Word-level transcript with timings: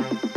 night. 0.00 0.35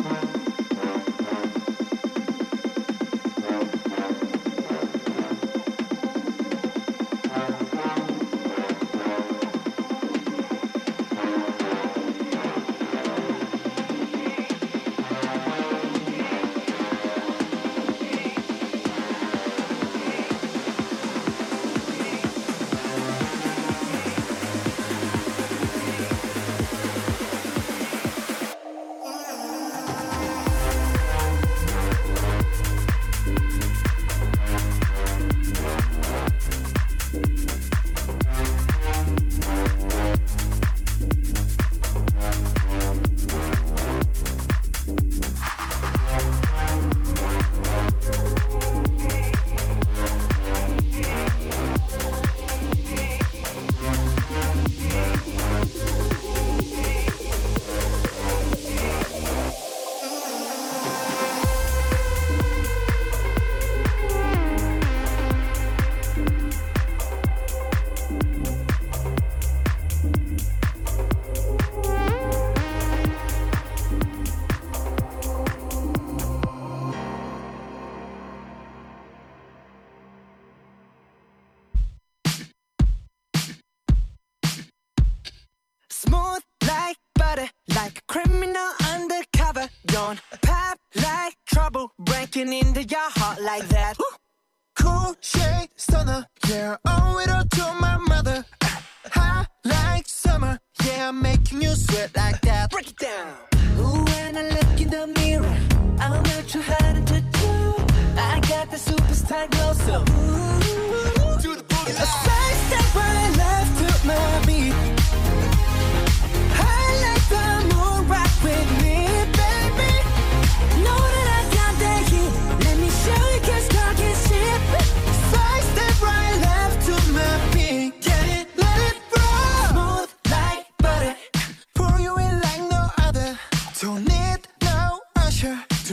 into 92.69 92.83
your 92.83 93.09
heart 93.15 93.41
like 93.41 93.67
that. 93.69 93.98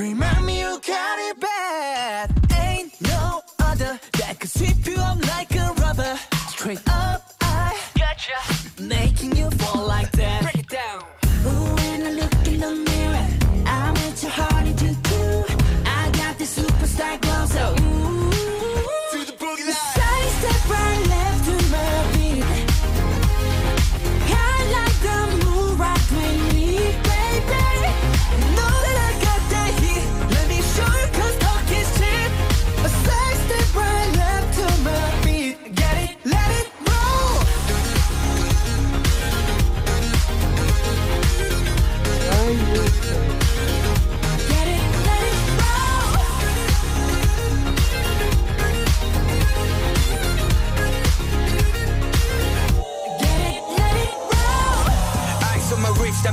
Remind 0.08 0.46
me 0.46 0.60
you 0.60 0.80
got 0.86 1.18
it 1.18 1.40
bad. 1.40 2.30
Ain't 2.52 2.92
no 3.00 3.42
other 3.58 3.98
that 4.18 4.38
could 4.38 4.50
sweep 4.50 4.86
you 4.86 4.94
up 4.98 5.18
like 5.26 5.52
a 5.56 5.72
rubber. 5.82 6.16
Straight 6.48 6.80
up, 6.88 7.34
I 7.40 7.76
gotcha. 7.98 8.38
Making 8.80 9.36
you 9.36 9.50
fall 9.50 9.84
like 9.84 10.12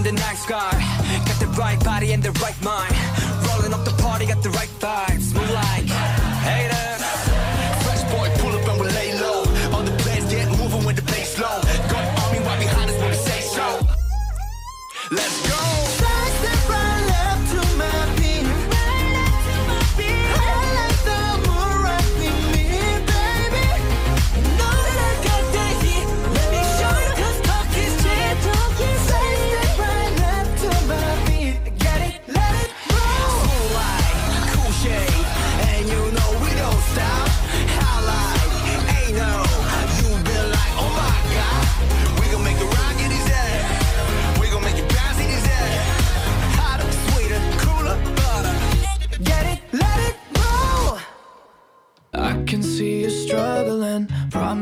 the 0.03 0.11
night 0.11 0.37
sky. 0.37 0.71
Got 1.25 1.39
the 1.39 1.47
right 1.57 1.81
body 1.83 2.11
and 2.11 2.21
the 2.21 2.31
right 2.43 2.59
mind. 2.61 2.93
Rolling 3.47 3.73
up 3.73 3.85
the 3.85 3.95
party, 4.03 4.25
got 4.25 4.43
the 4.43 4.49
right 4.49 4.72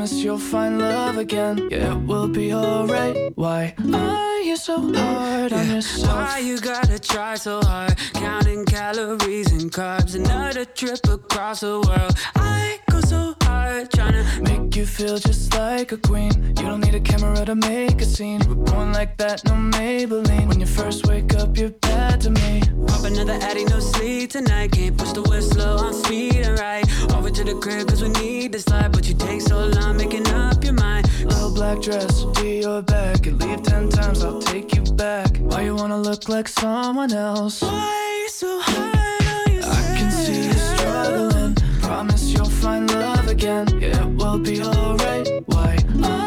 promise 0.01 0.23
you'll 0.23 0.37
find 0.39 0.79
love 0.79 1.17
again. 1.17 1.69
Yeah, 1.69 1.93
it 1.93 2.07
will 2.07 2.27
be 2.27 2.53
alright. 2.53 3.15
Why 3.35 3.75
are 3.93 4.39
you 4.39 4.57
so 4.57 4.93
hard 4.93 5.53
on 5.53 5.69
yourself? 5.69 6.07
Why 6.07 6.39
you 6.39 6.59
gotta 6.59 6.97
try 6.97 7.35
so 7.35 7.61
hard? 7.61 7.95
Counting 8.13 8.65
calories 8.65 9.51
and 9.51 9.71
carbs, 9.71 10.15
another 10.15 10.65
trip 10.65 11.07
across 11.07 11.59
the 11.59 11.79
world. 11.81 12.15
I 12.35 12.79
go 12.89 13.01
so 13.01 13.35
heart 13.61 13.91
to 13.91 14.41
make 14.41 14.75
you 14.75 14.85
feel 14.85 15.17
just 15.17 15.53
like 15.57 15.91
a 15.91 15.97
queen. 15.97 16.31
You 16.57 16.65
don't 16.69 16.81
need 16.85 16.95
a 16.95 16.99
camera 16.99 17.45
to 17.45 17.55
make 17.55 18.01
a 18.01 18.05
scene. 18.05 18.41
We're 18.47 18.63
born 18.71 18.93
like 18.93 19.17
that, 19.17 19.43
no 19.45 19.53
Maybelline. 19.53 20.47
When 20.49 20.59
you 20.59 20.65
first 20.65 21.07
wake 21.07 21.33
up, 21.35 21.57
you're 21.57 21.75
bad 21.87 22.21
to 22.21 22.29
me. 22.29 22.61
Pop 22.87 23.03
another 23.05 23.37
addy, 23.49 23.65
no 23.65 23.79
sleep 23.79 24.31
tonight. 24.31 24.71
Can't 24.71 24.97
push 24.97 25.11
the 25.13 25.23
whistle 25.23 25.79
on 25.85 25.93
speed, 25.93 26.45
alright. 26.47 26.85
Over 27.15 27.29
to 27.29 27.43
the 27.43 27.55
crib, 27.63 27.87
cause 27.89 28.01
we 28.01 28.09
need 28.09 28.51
this 28.51 28.67
life 28.69 28.91
But 28.91 29.07
you 29.07 29.15
take 29.15 29.41
so 29.41 29.57
long 29.77 29.97
making 29.97 30.27
up 30.27 30.63
your 30.63 30.73
mind. 30.73 31.03
Little 31.23 31.53
black 31.53 31.81
dress, 31.81 32.25
be 32.37 32.61
your 32.61 32.81
back. 32.81 33.25
And 33.27 33.39
leave 33.41 33.61
ten 33.63 33.89
times, 33.89 34.23
I'll 34.23 34.41
take 34.41 34.75
you 34.75 34.83
back. 35.05 35.37
Why 35.37 35.61
you 35.67 35.75
wanna 35.75 35.99
look 36.09 36.29
like 36.29 36.47
someone 36.47 37.13
else? 37.13 37.61
Why 37.61 38.27
so 38.29 38.59
hard 38.59 38.95
I 39.79 39.81
can 39.97 40.11
see 40.11 40.45
you 40.47 40.53
struggling. 40.53 41.55
Promise 41.81 42.33
you'll 42.33 42.55
find 42.63 42.89
love 42.89 43.00
again. 43.31 43.67
Yeah, 43.79 44.05
we'll 44.05 44.39
be 44.39 44.61
alright. 44.61 45.27
Why 45.45 45.77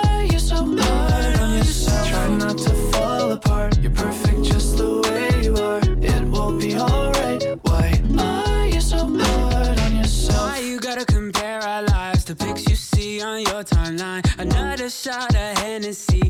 are 0.09 0.25
you 0.25 0.39
so 0.39 0.57
hard 0.57 1.39
on 1.39 1.59
yourself? 1.59 2.09
Try 2.09 2.29
not 2.37 2.59
to 2.59 2.71
fall 2.93 3.33
apart. 3.33 3.79
You're 3.79 3.93
perfect 3.93 4.43
just 4.43 4.79
the 4.79 5.03
way 5.03 5.45
you 5.45 5.55
are. 5.57 5.83
It 6.03 6.25
will 6.31 6.59
be 6.59 6.77
alright. 6.77 7.43
Why 7.63 8.03
are 8.09 8.67
you 8.67 8.81
so 8.81 8.99
hard 8.99 9.79
on 9.79 9.97
yourself? 9.97 10.51
Why 10.51 10.59
you 10.61 10.81
gotta 10.81 11.05
compare 11.05 11.61
our 11.61 11.83
lives? 11.83 12.25
The 12.25 12.35
pics 12.37 12.67
you 12.69 12.77
see 12.77 13.21
on 13.21 13.43
your 13.43 13.63
timeline. 13.63 14.25
Another 14.39 14.89
shot 14.89 15.35
of 15.35 15.59
Hennessy 15.59 16.24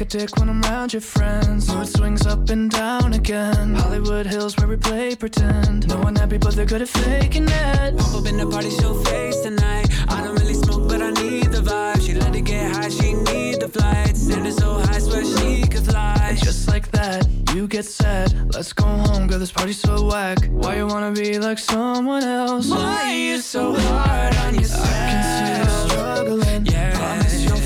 like 0.00 0.14
a 0.14 0.18
dick 0.18 0.36
when 0.38 0.48
I'm 0.48 0.62
around 0.64 0.92
your 0.94 1.02
friends. 1.02 1.68
Mood 1.68 1.86
swings 1.86 2.26
up 2.26 2.48
and 2.48 2.70
down 2.70 3.12
again. 3.12 3.74
Hollywood 3.74 4.24
Hills 4.26 4.56
where 4.56 4.66
we 4.66 4.76
play 4.76 5.14
pretend. 5.14 5.88
No 5.88 5.98
one 5.98 6.16
happy, 6.16 6.38
but 6.38 6.54
they're 6.54 6.64
good 6.64 6.80
at 6.80 6.88
faking 6.88 7.48
it. 7.48 7.98
Pop 7.98 8.14
up 8.14 8.26
in 8.26 8.38
the 8.38 8.46
party, 8.46 8.70
show 8.70 8.94
face 8.94 9.40
tonight. 9.40 9.88
I 10.08 10.22
don't 10.22 10.38
really 10.38 10.54
smoke, 10.54 10.88
but 10.88 11.02
I 11.02 11.10
need 11.10 11.52
the 11.52 11.60
vibe. 11.60 12.00
She 12.00 12.14
let 12.14 12.34
it 12.34 12.42
get 12.42 12.72
high, 12.72 12.88
she 12.88 13.12
need 13.12 13.60
the 13.60 13.68
flight. 13.68 14.16
Standing 14.16 14.52
so 14.52 14.78
high, 14.78 15.00
swear 15.00 15.24
she 15.24 15.66
could 15.66 15.84
fly. 15.84 16.16
And 16.30 16.38
just 16.38 16.66
like 16.68 16.90
that, 16.92 17.28
you 17.54 17.68
get 17.68 17.84
sad. 17.84 18.54
Let's 18.54 18.72
go 18.72 18.84
home, 18.84 19.26
girl. 19.26 19.38
This 19.38 19.52
party's 19.52 19.80
so 19.80 20.06
whack. 20.06 20.38
Why 20.48 20.76
you 20.76 20.86
wanna 20.86 21.12
be 21.12 21.38
like 21.38 21.58
someone 21.58 22.22
else? 22.22 22.70
Why 22.70 23.10
are 23.10 23.14
you 23.14 23.38
so 23.38 23.74
hard 23.74 24.34
on 24.36 24.54
yourself? 24.54 24.86
I 24.86 25.10
can 25.10 25.22
see 25.36 25.58
you 25.58 25.88
struggling. 25.88 26.66
Yeah. 26.66 26.96
Promise 26.96 27.44
you'll 27.44 27.50
love 27.54 27.59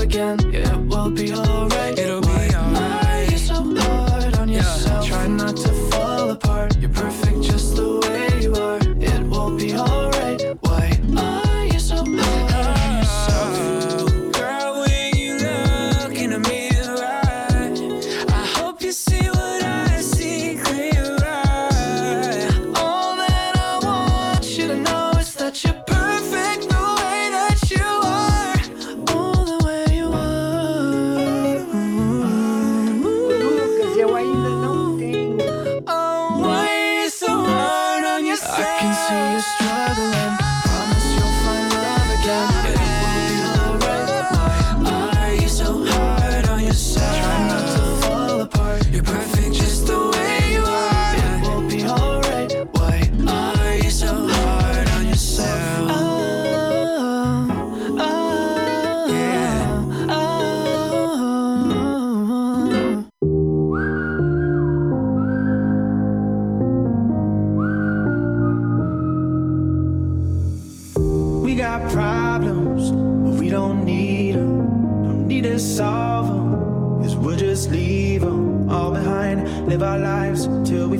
again. 0.00 0.38
Yeah, 0.50 0.74
it 0.74 0.86
will 0.86 1.10
be 1.10 1.32
alright. 1.32 1.98
It'll 1.98 2.29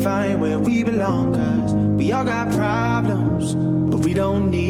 find 0.03 0.41
where 0.41 0.59
we 0.59 0.83
belong, 0.83 1.35
cause 1.35 1.75
we 1.75 2.11
all 2.13 2.25
got 2.25 2.51
problems, 2.53 3.55
but 3.55 4.01
we 4.01 4.15
don't 4.15 4.51
need 4.51 4.70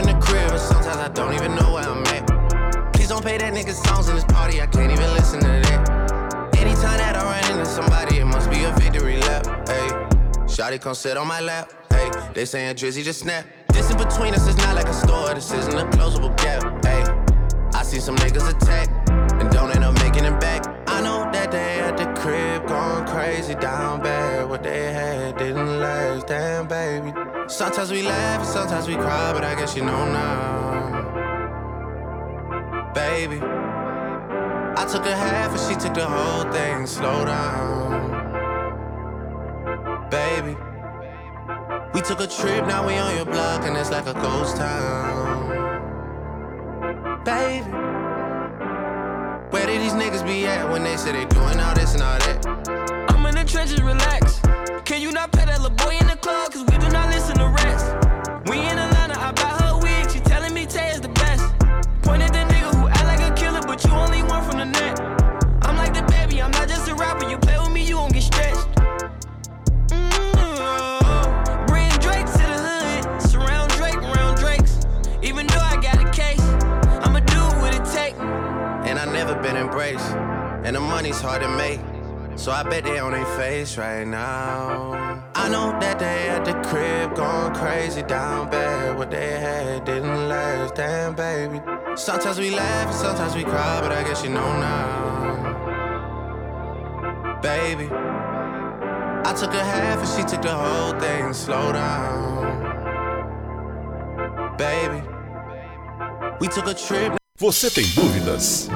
In 0.00 0.06
the 0.06 0.14
crib, 0.14 0.50
and 0.50 0.58
sometimes 0.58 0.96
I 0.96 1.08
don't 1.08 1.34
even 1.34 1.54
know 1.56 1.74
where 1.74 1.84
I'm 1.84 2.02
at. 2.06 2.94
Please 2.94 3.08
don't 3.08 3.20
play 3.20 3.36
that 3.36 3.52
nigga 3.52 3.74
songs 3.74 4.08
in 4.08 4.14
this 4.14 4.24
party, 4.24 4.62
I 4.62 4.66
can't 4.66 4.90
even 4.90 5.12
listen 5.12 5.40
to 5.40 5.46
that. 5.46 6.56
Anytime 6.56 6.96
that 6.96 7.16
I 7.16 7.22
run 7.22 7.52
into 7.52 7.66
somebody, 7.66 8.16
it 8.16 8.24
must 8.24 8.48
be 8.48 8.64
a 8.64 8.72
victory 8.78 9.18
lap. 9.18 9.44
Hey, 9.68 9.88
Shotty 10.48 10.80
come 10.80 10.94
sit 10.94 11.18
on 11.18 11.26
my 11.26 11.40
lap. 11.40 11.70
Hey, 11.90 12.10
they 12.32 12.46
saying 12.46 12.76
Drizzy 12.76 13.04
just 13.04 13.20
snap. 13.20 13.44
This 13.74 13.90
in 13.90 13.98
between 13.98 14.32
us 14.32 14.48
is 14.48 14.56
not 14.56 14.74
like 14.74 14.88
a 14.88 14.94
store, 14.94 15.34
this 15.34 15.52
isn't 15.52 15.76
a 15.76 15.84
closable 15.90 16.34
gap. 16.38 16.62
Hey, 16.82 17.04
I 17.78 17.82
see 17.82 18.00
some 18.00 18.16
niggas 18.16 18.48
attack 18.48 18.88
and 19.38 19.50
don't 19.50 19.70
end 19.76 19.84
up 19.84 19.92
making 19.96 20.24
it 20.24 20.40
back. 20.40 20.64
I 20.88 21.02
know 21.02 21.28
that 21.30 21.50
they 21.50 21.78
at 21.80 21.98
the 21.98 22.06
crib 22.18 22.66
going 22.66 23.04
crazy 23.06 23.54
down 23.54 24.02
bad. 24.02 24.48
What 24.48 24.62
they 24.62 24.94
had 24.94 25.36
didn't 25.36 25.78
last, 25.78 26.26
damn 26.26 26.66
baby. 26.66 27.12
Sometimes 27.50 27.90
we 27.90 28.02
laugh 28.02 28.40
and 28.40 28.48
sometimes 28.48 28.86
we 28.86 28.94
cry, 28.94 29.32
but 29.32 29.42
I 29.42 29.56
guess 29.56 29.74
you 29.74 29.84
know 29.84 30.04
now, 30.12 31.02
baby. 32.94 33.40
I 33.40 34.86
took 34.88 35.04
a 35.04 35.16
half 35.16 35.50
and 35.50 35.60
she 35.60 35.74
took 35.74 35.94
the 35.94 36.06
whole 36.06 36.44
thing. 36.52 36.86
Slow 36.86 37.24
down, 37.24 38.12
baby. 40.10 40.56
We 41.92 42.00
took 42.02 42.20
a 42.20 42.28
trip, 42.28 42.68
now 42.68 42.86
we 42.86 42.94
on 42.94 43.16
your 43.16 43.24
block, 43.24 43.64
and 43.64 43.76
it's 43.76 43.90
like 43.90 44.06
a 44.06 44.14
ghost 44.14 44.56
town. 44.56 45.50
Baby, 47.24 47.68
where 49.50 49.66
did 49.66 49.80
these 49.80 49.94
niggas 49.94 50.24
be 50.24 50.46
at 50.46 50.70
when 50.70 50.84
they 50.84 50.96
say 50.96 51.10
they 51.10 51.24
doing 51.24 51.58
all 51.58 51.74
this 51.74 51.94
and 51.94 52.02
all 52.04 52.16
that? 52.20 52.46
I'm 53.10 53.26
in 53.26 53.34
the 53.34 53.44
trenches, 53.44 53.82
relax. 53.82 54.40
Can 54.84 55.02
you 55.02 55.10
not 55.10 55.32
pet 55.32 55.48
that 55.48 55.60
little 55.60 55.76
boy 55.76 55.96
in 56.00 56.06
the 56.06 56.19
been 79.52 79.62
embraced, 79.62 80.10
and 80.64 80.76
the 80.76 80.80
money's 80.80 81.20
hard 81.20 81.42
to 81.42 81.48
make. 81.56 81.80
So 82.36 82.52
I 82.52 82.62
bet 82.62 82.84
they 82.84 83.00
on 83.00 83.10
their 83.12 83.24
face 83.36 83.76
right 83.76 84.06
now. 84.06 85.24
I 85.34 85.48
know 85.48 85.76
that 85.80 85.98
they 85.98 86.28
at 86.28 86.44
the 86.44 86.54
crib 86.68 87.16
going 87.16 87.52
crazy 87.54 88.02
down 88.02 88.48
bad. 88.50 88.96
What 88.96 89.10
they 89.10 89.40
had 89.40 89.84
didn't 89.84 90.28
last, 90.28 90.76
damn 90.76 91.14
baby. 91.14 91.60
Sometimes 91.96 92.38
we 92.38 92.50
laugh 92.50 92.94
sometimes 92.94 93.34
we 93.34 93.42
cry, 93.42 93.80
but 93.80 93.90
I 93.92 94.04
guess 94.04 94.22
you 94.22 94.30
know 94.30 94.52
now, 94.60 95.52
baby. 97.42 97.88
I 97.90 99.32
took 99.34 99.52
a 99.52 99.64
half 99.64 99.98
and 99.98 100.08
she 100.08 100.22
took 100.30 100.42
the 100.42 100.54
whole 100.54 100.94
thing. 101.00 101.32
Slow 101.32 101.72
down, 101.72 102.56
baby. 104.56 105.02
We 106.40 106.46
took 106.48 106.68
a 106.68 106.74
trip. 106.74 107.16
Você 107.40 107.70
tem 107.70 107.86
dúvidas? 107.94 108.68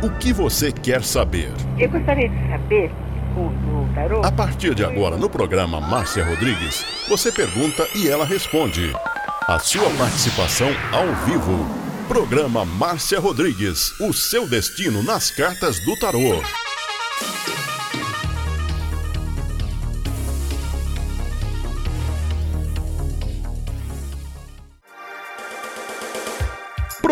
O 0.00 0.08
que 0.10 0.32
você 0.32 0.70
quer 0.70 1.02
saber? 1.02 1.50
Eu 1.76 1.90
gostaria 1.90 2.28
de 2.28 2.48
saber, 2.48 2.88
o 3.36 3.94
tarô, 3.96 4.24
A 4.24 4.30
partir 4.30 4.72
de 4.72 4.84
agora, 4.84 5.16
no 5.16 5.28
programa 5.28 5.80
Márcia 5.80 6.24
Rodrigues, 6.24 6.86
você 7.08 7.32
pergunta 7.32 7.84
e 7.96 8.08
ela 8.08 8.24
responde. 8.24 8.92
A 9.48 9.58
sua 9.58 9.90
participação 9.98 10.68
ao 10.92 11.12
vivo. 11.26 11.66
Programa 12.06 12.64
Márcia 12.64 13.18
Rodrigues, 13.18 13.92
o 13.98 14.12
seu 14.12 14.48
destino 14.48 15.02
nas 15.02 15.32
cartas 15.32 15.80
do 15.80 15.98
tarô. 15.98 16.40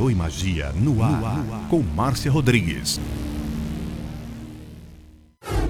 Tarô 0.00 0.10
e 0.10 0.14
Magia 0.14 0.72
no 0.76 1.02
ar, 1.02 1.20
no 1.20 1.26
ar. 1.26 1.68
com 1.68 1.82
Márcia 1.82 2.30
Rodrigues. 2.30 2.98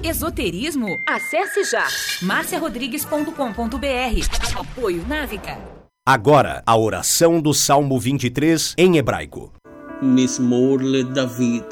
Esoterismo? 0.05 0.87
Acesse 1.09 1.64
já 1.64 1.88
marciarodrigues.com.br. 2.23 4.57
Apoio 4.57 5.05
Návica. 5.09 5.59
Agora, 6.07 6.62
a 6.64 6.77
oração 6.77 7.40
do 7.40 7.53
Salmo 7.53 7.99
23 7.99 8.75
em 8.79 8.99
hebraico. 8.99 9.53
Mismorle 10.01 11.03
David. 11.03 11.64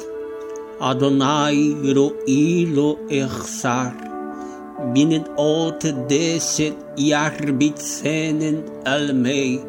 Adonai 0.81 1.77
ro'i 1.95 2.65
lo 2.65 2.99
echsar. 3.09 3.95
Binet 4.91 5.31
ot 5.37 5.93
deset 6.09 6.75
yarbit 6.97 7.81
senen 7.81 8.65
almei. 8.85 9.68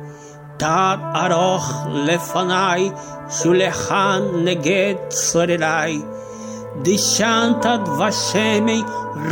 תת 0.60 0.98
ארוך 1.14 1.86
לפניי, 1.92 2.90
שולחן 3.30 4.22
נגד 4.44 4.94
צורריי. 5.08 6.00
דשנת 6.82 7.66
דבשמי 7.84 8.82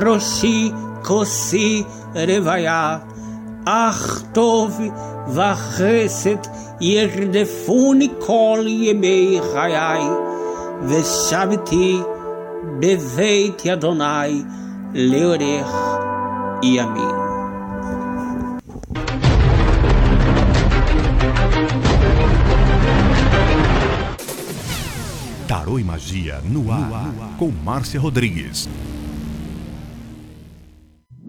ראשי 0.03 0.73
כוסי 1.03 1.85
רוויה. 2.15 2.99
אך 3.65 4.23
טוב 4.33 4.81
וחסד 5.29 6.37
ירדפוני 6.81 8.09
כל 8.19 8.65
ימי 8.67 9.41
חיי, 9.53 10.03
ושבתי 10.83 12.01
בבית 12.81 13.67
אדוני 13.67 14.43
לאורך 14.95 15.75
ימים. 16.63 17.28
Tarô 25.60 25.78
e 25.78 25.84
Magia 25.84 26.40
no 26.46 26.72
ar, 26.72 27.36
com 27.38 27.52
Márcia 27.52 28.00
Rodrigues. 28.00 28.70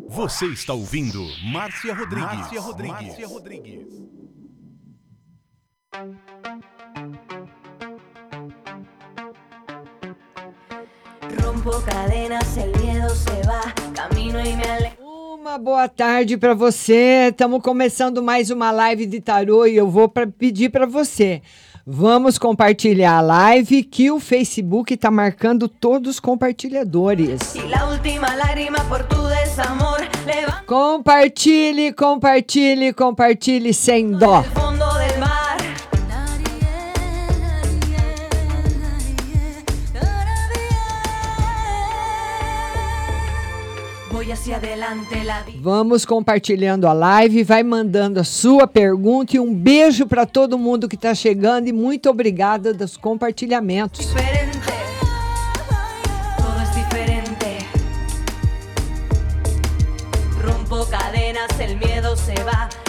Você 0.09 0.47
está 0.47 0.73
ouvindo 0.73 1.27
Márcia 1.51 1.93
Rodrigues. 1.93 2.31
Márcia 2.31 2.61
Rodrigues. 3.27 3.87
Rompo 11.43 11.83
cadenas, 11.85 12.57
el 12.57 12.71
miedo 12.81 13.11
se 13.11 13.43
va, 13.49 13.75
camino 13.93 14.39
y 14.39 14.55
me 14.55 14.63
alejo. 14.63 14.97
Uma 15.01 15.59
boa 15.59 15.89
tarde 15.89 16.37
para 16.37 16.55
você. 16.55 17.31
Estamos 17.33 17.61
começando 17.61 18.23
mais 18.23 18.49
uma 18.51 18.71
live 18.71 19.07
de 19.07 19.21
tarô 19.21 19.67
e 19.67 19.75
eu 19.75 19.91
vou 19.91 20.09
pra, 20.09 20.25
pedir 20.25 20.71
para 20.71 20.87
você. 20.87 21.43
Vamos 21.93 22.39
compartilhar 22.39 23.19
a 23.19 23.21
live 23.21 23.83
que 23.83 24.13
o 24.13 24.21
Facebook 24.21 24.95
está 24.95 25.11
marcando 25.11 25.67
todos 25.67 26.09
os 26.09 26.21
compartilhadores. 26.21 27.41
Compartilhe, 30.69 31.93
compartilhe, 31.93 32.93
compartilhe 32.93 33.75
sem 33.75 34.13
dó. 34.13 34.45
Vamos 45.61 46.05
compartilhando 46.05 46.87
a 46.87 46.93
live, 46.93 47.43
vai 47.43 47.63
mandando 47.63 48.21
a 48.21 48.25
sua 48.25 48.67
pergunta 48.67 49.37
e 49.37 49.41
um 49.41 49.55
beijo 49.55 50.07
para 50.07 50.27
todo 50.27 50.59
mundo 50.59 50.89
que 50.89 50.97
está 50.97 51.15
chegando 51.15 51.69
e 51.69 51.73
muito 51.73 52.09
obrigada 52.09 52.73
dos 52.73 52.97
compartilhamentos. 52.97 54.07
diferente. 54.07 54.50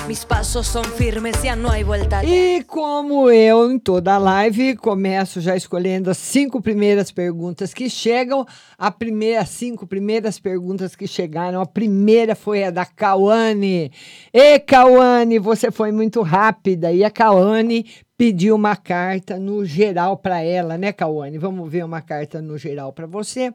Mis 0.08 0.26
pasos 0.26 0.68
son 0.68 0.84
firmes, 0.84 1.38
no 1.58 1.70
hay 1.70 1.84
vuelta 1.84 2.20
atrás. 2.20 2.26
E 2.26 2.64
como 2.68 3.30
eu, 3.30 3.72
em 3.72 3.80
toda 3.80 4.16
a 4.16 4.18
live, 4.18 4.76
começo 4.76 5.40
já 5.40 5.56
escolhendo 5.56 6.10
as 6.10 6.18
cinco 6.18 6.62
primeiras 6.62 7.12
perguntas 7.12 7.74
que 7.74 7.90
chegam. 7.90 8.46
A 8.78 8.92
primeira, 8.92 9.42
as 9.42 9.50
cinco 9.50 9.86
primeiras 9.86 10.40
perguntas 10.40 10.96
que 10.96 11.08
chegaram. 11.08 11.62
A 11.62 11.66
primeira 11.66 12.36
foi 12.36 12.64
a 12.64 12.72
da 12.72 12.86
Cauane. 12.86 13.92
E 14.34 14.60
Cauane, 14.60 15.40
você 15.40 15.72
foi 15.72 15.92
muito 15.92 16.22
rápida. 16.22 16.92
E 16.92 17.04
a 17.04 17.10
Cauane 17.10 17.86
pediu 18.22 18.54
uma 18.54 18.76
carta 18.76 19.40
no 19.40 19.66
geral 19.66 20.16
para 20.16 20.44
ela, 20.44 20.78
né, 20.78 20.94
Cauane? 20.94 21.40
Vamos 21.40 21.68
ver 21.72 21.84
uma 21.84 22.04
carta 22.04 22.40
no 22.40 22.56
geral 22.56 22.94
para 22.94 23.08
você. 23.08 23.52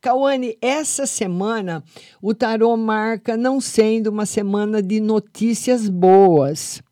Cauane, 0.00 0.58
essa 0.60 1.06
semana 1.06 1.84
o 2.20 2.34
tarô 2.34 2.76
marca 2.76 3.36
não 3.36 3.60
sendo 3.60 4.08
uma 4.08 4.26
semana 4.26 4.82
de 4.82 4.98
notícias 4.98 5.88
boas. 5.88 6.82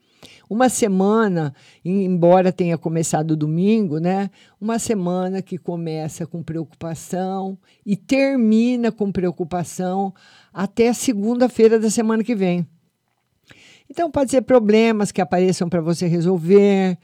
Uma 0.49 0.69
semana, 0.69 1.53
embora 1.85 2.53
tenha 2.53 2.79
começado 2.79 3.37
domingo, 3.37 3.99
né? 3.99 4.31
Uma 4.61 4.79
semana 4.79 5.43
que 5.43 5.59
começa 5.59 6.29
com 6.29 6.45
preocupação 6.45 7.59
e 7.85 7.97
termina 7.97 8.93
com 8.93 9.11
preocupação 9.11 10.15
até 10.55 10.93
segunda-feira 10.93 11.77
da 11.81 11.91
semana 11.91 12.23
que 12.23 12.37
vem. 12.37 12.65
Então, 13.91 14.11
pode 14.11 14.31
ser 14.31 14.43
problemas 14.43 15.13
que 15.13 15.21
apareçam 15.21 15.69
para 15.69 15.81
você 15.81 16.07
resolver, 16.07 16.99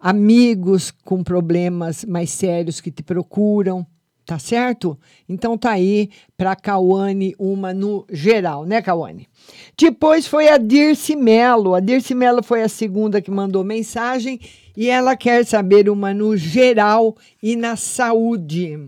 amigos 0.00 0.90
com 0.90 1.22
problemas 1.22 2.04
mais 2.04 2.30
sérios 2.30 2.80
que 2.80 2.90
te 2.90 3.02
procuram, 3.02 3.86
tá 4.24 4.38
certo? 4.38 4.98
Então, 5.28 5.58
tá 5.58 5.72
aí 5.72 6.10
para 6.36 6.56
Cauane 6.56 7.34
uma 7.38 7.72
no 7.72 8.06
geral, 8.10 8.64
né, 8.64 8.80
Cauane? 8.80 9.28
Depois 9.76 10.26
foi 10.26 10.48
a 10.48 10.58
Dirce 10.58 11.14
Melo. 11.14 11.74
A 11.74 11.80
Dirce 11.80 12.14
Melo 12.14 12.42
foi 12.42 12.62
a 12.62 12.68
segunda 12.68 13.20
que 13.20 13.30
mandou 13.30 13.62
mensagem 13.62 14.40
e 14.76 14.88
ela 14.88 15.16
quer 15.16 15.44
saber 15.44 15.88
uma 15.88 16.14
no 16.14 16.36
geral 16.36 17.16
e 17.42 17.56
na 17.56 17.76
saúde. 17.76 18.78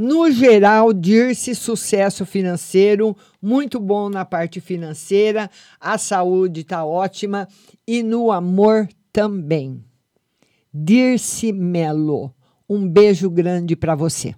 No 0.00 0.30
geral, 0.30 0.92
Dirce, 0.92 1.56
sucesso 1.56 2.24
financeiro, 2.24 3.16
muito 3.42 3.80
bom 3.80 4.08
na 4.08 4.24
parte 4.24 4.60
financeira, 4.60 5.50
a 5.80 5.98
saúde 5.98 6.60
está 6.60 6.84
ótima 6.84 7.48
e 7.84 8.00
no 8.00 8.30
amor 8.30 8.88
também. 9.12 9.84
Dirce 10.72 11.52
Melo, 11.52 12.32
um 12.70 12.88
beijo 12.88 13.28
grande 13.28 13.74
para 13.74 13.96
você. 13.96 14.36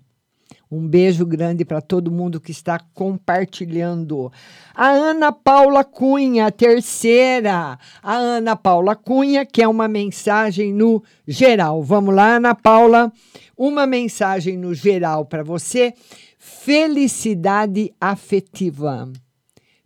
Um 0.70 0.86
beijo 0.86 1.26
grande 1.26 1.64
para 1.64 1.80
todo 1.80 2.12
mundo 2.12 2.40
que 2.40 2.52
está 2.52 2.78
compartilhando. 2.94 4.30
A 4.72 4.88
Ana 4.88 5.32
Paula 5.32 5.82
Cunha, 5.82 6.48
terceira. 6.52 7.76
A 8.00 8.14
Ana 8.14 8.54
Paula 8.54 8.94
Cunha, 8.94 9.44
que 9.44 9.60
é 9.62 9.66
uma 9.66 9.88
mensagem 9.88 10.72
no 10.72 11.02
geral. 11.26 11.82
Vamos 11.82 12.14
lá, 12.14 12.36
Ana 12.36 12.54
Paula. 12.54 13.12
Uma 13.56 13.84
mensagem 13.84 14.56
no 14.56 14.72
geral 14.72 15.26
para 15.26 15.42
você. 15.42 15.92
Felicidade 16.38 17.92
afetiva. 18.00 19.10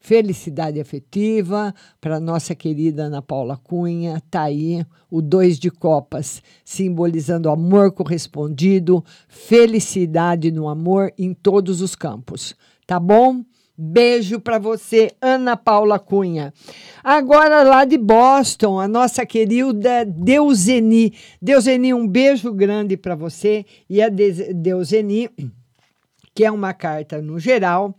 Felicidade 0.06 0.78
afetiva 0.78 1.74
para 1.98 2.20
nossa 2.20 2.54
querida 2.54 3.04
Ana 3.04 3.22
Paula 3.22 3.56
Cunha. 3.56 4.22
Tá 4.30 4.42
aí 4.42 4.84
o 5.10 5.22
dois 5.22 5.58
de 5.58 5.70
copas, 5.70 6.42
simbolizando 6.62 7.48
amor 7.48 7.90
correspondido, 7.90 9.02
felicidade 9.28 10.50
no 10.50 10.68
amor 10.68 11.10
em 11.16 11.32
todos 11.32 11.80
os 11.80 11.94
campos. 11.94 12.54
Tá 12.86 13.00
bom? 13.00 13.42
Beijo 13.78 14.38
para 14.38 14.58
você, 14.58 15.10
Ana 15.22 15.56
Paula 15.56 15.98
Cunha. 15.98 16.52
Agora 17.02 17.62
lá 17.62 17.86
de 17.86 17.96
Boston, 17.96 18.78
a 18.78 18.86
nossa 18.86 19.24
querida 19.24 20.04
Deuseni. 20.04 21.14
Deuseni, 21.40 21.94
um 21.94 22.06
beijo 22.06 22.52
grande 22.52 22.94
para 22.94 23.14
você 23.14 23.64
e 23.88 24.02
a 24.02 24.10
De- 24.10 24.52
Deuseni, 24.52 25.30
que 26.34 26.44
é 26.44 26.50
uma 26.50 26.74
carta 26.74 27.22
no 27.22 27.38
geral. 27.38 27.96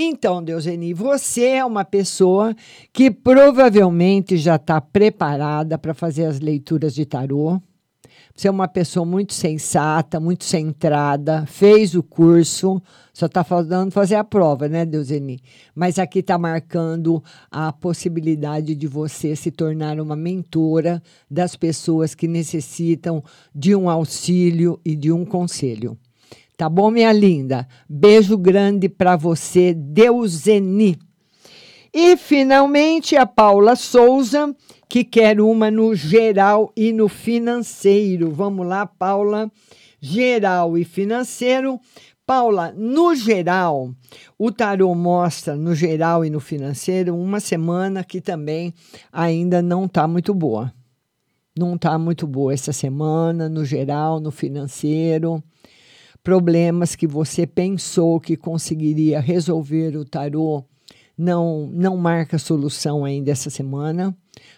Então, 0.00 0.40
Deuseni, 0.40 0.94
você 0.94 1.44
é 1.44 1.64
uma 1.64 1.84
pessoa 1.84 2.54
que 2.92 3.10
provavelmente 3.10 4.36
já 4.36 4.54
está 4.54 4.80
preparada 4.80 5.76
para 5.76 5.92
fazer 5.92 6.26
as 6.26 6.38
leituras 6.38 6.94
de 6.94 7.04
tarô. 7.04 7.60
Você 8.32 8.46
é 8.46 8.50
uma 8.52 8.68
pessoa 8.68 9.04
muito 9.04 9.34
sensata, 9.34 10.20
muito 10.20 10.44
centrada, 10.44 11.44
fez 11.46 11.96
o 11.96 12.02
curso, 12.04 12.80
só 13.12 13.26
está 13.26 13.42
faltando 13.42 13.90
fazer 13.90 14.14
a 14.14 14.22
prova, 14.22 14.68
né, 14.68 14.86
Deuseni? 14.86 15.40
Mas 15.74 15.98
aqui 15.98 16.20
está 16.20 16.38
marcando 16.38 17.20
a 17.50 17.72
possibilidade 17.72 18.76
de 18.76 18.86
você 18.86 19.34
se 19.34 19.50
tornar 19.50 19.98
uma 19.98 20.14
mentora 20.14 21.02
das 21.28 21.56
pessoas 21.56 22.14
que 22.14 22.28
necessitam 22.28 23.20
de 23.52 23.74
um 23.74 23.90
auxílio 23.90 24.78
e 24.84 24.94
de 24.94 25.10
um 25.10 25.24
conselho. 25.24 25.98
Tá 26.58 26.68
bom, 26.68 26.90
minha 26.90 27.12
linda? 27.12 27.68
Beijo 27.88 28.36
grande 28.36 28.88
para 28.88 29.14
você, 29.14 29.72
Deuseni. 29.72 30.98
E 31.94 32.16
finalmente 32.16 33.14
a 33.14 33.24
Paula 33.24 33.76
Souza, 33.76 34.52
que 34.88 35.04
quer 35.04 35.40
uma 35.40 35.70
no 35.70 35.94
geral 35.94 36.72
e 36.76 36.92
no 36.92 37.08
financeiro. 37.08 38.32
Vamos 38.32 38.66
lá, 38.66 38.84
Paula. 38.86 39.48
Geral 40.00 40.76
e 40.76 40.84
financeiro. 40.84 41.78
Paula, 42.26 42.74
no 42.76 43.14
geral, 43.14 43.92
o 44.36 44.50
tarô 44.50 44.92
mostra 44.96 45.54
no 45.54 45.76
geral 45.76 46.24
e 46.24 46.30
no 46.30 46.40
financeiro 46.40 47.14
uma 47.14 47.38
semana 47.38 48.02
que 48.02 48.20
também 48.20 48.74
ainda 49.12 49.62
não 49.62 49.84
está 49.84 50.08
muito 50.08 50.34
boa. 50.34 50.74
Não 51.56 51.76
está 51.76 51.96
muito 51.96 52.26
boa 52.26 52.52
essa 52.52 52.72
semana, 52.72 53.48
no 53.48 53.64
geral, 53.64 54.18
no 54.18 54.32
financeiro 54.32 55.40
problemas 56.28 56.94
que 56.94 57.06
você 57.06 57.46
pensou 57.46 58.20
que 58.20 58.36
conseguiria 58.36 59.18
resolver 59.18 59.96
o 59.96 60.04
tarô 60.04 60.62
não 61.16 61.70
não 61.72 61.96
marca 61.96 62.36
solução 62.36 63.02
ainda 63.02 63.30
essa 63.30 63.48
semana, 63.48 64.14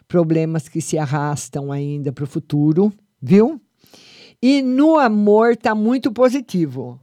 problemas 0.09 0.69
que 0.69 0.81
se 0.81 0.99
arrastam 0.99 1.71
ainda 1.71 2.11
para 2.11 2.25
o 2.25 2.27
futuro, 2.27 2.93
viu? 3.23 3.61
E 4.43 4.63
no 4.63 4.99
amor 4.99 5.57
tá 5.57 5.73
muito 5.73 6.11
positivo. 6.11 7.01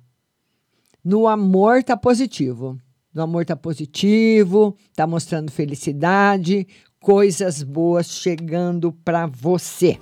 No 1.02 1.30
amor 1.30 1.82
tá 1.82 1.96
positivo. 1.96 2.78
No 3.14 3.22
amor 3.22 3.46
tá 3.46 3.56
positivo, 3.56 4.76
tá 4.94 5.08
mostrando 5.08 5.50
felicidade, 5.50 6.68
coisas 7.00 7.64
boas 7.64 8.08
chegando 8.08 8.92
para 8.92 9.28
você. 9.28 9.98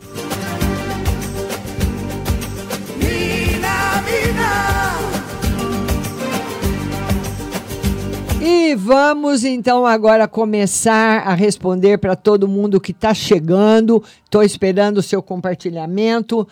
E 8.76 8.78
vamos 8.78 9.46
então 9.46 9.86
agora 9.86 10.28
começar 10.28 11.26
a 11.26 11.34
responder 11.34 11.98
para 11.98 12.14
todo 12.14 12.46
mundo 12.46 12.82
que 12.82 12.92
está 12.92 13.14
chegando. 13.14 14.04
Estou 14.26 14.44
esperando 14.44 14.98
o 14.98 15.02
seu 15.02 15.24
compartilhamento. 15.24 16.46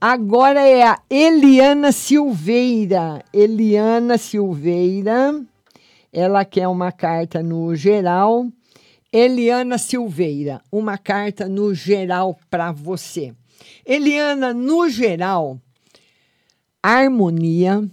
Agora 0.00 0.60
é 0.60 0.82
a 0.82 0.98
Eliana 1.08 1.92
Silveira. 1.92 3.22
Eliana 3.32 4.18
Silveira. 4.18 5.40
Ela 6.12 6.44
quer 6.44 6.66
uma 6.66 6.90
carta 6.90 7.44
no 7.44 7.72
geral. 7.76 8.48
Eliana 9.12 9.78
Silveira, 9.78 10.60
uma 10.72 10.98
carta 10.98 11.48
no 11.48 11.72
geral 11.72 12.36
para 12.50 12.72
você. 12.72 13.32
Eliana, 13.86 14.52
no 14.52 14.88
geral, 14.88 15.60
harmonia. 16.82 17.88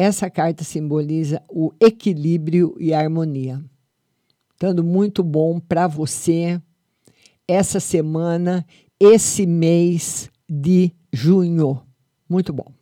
Essa 0.00 0.30
carta 0.30 0.62
simboliza 0.62 1.42
o 1.48 1.72
equilíbrio 1.80 2.76
e 2.78 2.94
a 2.94 3.00
harmonia. 3.00 3.60
Estando 4.52 4.84
muito 4.84 5.24
bom 5.24 5.58
para 5.58 5.88
você 5.88 6.62
essa 7.48 7.80
semana, 7.80 8.64
esse 9.00 9.44
mês 9.44 10.30
de 10.48 10.92
junho. 11.12 11.82
Muito 12.28 12.52
bom. 12.52 12.72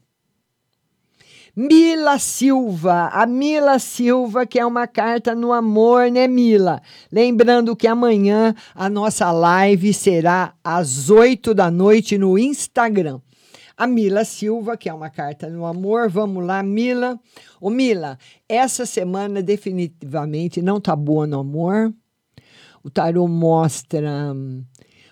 Mila 1.57 2.19
Silva, 2.19 3.09
a 3.11 3.25
Mila 3.25 3.79
Silva, 3.79 4.45
que 4.45 4.59
é 4.59 4.67
uma 4.67 4.87
carta 4.87 5.35
no 5.35 5.55
amor, 5.55 6.11
né, 6.11 6.29
Mila? 6.29 6.83
Lembrando 7.11 7.75
que 7.75 7.87
amanhã 7.87 8.55
a 8.75 8.91
nossa 8.91 9.33
live 9.33 9.95
será 9.95 10.53
às 10.63 11.09
8 11.09 11.55
da 11.55 11.71
noite 11.71 12.19
no 12.19 12.39
Instagram. 12.39 13.23
A 13.77 13.87
Mila 13.87 14.25
Silva, 14.25 14.77
que 14.77 14.89
é 14.89 14.95
uma 14.95 15.11
carta 15.11 15.51
no 15.51 15.67
amor. 15.67 16.09
Vamos 16.09 16.45
lá, 16.45 16.63
Mila. 16.63 17.21
Ô, 17.61 17.69
Mila, 17.69 18.19
essa 18.49 18.87
semana 18.87 19.43
definitivamente 19.43 20.63
não 20.63 20.81
tá 20.81 20.97
boa 20.97 21.27
no 21.27 21.41
amor. 21.41 21.93
O 22.83 22.89
tarô 22.89 23.29
mostra 23.29 24.33
hum, 24.33 24.65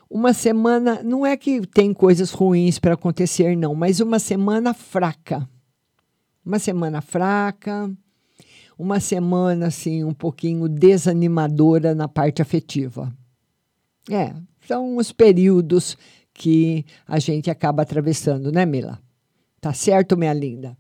uma 0.09 0.33
semana, 0.33 1.03
não 1.03 1.27
é 1.27 1.37
que 1.37 1.67
tem 1.67 1.93
coisas 1.93 2.31
ruins 2.31 2.79
para 2.79 2.95
acontecer, 2.95 3.57
não, 3.57 3.75
mas 3.75 3.99
uma 4.01 4.19
semana 4.19 4.73
fraca. 4.73 5.49
Uma 6.47 6.59
semana 6.59 7.01
fraca, 7.01 7.91
uma 8.79 9.01
semana 9.01 9.67
assim 9.67 10.05
um 10.05 10.15
pouquinho 10.15 10.69
desanimadora 10.69 11.95
na 11.95 12.07
parte 12.07 12.41
afetiva. 12.41 13.13
É, 14.11 14.35
são 14.67 14.97
os 14.97 15.11
períodos 15.11 15.99
que 16.35 16.85
a 17.07 17.19
gente 17.19 17.51
acaba 17.51 17.83
atravessando, 17.83 18.53
né, 18.53 18.67
Mila? 18.67 19.01
Tá 19.61 19.73
certo, 19.73 20.17
minha 20.17 20.33
linda? 20.35 20.77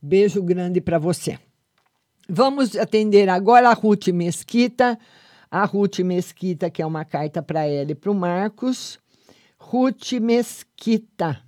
Beijo 0.00 0.42
grande 0.42 0.80
para 0.80 0.98
você. 0.98 1.38
Vamos 2.28 2.76
atender 2.76 3.28
agora 3.28 3.70
a 3.70 3.72
Ruth 3.72 4.08
Mesquita. 4.08 4.98
A 5.50 5.64
Ruth 5.64 6.00
Mesquita, 6.00 6.70
que 6.70 6.82
é 6.82 6.86
uma 6.86 7.04
carta 7.04 7.42
para 7.42 7.64
ela 7.64 7.90
e 7.90 7.94
para 7.94 8.10
o 8.10 8.14
Marcos. 8.14 9.00
Ruth 9.58 10.12
Mesquita. 10.20 11.42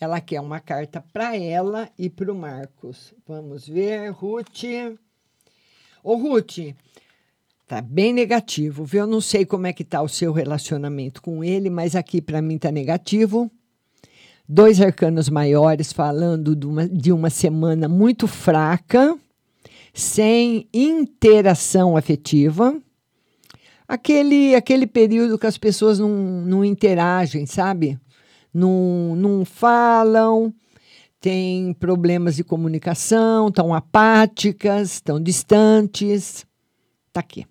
Ela 0.00 0.20
quer 0.20 0.40
uma 0.40 0.60
carta 0.60 1.04
para 1.12 1.36
ela 1.36 1.90
e 1.98 2.08
para 2.08 2.32
o 2.32 2.34
Marcos. 2.34 3.12
Vamos 3.26 3.66
ver, 3.66 4.10
Ruth. 4.12 4.62
Ô, 6.02 6.14
Ruth, 6.14 6.58
tá 7.68 7.80
bem 7.80 8.12
negativo, 8.12 8.84
viu? 8.84 9.02
Eu 9.02 9.06
não 9.06 9.20
sei 9.20 9.44
como 9.44 9.66
é 9.66 9.72
que 9.72 9.84
tá 9.84 10.02
o 10.02 10.08
seu 10.08 10.32
relacionamento 10.32 11.22
com 11.22 11.44
ele, 11.44 11.70
mas 11.70 11.94
aqui 11.94 12.20
para 12.20 12.42
mim 12.42 12.58
tá 12.58 12.72
negativo. 12.72 13.50
Dois 14.48 14.80
arcanos 14.80 15.28
maiores 15.28 15.92
falando 15.92 16.56
de 16.56 16.66
uma, 16.66 16.88
de 16.88 17.12
uma 17.12 17.30
semana 17.30 17.86
muito 17.86 18.26
fraca, 18.26 19.16
sem 19.92 20.66
interação 20.72 21.96
afetiva. 21.96 22.76
Aquele, 23.86 24.54
aquele 24.54 24.86
período 24.86 25.38
que 25.38 25.46
as 25.46 25.58
pessoas 25.58 25.98
não, 25.98 26.08
não 26.08 26.64
interagem, 26.64 27.46
sabe? 27.46 27.98
não, 28.52 29.14
não 29.14 29.44
falam, 29.44 30.52
têm 31.20 31.72
problemas 31.74 32.36
de 32.36 32.44
comunicação, 32.44 33.48
estão 33.48 33.72
apáticas, 33.74 34.94
estão 34.94 35.20
distantes. 35.20 36.46
Está 37.08 37.20
aqui. 37.20 37.46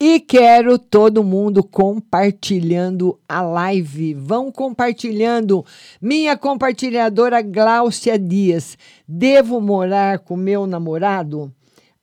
E 0.00 0.20
quero 0.20 0.78
todo 0.78 1.24
mundo 1.24 1.64
compartilhando 1.64 3.18
a 3.28 3.42
live. 3.42 4.14
Vão 4.14 4.52
compartilhando. 4.52 5.66
Minha 6.00 6.36
compartilhadora 6.36 7.42
Gláucia 7.42 8.16
Dias. 8.16 8.78
Devo 9.08 9.60
morar 9.60 10.20
com 10.20 10.36
meu 10.36 10.68
namorado? 10.68 11.52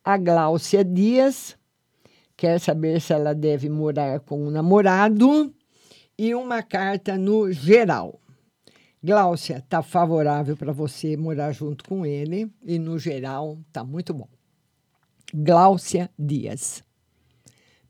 A 0.03 0.17
Gláucia 0.17 0.83
Dias 0.83 1.55
quer 2.35 2.59
saber 2.59 2.99
se 2.99 3.13
ela 3.13 3.33
deve 3.33 3.69
morar 3.69 4.19
com 4.19 4.45
o 4.45 4.51
namorado 4.51 5.53
e 6.17 6.35
uma 6.35 6.61
carta 6.61 7.17
no 7.17 7.49
geral. 7.49 8.19
Gláucia, 9.01 9.63
tá 9.69 9.81
favorável 9.81 10.57
para 10.57 10.73
você 10.73 11.15
morar 11.15 11.53
junto 11.53 11.85
com 11.85 12.05
ele 12.05 12.51
e 12.61 12.77
no 12.77 12.99
geral 12.99 13.57
tá 13.71 13.85
muito 13.85 14.13
bom. 14.13 14.27
Gláucia 15.33 16.09
Dias. 16.19 16.83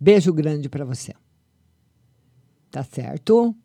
Beijo 0.06 0.32
grande 0.32 0.70
para 0.70 0.86
você. 0.86 1.16
Tá 2.70 2.84
certo? 2.84 3.56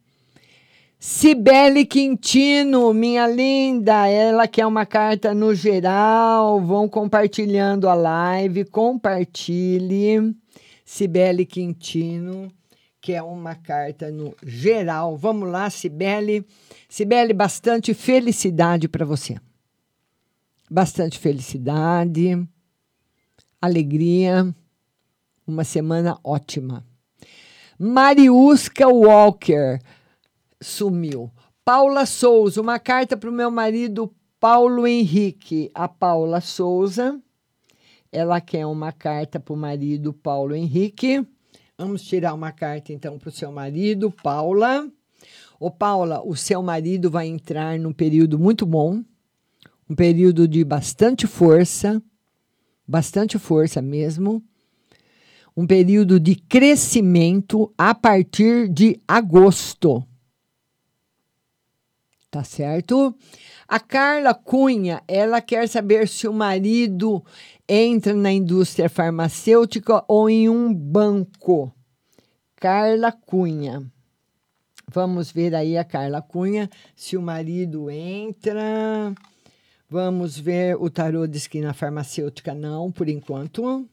Cibele 0.98 1.84
Quintino, 1.84 2.94
minha 2.94 3.26
linda, 3.26 4.08
ela 4.08 4.48
quer 4.48 4.64
uma 4.64 4.86
carta 4.86 5.34
no 5.34 5.54
geral. 5.54 6.58
Vão 6.58 6.88
compartilhando 6.88 7.90
a 7.90 7.94
live, 7.94 8.64
compartilhe. 8.64 10.34
Cibele 10.82 11.44
Quintino 11.44 12.50
que 13.02 13.12
é 13.12 13.22
uma 13.22 13.54
carta 13.54 14.10
no 14.10 14.34
geral. 14.42 15.18
Vamos 15.18 15.46
lá, 15.46 15.68
Cibele. 15.68 16.46
Cibele, 16.88 17.34
bastante 17.34 17.92
felicidade 17.92 18.88
para 18.88 19.04
você. 19.04 19.36
Bastante 20.70 21.18
felicidade, 21.18 22.42
alegria, 23.60 24.54
uma 25.50 25.64
semana 25.64 26.18
ótima. 26.24 26.84
Mariusca 27.78 28.88
Walker 28.88 29.78
sumiu. 30.60 31.30
Paula 31.64 32.06
Souza, 32.06 32.60
uma 32.60 32.78
carta 32.78 33.16
para 33.16 33.28
o 33.28 33.32
meu 33.32 33.50
marido 33.50 34.14
Paulo 34.38 34.86
Henrique. 34.86 35.70
A 35.74 35.88
Paula 35.88 36.40
Souza, 36.40 37.20
ela 38.10 38.40
quer 38.40 38.64
uma 38.66 38.92
carta 38.92 39.38
para 39.38 39.52
o 39.52 39.56
marido 39.56 40.12
Paulo 40.12 40.54
Henrique. 40.54 41.26
Vamos 41.76 42.02
tirar 42.02 42.34
uma 42.34 42.52
carta 42.52 42.92
então 42.92 43.18
para 43.18 43.28
o 43.28 43.32
seu 43.32 43.50
marido, 43.50 44.10
Paula. 44.10 44.90
Ô, 45.58 45.70
Paula, 45.70 46.22
o 46.24 46.36
seu 46.36 46.62
marido 46.62 47.10
vai 47.10 47.26
entrar 47.26 47.78
num 47.78 47.92
período 47.92 48.38
muito 48.38 48.64
bom, 48.64 49.02
um 49.88 49.94
período 49.94 50.48
de 50.48 50.64
bastante 50.64 51.26
força, 51.26 52.02
bastante 52.86 53.38
força 53.38 53.82
mesmo, 53.82 54.42
um 55.60 55.66
período 55.66 56.18
de 56.18 56.36
crescimento 56.36 57.70
a 57.76 57.94
partir 57.94 58.66
de 58.66 58.98
agosto. 59.06 60.02
Tá 62.30 62.42
certo? 62.42 63.14
A 63.68 63.78
Carla 63.78 64.32
Cunha, 64.32 65.02
ela 65.06 65.42
quer 65.42 65.68
saber 65.68 66.08
se 66.08 66.26
o 66.26 66.32
marido 66.32 67.22
entra 67.68 68.14
na 68.14 68.32
indústria 68.32 68.88
farmacêutica 68.88 70.02
ou 70.08 70.30
em 70.30 70.48
um 70.48 70.72
banco. 70.72 71.70
Carla 72.56 73.12
Cunha. 73.12 73.82
Vamos 74.88 75.30
ver 75.30 75.54
aí 75.54 75.76
a 75.76 75.84
Carla 75.84 76.22
Cunha, 76.22 76.70
se 76.96 77.18
o 77.18 77.22
marido 77.22 77.90
entra. 77.90 79.14
Vamos 79.90 80.38
ver, 80.38 80.76
o 80.76 80.88
tarô 80.88 81.26
diz 81.26 81.46
que 81.46 81.60
na 81.60 81.74
farmacêutica 81.74 82.54
não, 82.54 82.90
por 82.90 83.10
enquanto. 83.10 83.86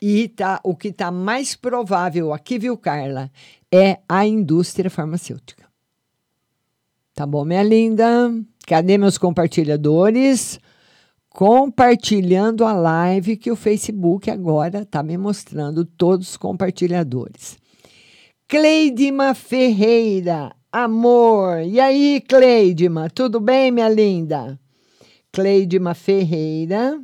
E 0.00 0.28
tá, 0.28 0.60
o 0.62 0.76
que 0.76 0.88
está 0.88 1.10
mais 1.10 1.54
provável 1.56 2.32
aqui, 2.32 2.58
viu, 2.58 2.76
Carla, 2.76 3.30
é 3.72 3.98
a 4.08 4.26
indústria 4.26 4.90
farmacêutica. 4.90 5.66
Tá 7.14 7.26
bom, 7.26 7.44
minha 7.44 7.62
linda? 7.62 8.32
Cadê 8.66 8.96
meus 8.96 9.18
compartilhadores? 9.18 10.60
compartilhando 11.38 12.64
a 12.64 12.72
live 12.72 13.36
que 13.36 13.48
o 13.48 13.54
Facebook 13.54 14.28
agora 14.28 14.80
está 14.80 15.04
me 15.04 15.16
mostrando 15.16 15.84
todos 15.84 16.30
os 16.30 16.36
compartilhadores. 16.36 17.56
Cleidima 18.48 19.34
Ferreira, 19.34 20.52
amor. 20.72 21.60
E 21.60 21.78
aí, 21.78 22.20
Cleidima, 22.28 23.08
tudo 23.08 23.38
bem, 23.38 23.70
minha 23.70 23.88
linda? 23.88 24.58
Cleidima 25.30 25.94
Ferreira, 25.94 27.00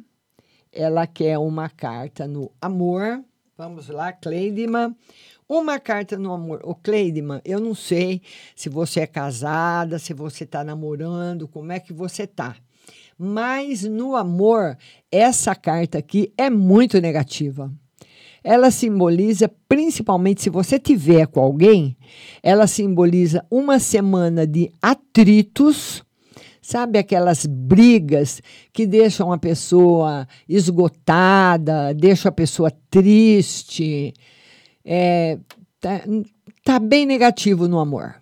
ela 0.74 1.06
quer 1.06 1.38
uma 1.38 1.68
carta 1.68 2.26
no 2.26 2.50
amor. 2.60 3.22
Vamos 3.56 3.88
lá, 3.88 4.12
Cleidima. 4.12 4.94
Uma 5.48 5.78
carta 5.78 6.18
no 6.18 6.32
amor. 6.32 6.60
Ô, 6.64 6.74
Cleidima, 6.74 7.40
eu 7.44 7.60
não 7.60 7.74
sei 7.74 8.20
se 8.56 8.68
você 8.68 9.00
é 9.00 9.06
casada, 9.06 9.98
se 9.98 10.12
você 10.12 10.44
está 10.44 10.64
namorando, 10.64 11.46
como 11.46 11.70
é 11.70 11.78
que 11.78 11.92
você 11.92 12.26
tá. 12.26 12.56
Mas 13.16 13.84
no 13.84 14.16
amor, 14.16 14.76
essa 15.10 15.54
carta 15.54 15.98
aqui 15.98 16.32
é 16.36 16.50
muito 16.50 17.00
negativa. 17.00 17.70
Ela 18.42 18.70
simboliza, 18.70 19.50
principalmente 19.68 20.42
se 20.42 20.50
você 20.50 20.78
tiver 20.78 21.26
com 21.26 21.40
alguém, 21.40 21.96
ela 22.42 22.66
simboliza 22.66 23.44
uma 23.50 23.78
semana 23.78 24.46
de 24.46 24.70
atritos, 24.82 26.04
sabe 26.64 26.98
aquelas 26.98 27.44
brigas 27.44 28.40
que 28.72 28.86
deixam 28.86 29.30
a 29.30 29.36
pessoa 29.36 30.26
esgotada, 30.48 31.92
deixam 31.92 32.30
a 32.30 32.32
pessoa 32.32 32.72
triste. 32.88 34.14
É, 34.82 35.38
tá, 35.78 36.00
tá 36.64 36.78
bem 36.78 37.04
negativo 37.04 37.68
no 37.68 37.78
amor. 37.78 38.14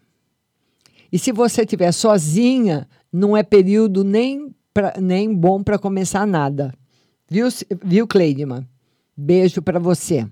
E 1.12 1.20
se 1.20 1.30
você 1.30 1.62
estiver 1.62 1.92
sozinha, 1.92 2.88
não 3.12 3.36
é 3.36 3.44
período 3.44 4.02
nem 4.02 4.52
pra, 4.74 4.94
nem 5.00 5.32
bom 5.32 5.62
para 5.62 5.78
começar 5.78 6.26
nada. 6.26 6.74
Viu, 7.30 7.46
viu 7.84 8.08
Cleidman? 8.08 8.66
Beijo 9.16 9.62
para 9.62 9.78
você. 9.78 10.26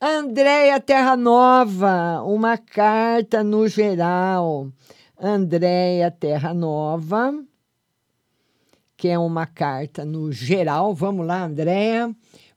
Andréia 0.00 0.80
Terra 0.80 1.14
Nova, 1.14 2.22
uma 2.22 2.56
carta 2.56 3.44
no 3.44 3.68
geral. 3.68 4.70
Andréia 5.18 6.10
Terra 6.10 6.52
Nova, 6.52 7.32
que 8.96 9.08
é 9.08 9.18
uma 9.18 9.46
carta 9.46 10.04
no 10.04 10.32
geral. 10.32 10.94
Vamos 10.94 11.26
lá, 11.26 11.44
Andréia. 11.44 12.14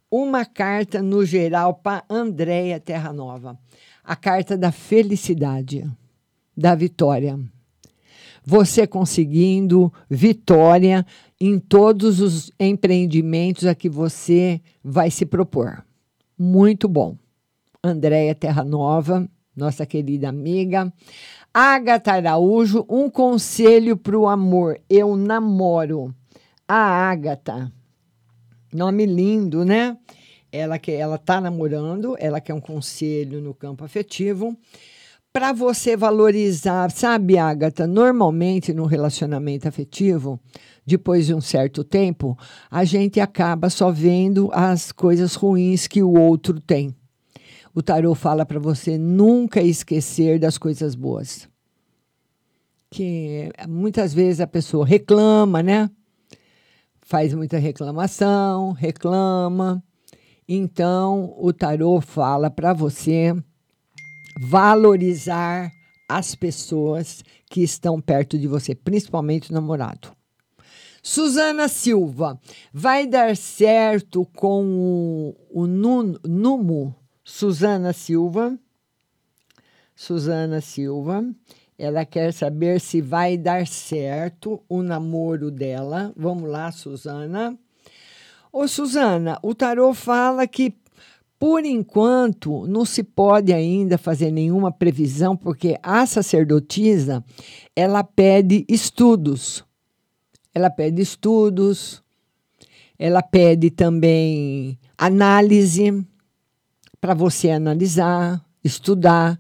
Uma 0.09 0.45
carta 0.45 1.01
no 1.01 1.25
geral 1.25 1.75
para 1.75 2.03
Andréia 2.09 2.79
Terra 2.79 3.11
Nova. 3.11 3.57
A 4.03 4.15
carta 4.15 4.57
da 4.57 4.71
felicidade, 4.71 5.85
da 6.55 6.73
vitória. 6.73 7.39
Você 8.45 8.87
conseguindo 8.87 9.91
vitória 10.09 11.05
em 11.39 11.59
todos 11.59 12.21
os 12.21 12.51
empreendimentos 12.59 13.65
a 13.65 13.75
que 13.75 13.89
você 13.89 14.61
vai 14.81 15.11
se 15.11 15.25
propor. 15.25 15.85
Muito 16.37 16.87
bom. 16.87 17.17
Andréia 17.83 18.33
Terra 18.33 18.63
Nova, 18.63 19.29
nossa 19.55 19.85
querida 19.85 20.29
amiga. 20.29 20.91
Agatha 21.59 22.13
Araújo, 22.13 22.85
um 22.87 23.09
conselho 23.09 23.97
para 23.97 24.15
o 24.15 24.27
amor. 24.27 24.79
Eu 24.87 25.15
namoro. 25.15 26.13
A 26.67 27.09
Agatha, 27.09 27.71
nome 28.71 29.07
lindo, 29.07 29.65
né? 29.65 29.97
Ela 30.51 30.77
que 30.77 30.91
ela 30.91 31.17
tá 31.17 31.41
namorando, 31.41 32.15
ela 32.19 32.39
quer 32.39 32.53
um 32.53 32.61
conselho 32.61 33.41
no 33.41 33.55
campo 33.55 33.83
afetivo 33.83 34.55
para 35.33 35.51
você 35.51 35.97
valorizar, 35.97 36.91
sabe, 36.91 37.39
Agatha? 37.39 37.87
Normalmente 37.87 38.71
no 38.71 38.85
relacionamento 38.85 39.67
afetivo, 39.67 40.39
depois 40.85 41.25
de 41.25 41.33
um 41.33 41.41
certo 41.41 41.83
tempo, 41.83 42.37
a 42.69 42.83
gente 42.83 43.19
acaba 43.19 43.67
só 43.71 43.89
vendo 43.89 44.51
as 44.53 44.91
coisas 44.91 45.33
ruins 45.33 45.87
que 45.87 46.03
o 46.03 46.13
outro 46.13 46.59
tem. 46.59 46.95
O 47.77 47.83
tarô 47.83 48.15
fala 48.15 48.43
para 48.43 48.57
você 48.59 48.97
nunca 48.97 49.61
esquecer 49.61 50.39
das 50.39 50.57
coisas 50.57 50.95
boas. 50.95 51.47
Que 52.89 53.51
muitas 53.69 54.15
vezes 54.15 54.41
a 54.41 54.47
pessoa 54.47 54.83
reclama, 54.83 55.61
né? 55.61 55.87
Faz 57.03 57.35
muita 57.35 57.59
reclamação, 57.59 58.71
reclama. 58.71 59.83
Então, 60.49 61.35
o 61.37 61.53
tarô 61.53 62.01
fala 62.01 62.49
para 62.49 62.73
você 62.73 63.31
valorizar 64.41 65.71
as 66.09 66.33
pessoas 66.33 67.23
que 67.47 67.61
estão 67.61 68.01
perto 68.01 68.39
de 68.39 68.47
você, 68.47 68.73
principalmente 68.73 69.51
o 69.51 69.53
namorado. 69.53 70.11
Suzana 71.03 71.67
Silva, 71.67 72.41
vai 72.73 73.05
dar 73.05 73.37
certo 73.37 74.25
com 74.35 74.65
o, 75.51 75.61
o 75.61 75.67
Numo? 75.67 76.95
Suzana 77.29 77.91
Silva. 77.91 78.57
Suzana 79.93 80.61
Silva. 80.61 81.25
Ela 81.77 82.05
quer 82.05 82.31
saber 82.31 82.79
se 82.79 83.01
vai 83.01 83.37
dar 83.37 83.67
certo 83.67 84.63
o 84.69 84.81
namoro 84.81 85.51
dela. 85.51 86.13
Vamos 86.15 86.49
lá, 86.49 86.71
Suzana. 86.71 87.59
Ô, 88.51 88.65
Suzana, 88.65 89.37
o 89.43 89.53
tarô 89.53 89.93
fala 89.93 90.47
que 90.47 90.73
por 91.37 91.65
enquanto, 91.65 92.65
não 92.65 92.85
se 92.85 93.03
pode 93.03 93.51
ainda 93.53 93.97
fazer 93.97 94.31
nenhuma 94.31 94.71
previsão, 94.71 95.35
porque 95.35 95.77
a 95.83 96.05
sacerdotisa 96.05 97.23
ela 97.75 98.05
pede 98.05 98.65
estudos. 98.69 99.65
Ela 100.55 100.69
pede 100.69 101.01
estudos, 101.01 102.01
ela 102.97 103.21
pede 103.21 103.69
também 103.69 104.79
análise 104.97 106.07
para 106.99 107.13
você 107.13 107.49
analisar, 107.49 108.43
estudar, 108.63 109.39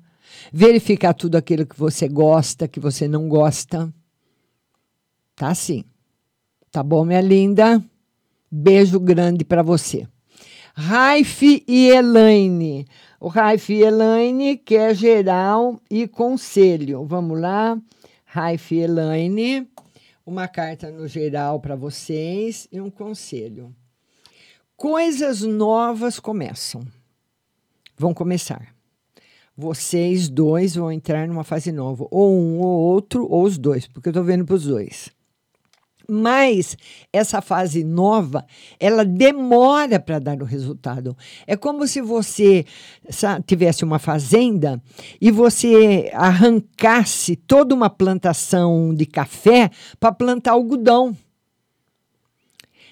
verificar 0.51 1.13
tudo 1.13 1.35
aquilo 1.35 1.65
que 1.65 1.77
você 1.77 2.07
gosta, 2.07 2.67
que 2.67 2.79
você 2.79 3.07
não 3.07 3.27
gosta. 3.27 3.93
Tá 5.35 5.49
assim. 5.49 5.83
Tá 6.71 6.83
bom, 6.83 7.05
minha 7.05 7.21
linda? 7.21 7.83
Beijo 8.51 8.99
grande 8.99 9.43
para 9.43 9.63
você. 9.63 10.07
Raif 10.75 11.63
e 11.67 11.89
Elaine. 11.89 12.85
O 13.19 13.27
Raif 13.27 13.73
e 13.73 13.81
Elaine 13.81 14.57
quer 14.57 14.93
geral 14.93 15.81
e 15.89 16.07
conselho. 16.07 17.03
Vamos 17.05 17.39
lá. 17.39 17.81
Raif 18.25 18.75
e 18.75 18.81
Elaine. 18.81 19.67
Uma 20.25 20.47
carta 20.47 20.91
no 20.91 21.07
geral 21.07 21.59
para 21.59 21.75
vocês 21.75 22.67
e 22.71 22.79
um 22.79 22.91
conselho. 22.91 23.73
Coisas 24.75 25.41
novas 25.41 26.19
começam. 26.19 26.85
Vão 27.97 28.13
começar. 28.13 28.75
Vocês 29.55 30.29
dois 30.29 30.75
vão 30.75 30.91
entrar 30.91 31.27
numa 31.27 31.43
fase 31.43 31.71
nova. 31.71 32.07
Ou 32.11 32.31
um 32.31 32.59
ou 32.59 32.79
outro, 32.79 33.25
ou 33.27 33.43
os 33.43 33.57
dois, 33.57 33.87
porque 33.87 34.09
eu 34.09 34.11
estou 34.11 34.23
vendo 34.23 34.45
para 34.45 34.55
os 34.55 34.65
dois. 34.65 35.09
Mas 36.09 36.77
essa 37.11 37.41
fase 37.41 37.83
nova, 37.83 38.45
ela 38.79 39.03
demora 39.03 39.99
para 39.99 40.19
dar 40.19 40.41
o 40.41 40.45
resultado. 40.45 41.17
É 41.45 41.57
como 41.57 41.85
se 41.85 41.99
você 41.99 42.65
tivesse 43.45 43.83
uma 43.83 43.99
fazenda 43.99 44.81
e 45.19 45.29
você 45.31 46.09
arrancasse 46.13 47.35
toda 47.35 47.75
uma 47.75 47.89
plantação 47.89 48.93
de 48.95 49.05
café 49.05 49.69
para 49.99 50.13
plantar 50.13 50.51
algodão. 50.51 51.13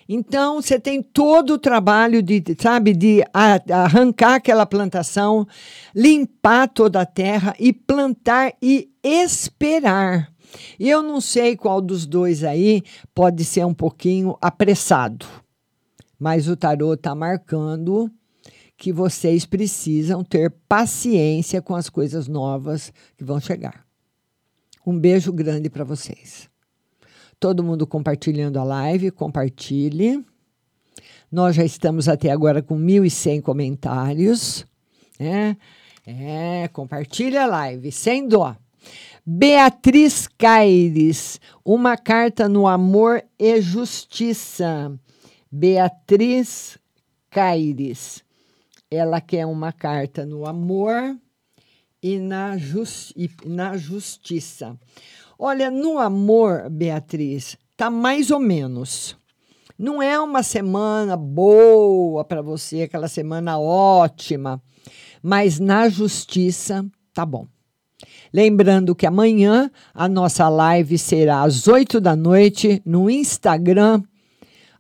Então, 0.07 0.61
você 0.61 0.79
tem 0.79 1.01
todo 1.01 1.55
o 1.55 1.57
trabalho 1.57 2.21
de, 2.21 2.43
sabe, 2.59 2.93
de 2.93 3.23
arrancar 3.33 4.35
aquela 4.35 4.65
plantação, 4.65 5.47
limpar 5.95 6.67
toda 6.67 7.01
a 7.01 7.05
terra 7.05 7.55
e 7.59 7.73
plantar 7.73 8.53
e 8.61 8.89
esperar. 9.03 10.31
E 10.79 10.89
eu 10.89 11.01
não 11.01 11.19
sei 11.19 11.57
qual 11.57 11.81
dos 11.81 12.05
dois 12.05 12.43
aí 12.43 12.83
pode 13.13 13.43
ser 13.43 13.65
um 13.65 13.73
pouquinho 13.73 14.37
apressado, 14.39 15.25
mas 16.19 16.47
o 16.47 16.55
tarô 16.55 16.93
está 16.93 17.15
marcando 17.15 18.09
que 18.77 18.91
vocês 18.91 19.45
precisam 19.45 20.23
ter 20.23 20.51
paciência 20.67 21.61
com 21.61 21.75
as 21.75 21.89
coisas 21.89 22.27
novas 22.27 22.93
que 23.17 23.23
vão 23.23 23.39
chegar. 23.39 23.85
Um 24.85 24.97
beijo 24.97 25.33
grande 25.33 25.69
para 25.69 25.83
vocês. 25.83 26.49
Todo 27.39 27.63
mundo 27.63 27.85
compartilhando 27.85 28.59
a 28.59 28.63
live, 28.63 29.11
compartilhe. 29.11 30.23
Nós 31.31 31.55
já 31.55 31.63
estamos 31.63 32.07
até 32.07 32.31
agora 32.31 32.61
com 32.61 32.77
1.100 32.79 33.41
comentários. 33.41 34.65
Né? 35.19 35.57
É, 36.05 36.67
compartilha 36.69 37.43
a 37.43 37.47
live, 37.47 37.91
sem 37.91 38.27
dó. 38.27 38.55
Beatriz 39.25 40.27
Caires, 40.27 41.39
uma 41.63 41.97
carta 41.97 42.47
no 42.47 42.67
amor 42.67 43.23
e 43.39 43.59
justiça. 43.59 44.97
Beatriz 45.51 46.77
Caires, 47.29 48.23
ela 48.89 49.19
quer 49.19 49.45
uma 49.45 49.73
carta 49.73 50.25
no 50.25 50.45
amor 50.45 51.17
e 52.03 52.19
na, 52.19 52.55
e 53.15 53.29
na 53.45 53.75
justiça. 53.75 54.77
Olha, 55.37 55.69
no 55.69 55.99
amor, 55.99 56.69
Beatriz, 56.69 57.57
tá 57.75 57.89
mais 57.89 58.31
ou 58.31 58.39
menos. 58.39 59.17
Não 59.77 60.01
é 60.01 60.17
uma 60.19 60.41
semana 60.41 61.17
boa 61.17 62.23
para 62.23 62.41
você, 62.41 62.83
aquela 62.83 63.09
semana 63.09 63.59
ótima, 63.59 64.63
mas 65.21 65.59
na 65.59 65.89
justiça 65.89 66.85
tá 67.13 67.25
bom. 67.25 67.45
Lembrando 68.33 68.95
que 68.95 69.05
amanhã 69.05 69.69
a 69.93 70.07
nossa 70.07 70.47
live 70.47 70.97
será 70.97 71.43
às 71.43 71.67
8 71.67 71.99
da 71.99 72.15
noite 72.15 72.81
no 72.85 73.09
Instagram, 73.09 74.01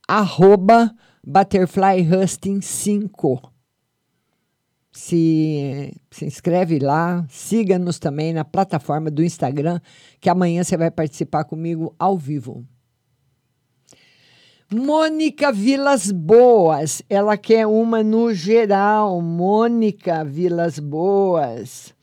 arroba 0.07 0.95
butterflyhusting5. 1.25 3.54
Se, 4.97 5.93
se 6.09 6.25
inscreve 6.25 6.79
lá, 6.79 7.25
siga-nos 7.29 7.99
também 7.99 8.31
na 8.31 8.45
plataforma 8.45 9.11
do 9.11 9.21
Instagram, 9.21 9.81
que 10.21 10.29
amanhã 10.29 10.63
você 10.63 10.77
vai 10.77 10.89
participar 10.89 11.43
comigo 11.43 11.93
ao 11.99 12.17
vivo. 12.17 12.65
Mônica 14.73 15.51
Vilas 15.51 16.09
Boas, 16.09 17.01
ela 17.09 17.35
quer 17.35 17.67
uma 17.67 18.01
no 18.01 18.33
geral. 18.33 19.21
Mônica 19.21 20.23
Vilas 20.23 20.79
Boas. 20.79 21.93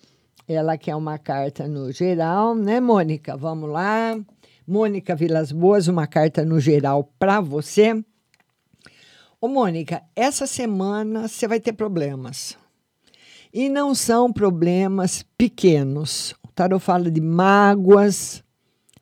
Ela 0.46 0.76
quer 0.76 0.94
uma 0.94 1.18
carta 1.18 1.66
no 1.66 1.90
geral, 1.90 2.54
né, 2.54 2.78
Mônica? 2.78 3.38
Vamos 3.38 3.70
lá. 3.70 4.20
Mônica 4.68 5.16
Vilas 5.16 5.50
Boas, 5.50 5.88
uma 5.88 6.06
carta 6.06 6.44
no 6.44 6.60
geral 6.60 7.10
para 7.18 7.40
você. 7.40 8.04
Ô, 9.40 9.48
Mônica, 9.48 10.02
essa 10.14 10.46
semana 10.46 11.26
você 11.26 11.48
vai 11.48 11.58
ter 11.58 11.72
problemas. 11.72 12.60
E 13.52 13.68
não 13.68 13.94
são 13.94 14.32
problemas 14.32 15.22
pequenos. 15.36 16.34
O 16.42 16.48
tarot 16.54 16.82
fala 16.82 17.10
de 17.10 17.20
mágoas, 17.20 18.42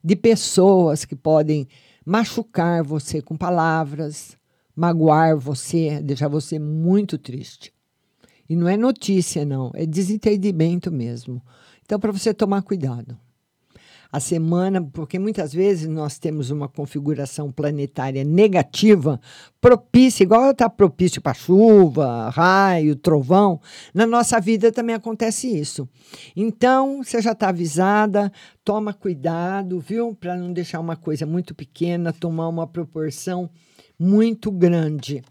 de 0.02 0.16
pessoas 0.16 1.04
que 1.04 1.14
podem 1.14 1.68
machucar 2.04 2.82
você 2.82 3.22
com 3.22 3.36
palavras, 3.36 4.36
magoar 4.74 5.36
você, 5.38 6.00
deixar 6.02 6.26
você 6.26 6.58
muito 6.58 7.16
triste. 7.16 7.72
E 8.48 8.56
não 8.56 8.68
é 8.68 8.76
notícia, 8.76 9.44
não, 9.44 9.70
é 9.74 9.86
desentendimento 9.86 10.90
mesmo. 10.90 11.40
Então, 11.84 12.00
para 12.00 12.10
você 12.10 12.34
tomar 12.34 12.62
cuidado. 12.62 13.16
A 14.12 14.18
semana, 14.18 14.82
porque 14.82 15.18
muitas 15.18 15.52
vezes 15.52 15.86
nós 15.86 16.18
temos 16.18 16.50
uma 16.50 16.68
configuração 16.68 17.52
planetária 17.52 18.24
negativa, 18.24 19.20
propícia, 19.60 20.24
igual 20.24 20.50
está 20.50 20.68
propício 20.68 21.22
para 21.22 21.34
chuva, 21.34 22.28
raio, 22.30 22.96
trovão, 22.96 23.60
na 23.94 24.06
nossa 24.06 24.40
vida 24.40 24.72
também 24.72 24.94
acontece 24.94 25.48
isso. 25.48 25.88
Então, 26.34 27.02
você 27.02 27.22
já 27.22 27.32
está 27.32 27.50
avisada, 27.50 28.32
toma 28.64 28.92
cuidado, 28.92 29.78
viu? 29.78 30.14
Para 30.14 30.36
não 30.36 30.52
deixar 30.52 30.80
uma 30.80 30.96
coisa 30.96 31.24
muito 31.24 31.54
pequena, 31.54 32.12
tomar 32.12 32.48
uma 32.48 32.66
proporção 32.66 33.48
muito 33.98 34.50
grande. 34.50 35.22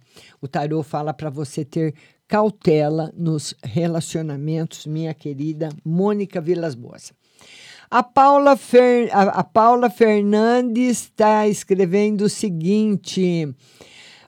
O 0.41 0.47
tarô 0.47 0.83
fala 0.83 1.13
para 1.13 1.29
você 1.29 1.65
ter 1.65 1.93
cautela 2.27 3.11
nos 3.17 3.55
relacionamentos, 3.63 4.85
minha 4.85 5.13
querida 5.15 5.69
Mônica 5.83 6.39
Vilas 6.39 6.75
Boas. 6.75 7.11
A 7.91 8.03
Paula, 8.03 8.55
Fer, 8.55 9.09
a, 9.11 9.43
Paula 9.43 9.89
Fernandes 9.89 11.05
está 11.05 11.47
escrevendo 11.47 12.21
o 12.21 12.29
seguinte. 12.29 13.51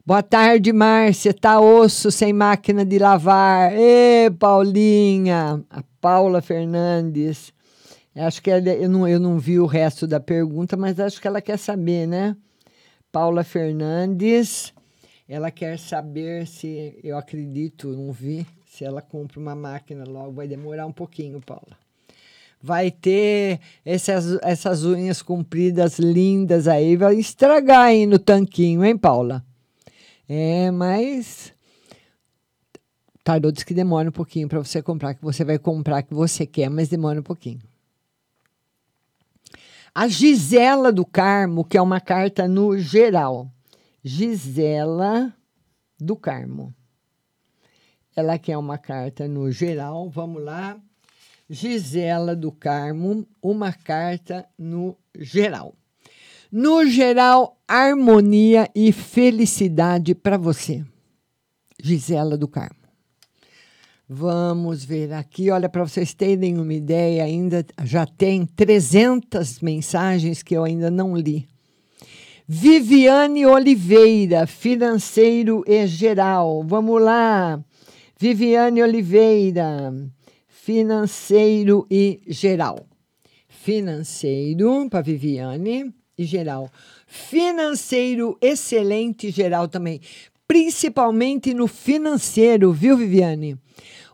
Boa 0.03 0.23
tarde, 0.23 0.73
Márcia. 0.73 1.31
Tá 1.31 1.61
osso 1.61 2.09
sem 2.09 2.33
máquina 2.33 2.83
de 2.83 2.97
lavar. 2.97 3.71
Ê, 3.71 4.31
Paulinha. 4.31 5.63
A 5.69 5.83
Paula 6.01 6.41
Fernandes. 6.41 7.53
Acho 8.15 8.41
que 8.41 8.49
ela, 8.49 8.67
eu, 8.67 8.89
não, 8.89 9.07
eu 9.07 9.19
não 9.19 9.37
vi 9.37 9.59
o 9.59 9.67
resto 9.67 10.07
da 10.07 10.19
pergunta, 10.19 10.75
mas 10.75 10.99
acho 10.99 11.21
que 11.21 11.27
ela 11.27 11.39
quer 11.39 11.57
saber, 11.57 12.07
né? 12.07 12.35
Paula 13.11 13.43
Fernandes. 13.43 14.73
Ela 15.29 15.51
quer 15.51 15.77
saber 15.77 16.47
se, 16.47 16.99
eu 17.03 17.15
acredito, 17.15 17.89
não 17.89 18.11
vi, 18.11 18.43
se 18.65 18.83
ela 18.83 19.03
compra 19.03 19.39
uma 19.39 19.53
máquina 19.53 20.03
logo. 20.03 20.31
Vai 20.31 20.47
demorar 20.47 20.87
um 20.87 20.91
pouquinho, 20.91 21.39
Paula 21.39 21.80
vai 22.61 22.91
ter 22.91 23.59
essas, 23.83 24.37
essas 24.41 24.83
unhas 24.83 25.21
compridas 25.21 25.99
lindas 25.99 26.67
aí, 26.67 26.95
vai 26.95 27.15
estragar 27.15 27.87
aí 27.87 28.05
no 28.05 28.19
tanquinho, 28.19 28.83
hein, 28.85 28.97
Paula? 28.97 29.43
É, 30.27 30.71
mas 30.71 31.53
Tarô 33.23 33.51
diz 33.51 33.63
que 33.63 33.73
demora 33.73 34.09
um 34.09 34.11
pouquinho 34.11 34.47
para 34.47 34.59
você 34.59 34.81
comprar, 34.81 35.13
que 35.13 35.21
você 35.21 35.43
vai 35.43 35.59
comprar 35.59 36.03
que 36.03 36.13
você 36.13 36.45
quer, 36.45 36.69
mas 36.69 36.89
demora 36.89 37.19
um 37.19 37.23
pouquinho. 37.23 37.59
A 39.93 40.07
Gisela 40.07 40.91
do 40.91 41.05
Carmo, 41.05 41.65
que 41.65 41.77
é 41.77 41.81
uma 41.81 41.99
carta 41.99 42.47
no 42.47 42.77
geral. 42.77 43.51
Gisela 44.03 45.33
do 45.99 46.15
Carmo. 46.15 46.73
Ela 48.15 48.39
quer 48.39 48.57
uma 48.57 48.77
carta 48.77 49.27
no 49.27 49.51
geral. 49.51 50.09
Vamos 50.09 50.43
lá. 50.43 50.79
Gisela 51.53 52.33
do 52.33 52.49
Carmo, 52.49 53.27
uma 53.43 53.73
carta 53.73 54.47
no 54.57 54.95
geral. 55.19 55.75
No 56.49 56.85
geral, 56.85 57.57
harmonia 57.67 58.69
e 58.73 58.93
felicidade 58.93 60.15
para 60.15 60.37
você. 60.37 60.81
Gisela 61.83 62.37
do 62.37 62.47
Carmo. 62.47 62.79
Vamos 64.07 64.85
ver 64.85 65.11
aqui, 65.11 65.51
olha, 65.51 65.67
para 65.67 65.83
vocês 65.83 66.13
terem 66.13 66.57
uma 66.57 66.73
ideia, 66.73 67.25
ainda 67.25 67.65
já 67.83 68.05
tem 68.05 68.45
300 68.45 69.59
mensagens 69.59 70.41
que 70.41 70.55
eu 70.55 70.63
ainda 70.63 70.89
não 70.89 71.17
li. 71.17 71.49
Viviane 72.47 73.45
Oliveira, 73.45 74.47
financeiro 74.47 75.65
e 75.67 75.85
geral. 75.85 76.63
Vamos 76.63 77.01
lá. 77.01 77.61
Viviane 78.17 78.81
Oliveira 78.81 79.93
financeiro 80.71 81.85
e 81.91 82.21
geral. 82.27 82.87
Financeiro 83.49 84.87
para 84.89 85.01
Viviane 85.01 85.93
e 86.17 86.23
geral. 86.23 86.69
Financeiro 87.05 88.37
excelente 88.41 89.31
geral 89.31 89.67
também, 89.67 89.99
principalmente 90.47 91.53
no 91.53 91.67
financeiro, 91.67 92.71
viu, 92.71 92.95
Viviane? 92.95 93.57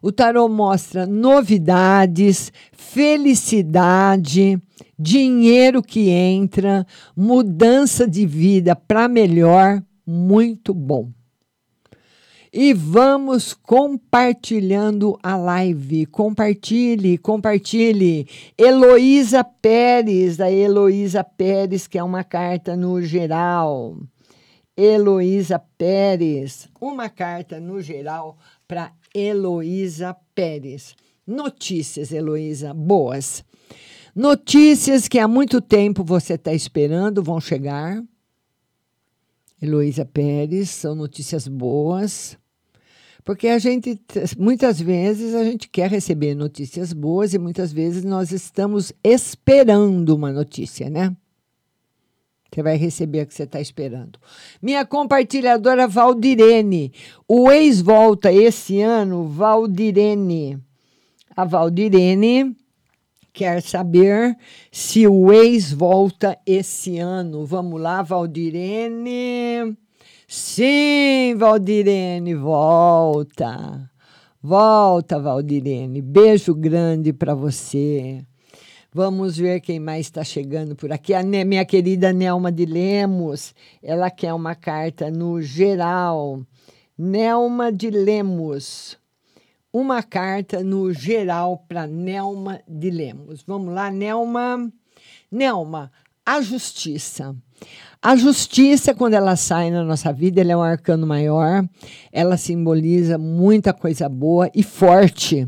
O 0.01 0.11
tarô 0.11 0.49
mostra 0.49 1.05
novidades, 1.05 2.51
felicidade, 2.71 4.59
dinheiro 4.97 5.83
que 5.83 6.09
entra, 6.09 6.87
mudança 7.15 8.07
de 8.07 8.25
vida 8.25 8.75
para 8.75 9.07
melhor, 9.07 9.79
muito 10.07 10.73
bom 10.73 11.11
e 12.51 12.73
vamos 12.73 13.53
compartilhando 13.53 15.17
a 15.21 15.35
live. 15.35 16.05
Compartilhe, 16.05 17.17
compartilhe. 17.17 18.27
Heloísa 18.57 19.43
Pérez, 19.43 20.37
da 20.37 20.51
Heloísa 20.51 21.23
Pérez, 21.23 21.87
que 21.87 21.97
é 21.97 22.03
uma 22.03 22.23
carta 22.23 22.75
no 22.75 23.01
geral. 23.01 23.97
Heloísa 24.75 25.59
Pérez, 25.77 26.69
uma 26.79 27.09
carta 27.09 27.59
no 27.59 27.81
geral 27.81 28.37
para 28.67 28.91
Heloísa 29.13 30.15
Pérez. 30.35 30.95
Notícias, 31.25 32.11
Heloísa, 32.11 32.73
boas. 32.73 33.43
Notícias 34.15 35.07
que 35.07 35.19
há 35.19 35.27
muito 35.27 35.61
tempo 35.61 36.03
você 36.03 36.33
está 36.33 36.53
esperando 36.53 37.21
vão 37.21 37.39
chegar. 37.39 38.01
Heloísa 39.61 40.05
Pérez, 40.05 40.69
são 40.69 40.93
notícias 40.95 41.47
boas. 41.47 42.37
Porque 43.23 43.49
a 43.49 43.59
gente, 43.59 43.99
muitas 44.37 44.79
vezes, 44.79 45.35
a 45.35 45.43
gente 45.43 45.67
quer 45.67 45.89
receber 45.89 46.33
notícias 46.33 46.93
boas 46.93 47.33
e 47.33 47.37
muitas 47.37 47.73
vezes 47.73 48.03
nós 48.05 48.31
estamos 48.31 48.93
esperando 49.03 50.15
uma 50.15 50.31
notícia, 50.31 50.89
né? 50.89 51.15
Você 52.49 52.63
vai 52.63 52.77
receber 52.77 53.19
a 53.19 53.25
que 53.25 53.33
você 53.33 53.43
está 53.43 53.59
esperando. 53.59 54.17
Minha 54.61 54.85
compartilhadora 54.85 55.87
Valdirene. 55.87 56.93
O 57.27 57.51
ex 57.51 57.81
volta 57.81 58.31
esse 58.31 58.81
ano, 58.81 59.27
Valdirene. 59.27 60.57
A 61.35 61.43
Valdirene 61.43 62.55
quer 63.37 63.61
saber 63.61 64.35
se 64.71 65.07
o 65.07 65.31
ex 65.31 65.71
volta 65.71 66.35
esse 66.43 66.97
ano. 66.97 67.45
Vamos 67.45 67.79
lá, 67.79 68.01
Valdirene. 68.01 69.77
Sim, 70.27 71.35
Valdirene, 71.37 72.33
volta. 72.33 73.91
Volta, 74.41 75.19
Valdirene. 75.19 76.01
Beijo 76.01 76.55
grande 76.55 77.13
para 77.13 77.35
você. 77.35 78.25
Vamos 78.91 79.37
ver 79.37 79.61
quem 79.61 79.79
mais 79.79 80.07
está 80.07 80.23
chegando 80.23 80.75
por 80.75 80.91
aqui. 80.91 81.13
A 81.13 81.21
minha 81.21 81.63
querida 81.63 82.11
Nelma 82.11 82.51
de 82.51 82.65
Lemos. 82.65 83.53
Ela 83.83 84.09
quer 84.09 84.33
uma 84.33 84.55
carta 84.55 85.11
no 85.11 85.39
geral. 85.43 86.41
Nelma 86.97 87.71
de 87.71 87.91
Lemos 87.91 88.96
uma 89.77 90.01
carta 90.01 90.63
no 90.63 90.91
geral 90.91 91.63
para 91.67 91.85
Nelma 91.85 92.61
de 92.67 92.89
Lemos. 92.89 93.43
Vamos 93.45 93.71
lá, 93.73 93.91
Nelma. 93.91 94.71
Nelma, 95.31 95.91
a 96.25 96.41
justiça. 96.41 97.35
A 98.01 98.15
justiça, 98.15 98.95
quando 98.95 99.13
ela 99.13 99.35
sai 99.35 99.69
na 99.69 99.83
nossa 99.83 100.11
vida, 100.11 100.41
ela 100.41 100.51
é 100.51 100.57
um 100.57 100.63
arcano 100.63 101.05
maior, 101.05 101.67
ela 102.11 102.37
simboliza 102.37 103.19
muita 103.19 103.71
coisa 103.71 104.09
boa 104.09 104.49
e 104.53 104.63
forte. 104.63 105.47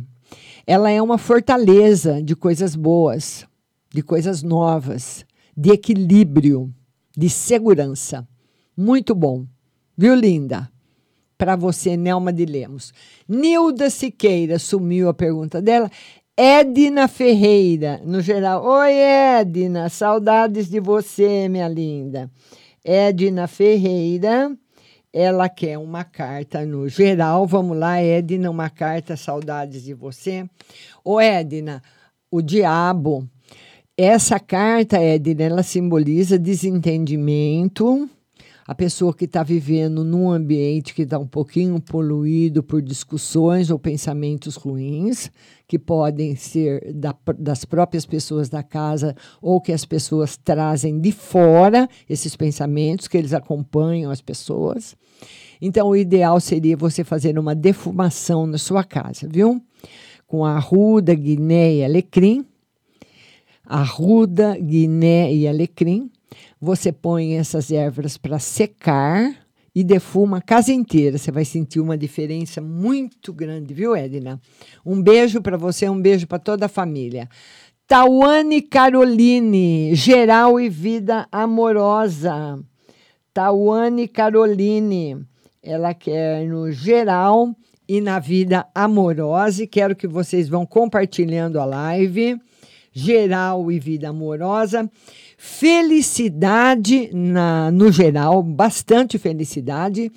Ela 0.67 0.91
é 0.91 1.01
uma 1.01 1.17
fortaleza 1.17 2.21
de 2.21 2.35
coisas 2.35 2.75
boas, 2.75 3.47
de 3.91 4.03
coisas 4.03 4.43
novas, 4.43 5.25
de 5.57 5.71
equilíbrio, 5.71 6.71
de 7.17 7.29
segurança. 7.29 8.27
Muito 8.77 9.15
bom. 9.15 9.47
Viu, 9.97 10.13
linda? 10.13 10.69
Para 11.39 11.55
você, 11.55 11.95
Nelma 11.95 12.33
de 12.33 12.45
Lemos. 12.45 12.93
Nilda 13.25 13.89
Siqueira 13.89 14.59
sumiu 14.59 15.07
a 15.07 15.13
pergunta 15.13 15.61
dela. 15.61 15.89
Edna 16.35 17.07
Ferreira, 17.07 18.01
no 18.03 18.21
geral. 18.21 18.63
Oi, 18.65 18.91
Edna, 18.91 19.87
saudades 19.87 20.69
de 20.69 20.81
você, 20.81 21.47
minha 21.47 21.69
linda. 21.69 22.29
Edna 22.83 23.47
Ferreira, 23.47 24.51
ela 25.13 25.47
quer 25.47 25.77
uma 25.77 26.03
carta 26.03 26.65
no 26.65 26.89
geral. 26.89 27.47
Vamos 27.47 27.77
lá, 27.77 28.01
Edna, 28.01 28.51
uma 28.51 28.69
carta, 28.69 29.15
saudades 29.15 29.83
de 29.83 29.93
você. 29.93 30.45
Ô, 31.05 31.21
Edna, 31.21 31.81
o 32.29 32.41
diabo. 32.41 33.25
Essa 33.97 34.41
carta, 34.41 34.97
Edna, 34.97 35.43
ela 35.43 35.63
simboliza 35.63 36.37
desentendimento, 36.37 38.09
a 38.69 38.75
pessoa 38.75 39.11
que 39.15 39.25
está 39.25 39.41
vivendo 39.41 40.03
num 40.03 40.29
ambiente 40.29 40.93
que 40.93 41.01
está 41.01 41.17
um 41.17 41.25
pouquinho 41.25 41.81
poluído 41.81 42.61
por 42.61 42.83
discussões 42.83 43.71
ou 43.71 43.79
pensamentos 43.79 44.55
ruins, 44.55 45.31
que 45.67 45.79
podem 45.79 46.35
ser 46.35 46.93
da, 46.93 47.15
das 47.39 47.65
próprias 47.65 48.05
pessoas 48.05 48.47
da 48.47 48.61
casa 48.61 49.15
ou 49.41 49.59
que 49.59 49.71
as 49.71 49.85
pessoas 49.85 50.37
trazem 50.37 50.99
de 50.99 51.11
fora 51.11 51.89
esses 52.07 52.35
pensamentos, 52.35 53.07
que 53.07 53.17
eles 53.17 53.33
acompanham 53.33 54.11
as 54.11 54.21
pessoas. 54.21 54.95
Então, 55.59 55.87
o 55.87 55.95
ideal 55.95 56.39
seria 56.39 56.77
você 56.77 57.03
fazer 57.03 57.39
uma 57.39 57.55
defumação 57.55 58.45
na 58.45 58.59
sua 58.59 58.83
casa, 58.83 59.27
viu? 59.27 59.59
Com 60.27 60.45
arruda, 60.45 61.15
guiné 61.15 61.73
e 61.73 61.83
alecrim 61.83 62.45
arruda, 63.69 64.57
guiné 64.57 65.31
e 65.31 65.47
alecrim. 65.47 66.09
Você 66.61 66.91
põe 66.91 67.37
essas 67.37 67.71
ervas 67.71 68.17
para 68.17 68.37
secar 68.37 69.33
e 69.73 69.83
defuma 69.83 70.37
a 70.37 70.41
casa 70.41 70.73
inteira. 70.73 71.17
Você 71.17 71.31
vai 71.31 71.45
sentir 71.45 71.79
uma 71.79 71.97
diferença 71.97 72.59
muito 72.59 73.31
grande, 73.31 73.73
viu, 73.73 73.95
Edna? 73.95 74.41
Um 74.85 75.01
beijo 75.01 75.41
para 75.41 75.55
você, 75.55 75.87
um 75.87 76.01
beijo 76.01 76.27
para 76.27 76.37
toda 76.37 76.65
a 76.65 76.69
família. 76.69 77.29
Tawane 77.87 78.61
Caroline, 78.61 79.95
geral 79.95 80.59
e 80.59 80.67
vida 80.67 81.27
amorosa. 81.31 82.59
Tawane 83.33 84.07
Caroline, 84.07 85.25
ela 85.63 85.93
quer 85.93 86.45
no 86.45 86.71
geral 86.71 87.55
e 87.87 88.01
na 88.01 88.19
vida 88.19 88.67
amorosa. 88.75 89.63
E 89.63 89.67
quero 89.67 89.95
que 89.95 90.07
vocês 90.07 90.49
vão 90.49 90.65
compartilhando 90.65 91.59
a 91.59 91.63
live. 91.63 92.37
Geral 92.91 93.71
e 93.71 93.79
vida 93.79 94.09
amorosa. 94.09 94.89
Felicidade 95.41 97.09
na, 97.13 97.71
no 97.71 97.89
geral, 97.93 98.43
bastante 98.43 99.17
felicidade. 99.17 100.11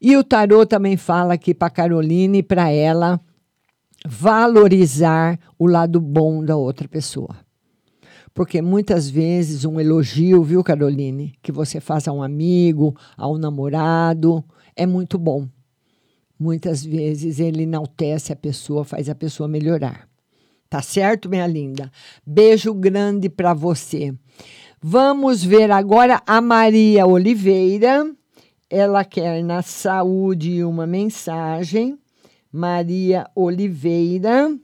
E 0.00 0.16
o 0.16 0.22
tarô 0.22 0.64
também 0.64 0.96
fala 0.96 1.34
aqui 1.34 1.52
para 1.52 1.68
Caroline, 1.68 2.40
para 2.40 2.70
ela 2.70 3.20
valorizar 4.06 5.40
o 5.58 5.66
lado 5.66 6.00
bom 6.00 6.44
da 6.44 6.56
outra 6.56 6.86
pessoa. 6.86 7.36
Porque 8.32 8.62
muitas 8.62 9.10
vezes 9.10 9.64
um 9.64 9.80
elogio, 9.80 10.40
viu, 10.44 10.62
Caroline, 10.62 11.34
que 11.42 11.50
você 11.50 11.80
faz 11.80 12.06
a 12.06 12.12
um 12.12 12.22
amigo, 12.22 12.96
a 13.16 13.28
um 13.28 13.38
namorado, 13.38 14.44
é 14.76 14.86
muito 14.86 15.18
bom. 15.18 15.48
Muitas 16.38 16.84
vezes 16.84 17.40
ele 17.40 17.64
enaltece 17.64 18.32
a 18.32 18.36
pessoa, 18.36 18.84
faz 18.84 19.08
a 19.08 19.16
pessoa 19.16 19.48
melhorar. 19.48 20.08
Tá 20.70 20.80
certo, 20.80 21.28
minha 21.28 21.48
linda? 21.48 21.90
Beijo 22.24 22.72
grande 22.72 23.28
para 23.28 23.52
você. 23.52 24.14
Vamos 24.82 25.44
ver 25.44 25.70
agora 25.70 26.22
a 26.26 26.40
Maria 26.40 27.06
Oliveira. 27.06 28.10
Ela 28.70 29.04
quer 29.04 29.44
na 29.44 29.60
saúde 29.60 30.64
uma 30.64 30.86
mensagem. 30.86 31.98
Maria 32.50 33.28
Oliveira. 33.34 34.56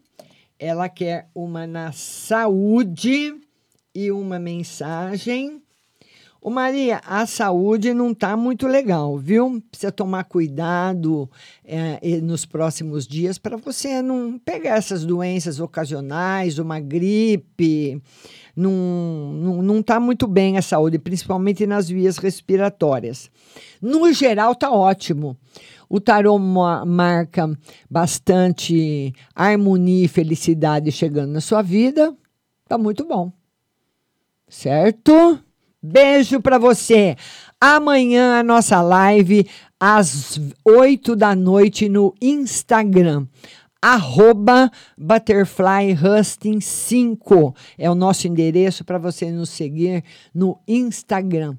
Ela 0.58 0.88
quer 0.88 1.28
uma 1.34 1.66
na 1.66 1.92
saúde 1.92 3.34
e 3.94 4.10
uma 4.10 4.38
mensagem. 4.38 5.60
Ô 6.40 6.48
Maria, 6.48 7.02
a 7.04 7.26
saúde 7.26 7.92
não 7.92 8.12
está 8.12 8.38
muito 8.38 8.66
legal, 8.66 9.18
viu? 9.18 9.62
Precisa 9.70 9.92
tomar 9.92 10.24
cuidado 10.24 11.28
é, 11.62 12.20
nos 12.22 12.46
próximos 12.46 13.06
dias 13.06 13.36
para 13.36 13.56
você 13.58 14.00
não 14.00 14.38
pegar 14.38 14.76
essas 14.76 15.04
doenças 15.04 15.60
ocasionais, 15.60 16.58
uma 16.58 16.80
gripe. 16.80 18.00
Não, 18.56 18.72
não, 18.72 19.62
não 19.62 19.82
tá 19.82 20.00
muito 20.00 20.26
bem 20.26 20.56
a 20.56 20.62
saúde, 20.62 20.98
principalmente 20.98 21.66
nas 21.66 21.88
vias 21.88 22.16
respiratórias. 22.16 23.30
No 23.82 24.10
geral, 24.12 24.54
tá 24.54 24.70
ótimo. 24.70 25.36
O 25.88 26.00
tarô 26.00 26.38
marca 26.38 27.48
bastante 27.88 29.12
harmonia 29.34 30.06
e 30.06 30.08
felicidade 30.08 30.90
chegando 30.90 31.32
na 31.32 31.40
sua 31.40 31.60
vida. 31.60 32.16
Tá 32.66 32.78
muito 32.78 33.04
bom. 33.04 33.30
Certo? 34.48 35.38
Beijo 35.82 36.40
para 36.40 36.58
você. 36.58 37.14
Amanhã 37.60 38.40
a 38.40 38.42
nossa 38.42 38.80
live 38.80 39.46
às 39.78 40.40
8 40.64 41.14
da 41.14 41.34
noite 41.34 41.88
no 41.88 42.14
Instagram. 42.20 43.26
Arroba 43.88 44.68
Butterfly 44.98 45.92
Husting 45.92 46.60
5 46.60 47.54
é 47.78 47.88
o 47.88 47.94
nosso 47.94 48.26
endereço 48.26 48.84
para 48.84 48.98
você 48.98 49.30
nos 49.30 49.50
seguir 49.50 50.02
no 50.34 50.58
Instagram. 50.66 51.56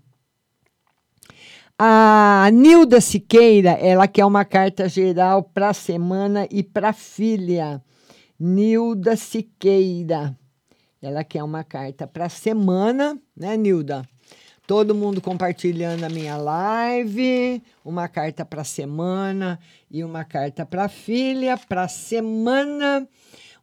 A 1.79 2.49
Nilda 2.51 2.99
Siqueira, 2.99 3.69
ela 3.69 4.09
quer 4.09 4.25
uma 4.25 4.43
carta 4.43 4.89
geral 4.89 5.41
para 5.41 5.69
a 5.69 5.73
semana 5.73 6.45
e 6.51 6.63
para 6.63 6.89
a 6.89 6.93
filha. 6.93 7.81
Nilda 8.37 9.15
Siqueira. 9.15 10.37
Ela 11.01 11.23
quer 11.23 11.43
uma 11.43 11.63
carta 11.63 12.05
para 12.05 12.25
a 12.25 12.29
semana, 12.29 13.17
né, 13.37 13.55
Nilda? 13.55 14.03
Todo 14.67 14.93
mundo 14.93 15.21
compartilhando 15.21 16.03
a 16.03 16.09
minha 16.09 16.35
live, 16.35 17.63
uma 17.85 18.09
carta 18.09 18.43
para 18.43 18.65
semana 18.65 19.57
e 19.89 20.03
uma 20.03 20.25
carta 20.25 20.65
para 20.65 20.89
filha 20.89 21.57
para 21.57 21.87
semana. 21.87 23.07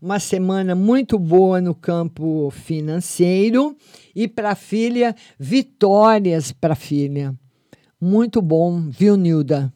Uma 0.01 0.19
semana 0.19 0.75
muito 0.75 1.19
boa 1.19 1.61
no 1.61 1.75
campo 1.75 2.51
financeiro 2.51 3.77
e 4.17 4.27
para 4.27 4.55
filha, 4.55 5.15
vitórias 5.39 6.53
para 6.53 6.75
filha. 6.75 7.35
Muito 8.01 8.41
bom, 8.41 8.89
viu, 8.89 9.15
Nilda? 9.15 9.71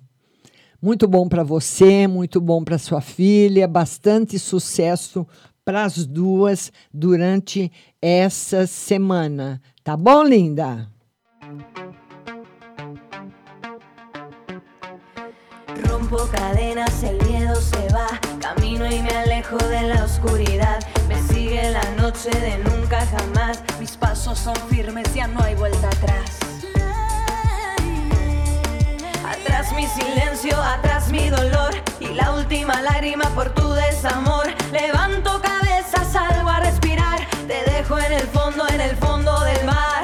Muito 0.81 1.07
bom 1.07 1.29
para 1.29 1.43
você, 1.43 2.07
muito 2.07 2.41
bom 2.41 2.64
para 2.64 2.79
sua 2.79 3.03
filha, 3.03 3.68
bastante 3.68 4.39
sucesso 4.39 5.26
para 5.62 5.85
as 5.85 6.07
duas 6.07 6.72
durante 6.91 7.70
essa 8.01 8.66
semana. 8.66 9.61
Tá 9.85 9.95
bom, 9.95 10.22
linda? 10.22 10.89
Rompo 15.84 16.28
cadenas, 16.30 17.03
el 17.03 17.16
miedo 17.26 17.55
se 17.57 17.88
va, 17.88 18.07
camino 18.38 18.84
y 18.84 19.01
me 19.01 19.11
alejo 19.11 19.57
de 19.57 19.82
la 19.82 20.05
oscuridad. 20.05 20.78
Me 21.09 21.22
sigue 21.22 21.70
la 21.70 21.84
noche 21.92 22.28
de 22.28 22.59
nunca 22.59 23.07
jamás, 23.07 23.62
mis 23.80 23.96
pasos 23.96 24.38
son 24.38 24.57
firmes, 24.68 25.14
ya 25.14 25.26
no 25.26 25.42
hay 25.42 25.55
vuelta 25.55 25.88
atrás. 25.88 26.38
Atrás 29.26 29.72
mi 29.72 29.86
silencio, 29.86 30.55
atrás 30.62 31.11
mi 31.11 31.30
dolor 31.30 31.72
y 31.99 32.09
la 32.09 32.32
última 32.32 32.82
lágrima 32.82 33.24
por 33.30 33.55
tu 33.55 33.72
desamor. 33.72 34.49
Levanto 34.70 35.40
cabeza, 35.40 36.05
salgo 36.05 36.51
a 36.51 36.61
respirar, 36.61 37.26
te 37.46 37.64
dejo 37.70 37.99
en 37.99 38.12
el 38.12 38.26
fondo, 38.26 38.68
en 38.68 38.82
el 38.82 38.96
fondo 38.96 39.40
del 39.44 39.64
mar. 39.64 39.97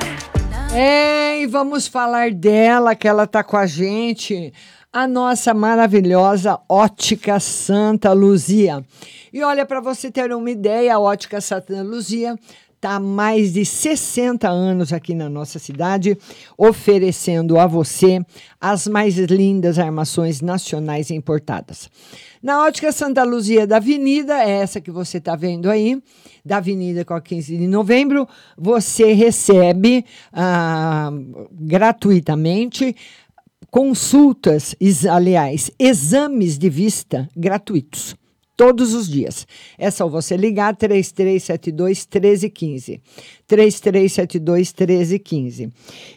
É, 0.77 1.41
e 1.41 1.47
vamos 1.47 1.87
falar 1.87 2.33
dela, 2.33 2.97
que 2.97 3.07
ela 3.07 3.29
tá 3.29 3.45
com 3.45 3.57
a 3.57 3.65
gente, 3.65 4.53
a 4.93 5.07
nossa 5.07 5.55
maravilhosa 5.55 6.59
Ótica 6.69 7.39
Santa 7.39 8.13
Luzia. 8.13 8.85
E 9.33 9.41
olha, 9.45 9.65
para 9.65 9.81
você 9.81 10.11
ter 10.11 10.33
uma 10.33 10.51
ideia, 10.51 10.97
a 10.97 10.99
Ótica 10.99 11.41
Santa 11.41 11.81
Luzia 11.81 12.37
está 12.75 12.97
há 12.97 13.01
mais 13.01 13.53
de 13.53 13.65
60 13.65 14.49
anos 14.49 14.93
aqui 14.93 15.15
na 15.15 15.29
nossa 15.29 15.61
cidade, 15.61 16.19
oferecendo 16.59 17.57
a 17.57 17.69
você 17.69 18.21
as 18.61 18.89
mais 18.89 19.17
lindas 19.17 19.79
armações 19.79 20.41
nacionais 20.41 21.09
importadas. 21.09 21.89
Na 22.45 22.63
Ótica 22.63 22.93
Santa 22.93 23.25
Luzia 23.25 23.67
da 23.67 23.79
Avenida, 23.79 24.35
é 24.35 24.51
essa 24.51 24.79
que 24.79 24.91
você 24.91 25.17
está 25.17 25.35
vendo 25.35 25.71
aí, 25.71 25.99
da 26.45 26.59
Avenida 26.59 27.03
com 27.03 27.15
a 27.15 27.21
15 27.23 27.57
de 27.57 27.67
novembro, 27.67 28.29
você 28.55 29.15
recebe 29.15 30.05
ah, 30.31 31.11
gratuitamente 31.51 32.95
consultas, 33.71 34.77
aliás, 35.11 35.71
exames 35.79 36.59
de 36.59 36.69
vista 36.69 37.27
gratuitos 37.35 38.15
todos 38.57 38.93
os 38.93 39.09
dias. 39.09 39.47
É 39.79 39.91
só 39.91 40.07
você 40.07 40.37
ligar 40.37 40.77
3372 40.77 42.07
1315. 42.07 43.01
3372 43.47 44.73
1315. 44.73 45.73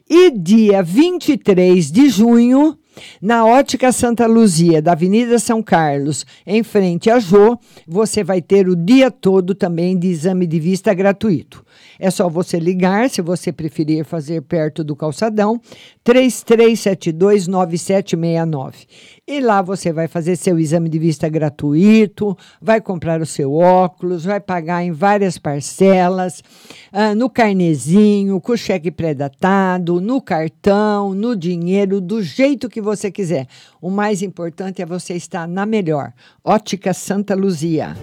E 0.10 0.32
dia 0.32 0.82
23 0.82 1.92
de 1.92 2.10
junho, 2.10 2.78
na 3.22 3.46
Ótica 3.46 3.92
Santa 3.92 4.26
Luzia, 4.26 4.82
da 4.82 4.94
Avenida 4.94 5.40
São 5.40 5.62
Carlos, 5.62 6.26
em 6.46 6.64
frente 6.64 7.10
a 7.10 7.20
Jô, 7.20 7.58
você 7.88 8.24
vai 8.24 8.42
ter 8.42 8.68
o 8.68 8.76
dia 8.76 9.12
todo 9.12 9.54
também 9.54 9.98
de 9.98 10.08
exame 10.08 10.48
de 10.48 10.60
vista 10.60 10.94
gratuito. 10.94 11.66
É 12.00 12.10
só 12.10 12.30
você 12.30 12.60
ligar, 12.60 13.10
se 13.10 13.22
você 13.22 13.52
preferir 13.52 14.06
fazer 14.06 14.42
perto 14.42 14.84
do 14.84 14.96
calçadão, 14.96 15.60
3372 16.04 17.48
9769. 17.48 18.86
E 19.28 19.40
lá 19.40 19.62
você 19.62 19.92
vai 19.92 20.08
fazer 20.08 20.36
seu 20.36 20.58
exame 20.58 20.90
de 20.90 21.00
vista 21.00 21.28
gratuito, 21.28 22.38
vai 22.62 22.80
comprar 22.80 23.22
o 23.22 23.26
seu 23.26 23.54
óculos, 23.54 24.26
vai 24.26 24.40
pagar 24.40 24.84
em 24.84 24.92
várias 24.92 25.38
parcelas, 25.38 26.44
ah, 26.92 27.16
no 27.18 27.32
carnezinho, 27.32 28.40
com 28.40 28.56
cheque 28.56 28.92
pré-datado, 28.92 30.00
no 30.00 30.22
cartão, 30.22 31.16
no 31.16 31.36
dinheiro, 31.36 32.00
do 32.00 32.22
jeito 32.22 32.70
que 32.70 32.80
você 32.80 33.10
quiser. 33.10 33.48
O 33.82 33.90
mais 33.90 34.22
importante 34.22 34.84
é 34.84 34.86
você 34.86 35.16
estar 35.16 35.48
na 35.48 35.66
melhor. 35.66 36.14
Ótica 36.44 36.94
Santa 36.94 37.34
Luzia. 37.34 37.98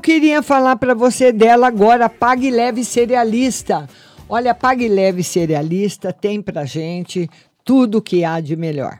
Queria 0.00 0.42
falar 0.42 0.76
para 0.76 0.94
você 0.94 1.32
dela 1.32 1.66
agora, 1.68 2.08
Pague 2.08 2.50
Leve 2.50 2.84
Cerealista. 2.84 3.88
Olha, 4.28 4.54
Pague 4.54 4.88
Leve 4.88 5.22
Cerealista 5.22 6.12
tem 6.12 6.40
pra 6.40 6.64
gente 6.64 7.28
tudo 7.64 8.02
que 8.02 8.24
há 8.24 8.40
de 8.40 8.56
melhor. 8.56 8.98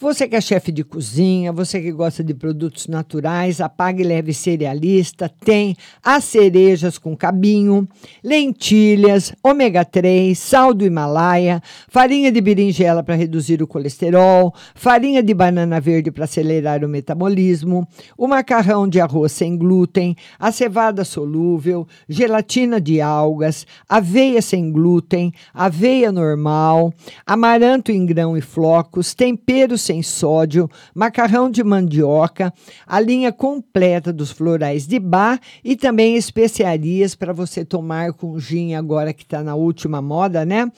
Você 0.00 0.28
que 0.28 0.36
é 0.36 0.40
chefe 0.40 0.70
de 0.70 0.84
cozinha, 0.84 1.52
você 1.52 1.80
que 1.80 1.90
gosta 1.90 2.22
de 2.22 2.32
produtos 2.32 2.86
naturais, 2.86 3.60
a 3.60 3.68
Pague 3.68 4.04
Leve 4.04 4.32
Cerealista 4.32 5.28
tem 5.28 5.76
as 6.04 6.22
cerejas 6.22 6.98
com 6.98 7.16
cabinho, 7.16 7.84
lentilhas, 8.22 9.32
ômega 9.42 9.84
3, 9.84 10.38
sal 10.38 10.72
do 10.72 10.86
Himalaia, 10.86 11.60
farinha 11.88 12.30
de 12.30 12.40
berinjela 12.40 13.02
para 13.02 13.16
reduzir 13.16 13.60
o 13.60 13.66
colesterol, 13.66 14.54
farinha 14.72 15.20
de 15.20 15.34
banana 15.34 15.80
verde 15.80 16.12
para 16.12 16.26
acelerar 16.26 16.84
o 16.84 16.88
metabolismo, 16.88 17.84
o 18.16 18.28
macarrão 18.28 18.86
de 18.86 19.00
arroz 19.00 19.32
sem 19.32 19.56
glúten, 19.56 20.14
a 20.38 20.52
cevada 20.52 21.04
solúvel, 21.04 21.88
gelatina 22.08 22.80
de 22.80 23.00
algas, 23.00 23.66
aveia 23.88 24.40
sem 24.40 24.70
glúten, 24.70 25.32
aveia 25.52 26.12
normal, 26.12 26.94
amaranto 27.26 27.90
em 27.90 28.06
grão 28.06 28.36
e 28.36 28.40
flocos, 28.40 29.12
temperos 29.12 29.87
sem 29.88 30.02
sódio, 30.02 30.68
macarrão 30.94 31.50
de 31.50 31.64
mandioca, 31.64 32.52
a 32.86 33.00
linha 33.00 33.32
completa 33.32 34.12
dos 34.12 34.30
florais 34.30 34.86
de 34.86 34.98
bar 34.98 35.40
e 35.64 35.76
também 35.76 36.14
especiarias 36.14 37.14
para 37.14 37.32
você 37.32 37.64
tomar 37.64 38.12
com 38.12 38.38
gin 38.38 38.74
agora 38.74 39.14
que 39.14 39.22
está 39.22 39.42
na 39.42 39.54
última 39.54 40.02
moda, 40.02 40.44
né? 40.44 40.70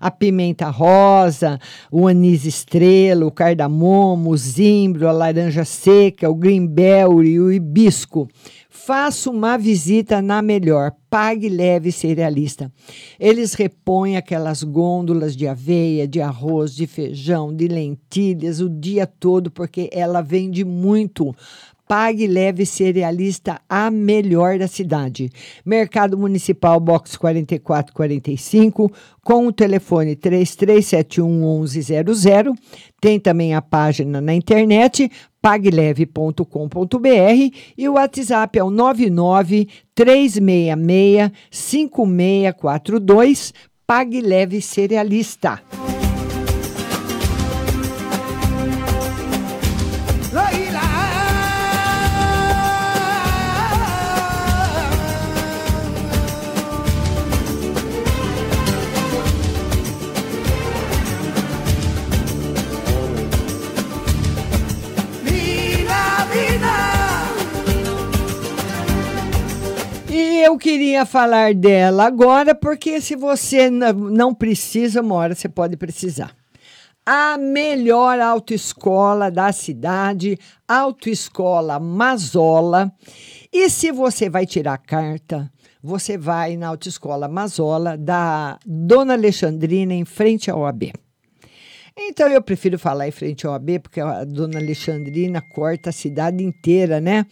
A 0.00 0.10
pimenta 0.10 0.70
rosa, 0.70 1.58
o 1.92 2.08
anis 2.08 2.46
estrela, 2.46 3.26
o 3.26 3.30
cardamomo, 3.30 4.30
o 4.30 4.36
zimbro, 4.36 5.08
a 5.08 5.12
laranja 5.12 5.64
seca, 5.66 6.30
o 6.30 6.34
greenberry, 6.34 7.38
o 7.38 7.52
hibisco. 7.52 8.26
Faça 8.86 9.30
uma 9.30 9.56
visita 9.56 10.20
na 10.20 10.42
melhor, 10.42 10.92
pague 11.08 11.48
leve 11.48 11.90
cerealista. 11.90 12.70
Eles 13.18 13.54
repõem 13.54 14.18
aquelas 14.18 14.62
gôndolas 14.62 15.34
de 15.34 15.48
aveia, 15.48 16.06
de 16.06 16.20
arroz, 16.20 16.74
de 16.74 16.86
feijão, 16.86 17.54
de 17.54 17.66
lentilhas 17.66 18.60
o 18.60 18.68
dia 18.68 19.06
todo, 19.06 19.50
porque 19.50 19.88
ela 19.90 20.20
vende 20.20 20.66
muito. 20.66 21.34
Pague 21.86 22.26
leve 22.26 22.64
cerealista 22.64 23.60
a 23.68 23.90
melhor 23.90 24.58
da 24.58 24.66
cidade. 24.66 25.30
Mercado 25.64 26.16
Municipal 26.16 26.80
Box 26.80 27.14
4445 27.16 28.90
com 29.22 29.46
o 29.46 29.52
telefone 29.52 30.16
3371 30.16 31.60
1100. 31.60 32.54
Tem 33.00 33.20
também 33.20 33.54
a 33.54 33.60
página 33.60 34.18
na 34.20 34.34
internet 34.34 35.10
pagleve.com.br 35.42 36.38
e 37.76 37.86
o 37.86 37.92
WhatsApp 37.92 38.58
é 38.58 38.64
o 38.64 38.70
99 38.70 39.68
366 39.94 41.30
5642 41.50 43.52
Pague 43.86 44.22
Leve 44.22 44.62
Cerealista. 44.62 45.60
Queria 70.58 71.04
falar 71.04 71.54
dela 71.54 72.06
agora, 72.06 72.54
porque 72.54 73.00
se 73.00 73.14
você 73.14 73.68
não 73.70 74.34
precisa, 74.34 75.00
uma 75.00 75.14
hora 75.14 75.34
você 75.34 75.48
pode 75.48 75.76
precisar. 75.76 76.34
A 77.04 77.36
melhor 77.36 78.18
autoescola 78.18 79.30
da 79.30 79.52
cidade, 79.52 80.38
Autoescola 80.66 81.78
Mazola. 81.78 82.90
E 83.52 83.68
se 83.68 83.92
você 83.92 84.30
vai 84.30 84.46
tirar 84.46 84.78
carta, 84.78 85.50
você 85.82 86.16
vai 86.16 86.56
na 86.56 86.68
Autoescola 86.68 87.28
Mazola 87.28 87.98
da 87.98 88.58
Dona 88.64 89.12
Alexandrina, 89.12 89.92
em 89.92 90.06
frente 90.06 90.50
ao 90.50 90.64
AB. 90.64 90.92
Então 91.96 92.28
eu 92.28 92.42
prefiro 92.42 92.76
falar 92.76 93.06
em 93.06 93.12
frente 93.12 93.46
ao 93.46 93.54
AB, 93.54 93.78
porque 93.78 94.00
a 94.00 94.24
dona 94.24 94.58
Alexandrina 94.58 95.40
corta 95.40 95.90
a 95.90 95.92
cidade 95.92 96.42
inteira, 96.42 97.00
né? 97.00 97.24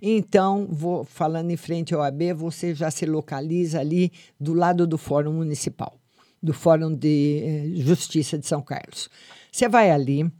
Então, 0.00 0.68
vou 0.70 1.04
falando 1.04 1.50
em 1.50 1.56
frente 1.56 1.94
ao 1.94 2.02
AB, 2.02 2.34
você 2.34 2.74
já 2.74 2.90
se 2.90 3.06
localiza 3.06 3.80
ali 3.80 4.12
do 4.38 4.52
lado 4.52 4.86
do 4.86 4.98
Fórum 4.98 5.32
Municipal, 5.32 5.98
do 6.42 6.52
Fórum 6.52 6.94
de 6.94 7.42
eh, 7.42 7.82
Justiça 7.82 8.38
de 8.38 8.46
São 8.46 8.60
Carlos. 8.60 9.08
Você 9.50 9.68
vai 9.70 9.90
ali, 9.90 10.30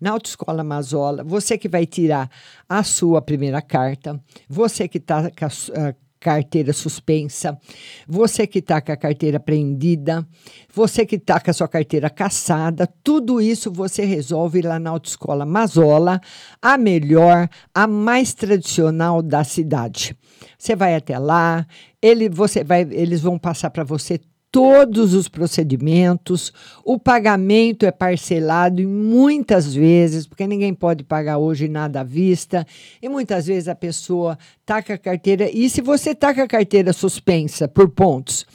na 0.00 0.10
Autoescola 0.10 0.64
Mazola, 0.64 1.22
você 1.22 1.56
que 1.56 1.68
vai 1.68 1.86
tirar 1.86 2.28
a 2.68 2.82
sua 2.82 3.22
primeira 3.22 3.62
carta, 3.62 4.20
você 4.48 4.88
que 4.88 4.98
está 4.98 5.30
com 5.30 5.44
a 5.44 5.88
a 5.88 5.94
carteira 6.18 6.72
suspensa, 6.72 7.58
você 8.06 8.46
que 8.46 8.58
está 8.58 8.80
com 8.80 8.92
a 8.92 8.96
carteira 8.96 9.38
prendida, 9.38 10.26
você 10.72 11.06
que 11.06 11.16
está 11.16 11.40
com 11.40 11.50
a 11.50 11.54
sua 11.54 11.68
carteira 11.68 12.10
caçada, 12.10 12.88
tudo 13.02 13.40
isso 13.40 13.72
você 13.72 14.04
resolve 14.04 14.62
lá 14.62 14.78
na 14.78 14.90
Autoescola 14.90 15.46
Mazola, 15.46 16.20
a 16.60 16.76
melhor, 16.76 17.48
a 17.74 17.86
mais 17.86 18.34
tradicional 18.34 19.22
da 19.22 19.44
cidade. 19.44 20.16
Você 20.58 20.74
vai 20.74 20.94
até 20.94 21.18
lá, 21.18 21.66
ele, 22.02 22.28
você 22.28 22.64
vai, 22.64 22.82
eles 22.90 23.20
vão 23.20 23.38
passar 23.38 23.70
para 23.70 23.84
você 23.84 24.20
todos 24.50 25.14
os 25.14 25.28
procedimentos, 25.28 26.52
o 26.84 26.98
pagamento 26.98 27.84
é 27.84 27.90
parcelado 27.90 28.80
em 28.80 28.86
muitas 28.86 29.74
vezes, 29.74 30.26
porque 30.26 30.46
ninguém 30.46 30.72
pode 30.72 31.04
pagar 31.04 31.38
hoje 31.38 31.68
nada 31.68 32.00
à 32.00 32.04
vista, 32.04 32.66
e 33.02 33.08
muitas 33.08 33.46
vezes 33.46 33.68
a 33.68 33.74
pessoa 33.74 34.38
com 34.66 34.92
a 34.92 34.98
carteira, 34.98 35.50
e 35.50 35.68
se 35.68 35.80
você 35.80 36.14
com 36.14 36.26
a 36.26 36.46
carteira 36.48 36.92
suspensa 36.92 37.68
por 37.68 37.88
pontos, 37.88 38.46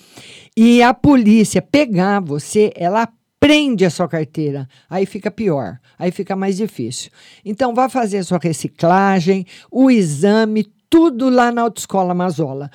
e 0.55 0.81
a 0.81 0.93
polícia 0.93 1.61
pegar 1.61 2.19
você, 2.19 2.71
ela 2.75 3.07
prende 3.39 3.83
a 3.83 3.89
sua 3.89 4.07
carteira, 4.07 4.67
aí 4.89 5.05
fica 5.05 5.29
pior, 5.29 5.77
aí 5.99 6.11
fica 6.11 6.35
mais 6.35 6.55
difícil. 6.55 7.11
Então, 7.43 7.73
vá 7.73 7.89
fazer 7.89 8.19
a 8.19 8.23
sua 8.23 8.39
reciclagem, 8.41 9.45
o 9.69 9.91
exame, 9.91 10.65
tudo 10.89 11.29
lá 11.29 11.51
na 11.51 11.63
Autoescola 11.63 12.13
Mazola. 12.13 12.71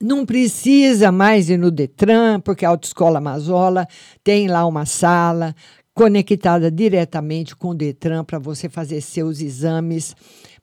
Não 0.00 0.26
precisa 0.26 1.10
mais 1.10 1.48
ir 1.48 1.56
no 1.56 1.70
Detran, 1.70 2.40
porque 2.40 2.66
a 2.66 2.68
Autoescola 2.68 3.20
Mazola 3.20 3.86
tem 4.22 4.46
lá 4.46 4.66
uma 4.66 4.84
sala 4.84 5.54
conectada 5.94 6.70
diretamente 6.70 7.56
com 7.56 7.68
o 7.70 7.74
Detran 7.74 8.22
para 8.22 8.38
você 8.38 8.68
fazer 8.68 9.00
seus 9.00 9.40
exames 9.40 10.14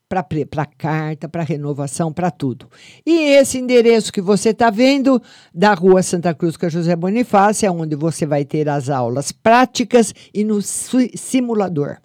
para 0.07 0.65
carta, 0.65 1.27
para 1.27 1.41
renovação, 1.41 2.13
para 2.13 2.29
tudo. 2.29 2.69
E 3.03 3.31
esse 3.31 3.57
endereço 3.57 4.13
que 4.13 4.21
você 4.21 4.49
está 4.49 4.69
vendo, 4.69 5.19
da 5.51 5.73
Rua 5.73 6.03
Santa 6.03 6.35
Cruz 6.35 6.55
com 6.55 6.69
José 6.69 6.95
Bonifácio, 6.95 7.65
é 7.65 7.71
onde 7.71 7.95
você 7.95 8.27
vai 8.27 8.45
ter 8.45 8.69
as 8.69 8.89
aulas 8.89 9.31
práticas 9.31 10.13
e 10.31 10.43
no 10.43 10.61
si- 10.61 11.11
simulador. 11.15 11.97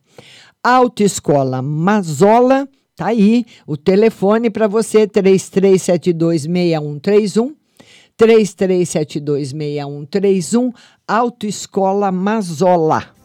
Autoescola 0.64 1.60
Mazola, 1.60 2.66
tá 2.98 3.06
aí 3.06 3.46
o 3.66 3.74
telefone 3.76 4.50
para 4.50 4.66
você, 4.66 5.06
33726131. 5.06 7.54
33726131, 8.18 10.74
Autoescola 11.06 12.10
Mazola. 12.10 13.17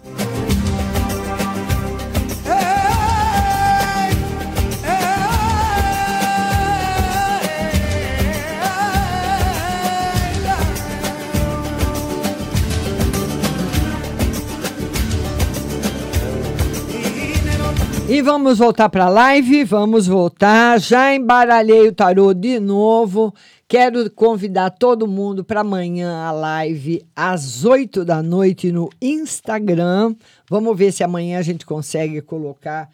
E 18.09 18.21
vamos 18.21 18.59
voltar 18.59 18.89
para 18.89 19.05
a 19.05 19.09
live, 19.09 19.63
vamos 19.63 20.07
voltar. 20.07 20.77
Já 20.77 21.15
embaralhei 21.15 21.87
o 21.87 21.93
tarô 21.93 22.33
de 22.33 22.59
novo. 22.59 23.33
Quero 23.65 24.11
convidar 24.11 24.71
todo 24.71 25.07
mundo 25.07 25.41
para 25.41 25.61
amanhã 25.61 26.25
a 26.25 26.31
live 26.31 27.01
às 27.15 27.63
8 27.63 28.03
da 28.03 28.21
noite 28.21 28.73
no 28.73 28.89
Instagram. 29.01 30.15
Vamos 30.49 30.77
ver 30.77 30.91
se 30.91 31.01
amanhã 31.01 31.39
a 31.39 31.41
gente 31.41 31.65
consegue 31.65 32.21
colocar 32.21 32.89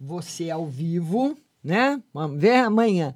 você 0.00 0.50
ao 0.50 0.66
vivo, 0.66 1.36
né? 1.62 2.00
Vamos 2.12 2.40
ver 2.40 2.56
amanhã. 2.56 3.14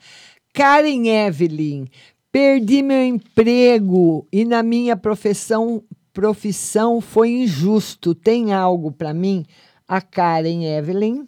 Karen 0.53 1.07
Evelyn, 1.09 1.87
perdi 2.31 2.83
meu 2.83 3.05
emprego 3.05 4.27
e 4.31 4.45
na 4.45 4.63
minha 4.63 4.97
profissão 4.97 5.83
profissão 6.13 7.01
foi 7.01 7.31
injusto. 7.31 8.15
Tem 8.15 8.53
algo 8.53 8.93
para 8.93 9.15
mim? 9.15 9.47
A 9.89 10.03
Karen 10.03 10.65
Evelyn. 10.65 11.27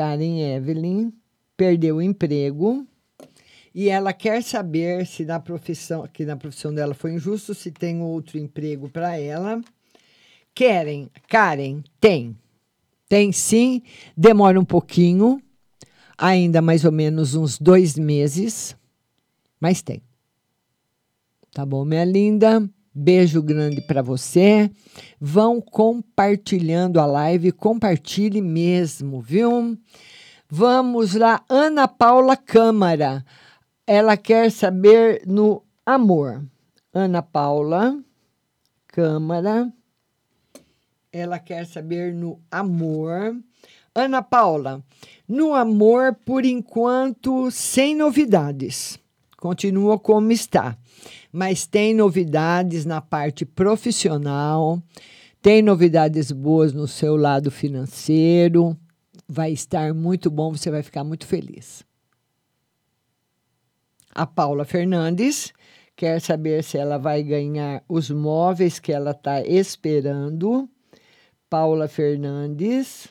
Karen 0.00 0.40
Evelyn, 0.40 1.12
perdeu 1.54 1.96
o 1.96 2.02
emprego 2.02 2.86
e 3.74 3.90
ela 3.90 4.14
quer 4.14 4.42
saber 4.42 5.06
se 5.06 5.26
na 5.26 5.38
profissão, 5.38 6.08
que 6.10 6.24
na 6.24 6.38
profissão 6.38 6.72
dela 6.72 6.94
foi 6.94 7.12
injusto, 7.12 7.54
se 7.54 7.70
tem 7.70 8.00
outro 8.00 8.38
emprego 8.38 8.88
para 8.88 9.18
ela. 9.18 9.60
Querem, 10.54 11.10
Karen, 11.28 11.82
tem. 12.00 12.34
Tem 13.10 13.30
sim, 13.30 13.82
demora 14.16 14.58
um 14.58 14.64
pouquinho, 14.64 15.38
ainda 16.16 16.62
mais 16.62 16.86
ou 16.86 16.92
menos 16.92 17.34
uns 17.34 17.58
dois 17.58 17.98
meses, 17.98 18.74
mas 19.60 19.82
tem. 19.82 20.00
Tá 21.52 21.66
bom, 21.66 21.84
minha 21.84 22.06
linda? 22.06 22.66
Beijo 22.92 23.40
grande 23.40 23.80
para 23.80 24.02
você. 24.02 24.70
Vão 25.20 25.60
compartilhando 25.60 26.98
a 27.00 27.06
live, 27.06 27.52
compartilhe 27.52 28.42
mesmo, 28.42 29.20
viu? 29.20 29.78
Vamos 30.48 31.14
lá, 31.14 31.44
Ana 31.48 31.86
Paula 31.86 32.36
Câmara. 32.36 33.24
Ela 33.86 34.16
quer 34.16 34.50
saber 34.50 35.22
no 35.24 35.62
amor. 35.86 36.44
Ana 36.92 37.22
Paula 37.22 37.96
Câmara. 38.88 39.72
Ela 41.12 41.38
quer 41.38 41.66
saber 41.66 42.12
no 42.12 42.40
amor. 42.50 43.36
Ana 43.94 44.22
Paula, 44.22 44.82
no 45.28 45.54
amor, 45.54 46.16
por 46.24 46.44
enquanto, 46.44 47.50
sem 47.50 47.94
novidades. 47.94 48.98
Continua 49.36 49.98
como 49.98 50.30
está. 50.30 50.76
Mas 51.32 51.66
tem 51.66 51.94
novidades 51.94 52.84
na 52.84 53.00
parte 53.00 53.44
profissional, 53.44 54.82
tem 55.40 55.62
novidades 55.62 56.32
boas 56.32 56.72
no 56.72 56.88
seu 56.88 57.16
lado 57.16 57.50
financeiro. 57.50 58.76
Vai 59.28 59.52
estar 59.52 59.94
muito 59.94 60.30
bom, 60.30 60.52
você 60.52 60.70
vai 60.70 60.82
ficar 60.82 61.04
muito 61.04 61.26
feliz. 61.26 61.84
A 64.12 64.26
Paula 64.26 64.64
Fernandes 64.64 65.52
quer 65.94 66.20
saber 66.20 66.64
se 66.64 66.76
ela 66.76 66.98
vai 66.98 67.22
ganhar 67.22 67.84
os 67.88 68.10
móveis 68.10 68.78
que 68.78 68.92
ela 68.92 69.12
está 69.12 69.40
esperando. 69.42 70.68
Paula 71.48 71.86
Fernandes. 71.88 73.08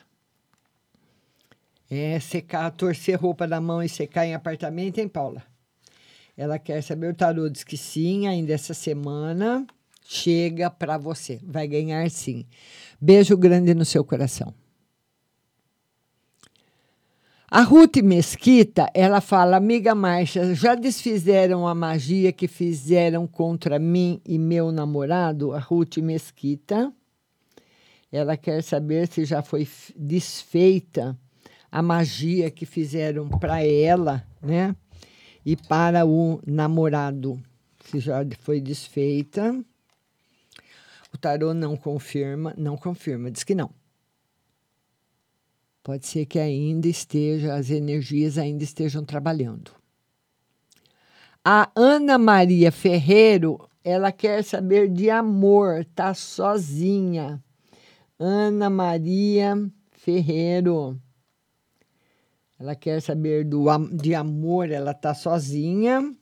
É, 1.90 2.20
secar, 2.20 2.70
torcer 2.70 3.20
roupa 3.20 3.48
da 3.48 3.60
mão 3.60 3.82
e 3.82 3.88
secar 3.88 4.24
em 4.24 4.34
apartamento, 4.34 4.98
hein, 4.98 5.08
Paula? 5.08 5.49
Ela 6.36 6.58
quer 6.58 6.82
saber, 6.82 7.12
o 7.12 7.14
tarô 7.14 7.48
diz 7.48 7.64
que 7.64 7.76
sim, 7.76 8.26
ainda 8.26 8.52
essa 8.52 8.74
semana 8.74 9.66
chega 10.04 10.70
para 10.70 10.98
você. 10.98 11.38
Vai 11.42 11.68
ganhar 11.68 12.10
sim. 12.10 12.46
Beijo 13.00 13.36
grande 13.36 13.74
no 13.74 13.84
seu 13.84 14.04
coração. 14.04 14.54
A 17.52 17.62
Ruth 17.62 17.96
Mesquita, 17.96 18.88
ela 18.94 19.20
fala, 19.20 19.56
amiga 19.56 19.92
Marcia, 19.92 20.54
já 20.54 20.76
desfizeram 20.76 21.66
a 21.66 21.74
magia 21.74 22.32
que 22.32 22.46
fizeram 22.46 23.26
contra 23.26 23.76
mim 23.76 24.20
e 24.24 24.38
meu 24.38 24.70
namorado? 24.70 25.52
A 25.52 25.58
Ruth 25.58 25.96
Mesquita. 25.96 26.92
Ela 28.12 28.36
quer 28.36 28.62
saber 28.62 29.08
se 29.08 29.24
já 29.24 29.42
foi 29.42 29.66
desfeita 29.96 31.18
a 31.72 31.82
magia 31.82 32.50
que 32.52 32.64
fizeram 32.64 33.28
para 33.28 33.64
ela, 33.64 34.24
né? 34.40 34.74
E 35.44 35.56
para 35.56 36.06
o 36.06 36.40
namorado, 36.46 37.40
se 37.84 37.98
já 37.98 38.24
foi 38.40 38.60
desfeita. 38.60 39.58
O 41.12 41.18
tarô 41.18 41.52
não 41.54 41.76
confirma, 41.76 42.54
não 42.56 42.76
confirma, 42.76 43.30
diz 43.30 43.42
que 43.42 43.54
não. 43.54 43.70
Pode 45.82 46.06
ser 46.06 46.26
que 46.26 46.38
ainda 46.38 46.86
esteja, 46.88 47.54
as 47.54 47.70
energias 47.70 48.36
ainda 48.36 48.62
estejam 48.62 49.04
trabalhando. 49.04 49.72
A 51.42 51.70
Ana 51.74 52.18
Maria 52.18 52.70
Ferreiro, 52.70 53.66
ela 53.82 54.12
quer 54.12 54.44
saber 54.44 54.90
de 54.90 55.08
amor, 55.08 55.86
tá 55.94 56.12
sozinha. 56.12 57.42
Ana 58.18 58.68
Maria 58.68 59.56
Ferreiro. 59.92 61.00
Ela 62.60 62.74
quer 62.74 63.00
saber 63.00 63.46
do, 63.46 63.64
de 63.90 64.14
amor, 64.14 64.70
ela 64.70 64.92
tá 64.92 65.14
sozinha. 65.14 66.14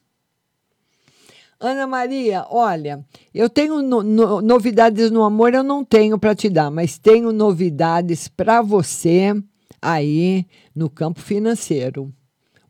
Ana 1.59 1.85
Maria, 1.85 2.47
olha, 2.49 3.05
eu 3.35 3.51
tenho 3.51 3.83
no, 3.83 4.05
no, 4.05 4.41
novidades 4.41 5.11
no 5.11 5.25
amor, 5.25 5.53
eu 5.53 5.65
não 5.65 5.85
tenho 5.85 6.17
para 6.17 6.37
te 6.37 6.49
dar, 6.49 6.71
mas 6.71 6.97
tenho 6.97 7.33
novidades 7.33 8.29
para 8.29 8.63
você 8.63 9.35
aí 9.83 10.47
no 10.73 10.89
campo 10.89 11.21
financeiro. 11.21 12.15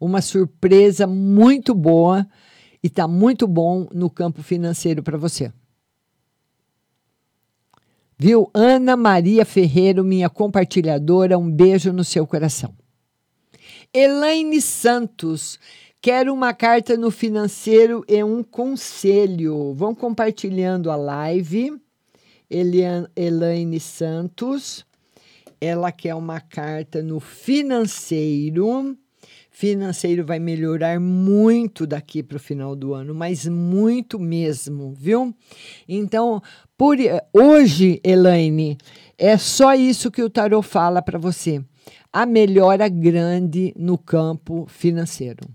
Uma 0.01 0.23
surpresa 0.23 1.07
muito 1.07 1.75
boa 1.75 2.27
e 2.83 2.87
está 2.87 3.07
muito 3.07 3.47
bom 3.47 3.87
no 3.93 4.09
campo 4.09 4.43
financeiro 4.43 5.03
para 5.03 5.19
você. 5.19 5.53
Viu? 8.19 8.51
Ana 8.55 8.97
Maria 8.97 9.45
Ferreiro, 9.45 10.03
minha 10.03 10.31
compartilhadora, 10.31 11.39
um 11.39 11.51
beijo 11.51 11.93
no 11.93 12.03
seu 12.03 12.27
coração. 12.27 12.75
Elaine 13.93 14.61
Santos, 14.61 15.59
quero 15.99 16.35
uma 16.35 16.53
carta 16.53 16.95
no 16.95 17.11
financeiro 17.11 18.05
e 18.07 18.23
um 18.23 18.43
conselho. 18.43 19.73
Vão 19.73 19.95
compartilhando 19.95 20.91
a 20.91 20.97
live. 20.97 21.73
Eliane, 22.51 23.07
Elaine 23.17 23.81
Santos, 23.81 24.85
ela 25.59 25.91
quer 25.91 26.15
uma 26.15 26.39
carta 26.39 27.03
no 27.03 27.19
financeiro. 27.19 28.95
Financeiro 29.51 30.25
vai 30.25 30.39
melhorar 30.39 31.01
muito 31.01 31.87
daqui 31.87 32.23
para 32.23 32.37
o 32.37 32.41
final 32.41 32.77
do 32.77 32.93
ano, 32.93 33.15
mas 33.15 33.47
muito 33.47 34.19
mesmo, 34.19 34.93
viu? 34.93 35.35
Então, 35.89 36.43
por 36.77 36.99
hoje, 37.33 38.03
Elaine, 38.05 38.77
é 39.17 39.39
só 39.39 39.75
isso 39.75 40.11
que 40.11 40.23
o 40.23 40.29
tarot 40.29 40.67
fala 40.67 41.01
para 41.01 41.19
você 41.19 41.65
a 42.13 42.27
melhora 42.27 42.89
grande 42.89 43.73
no 43.77 43.99
campo 43.99 44.67
financeiro. 44.69 45.49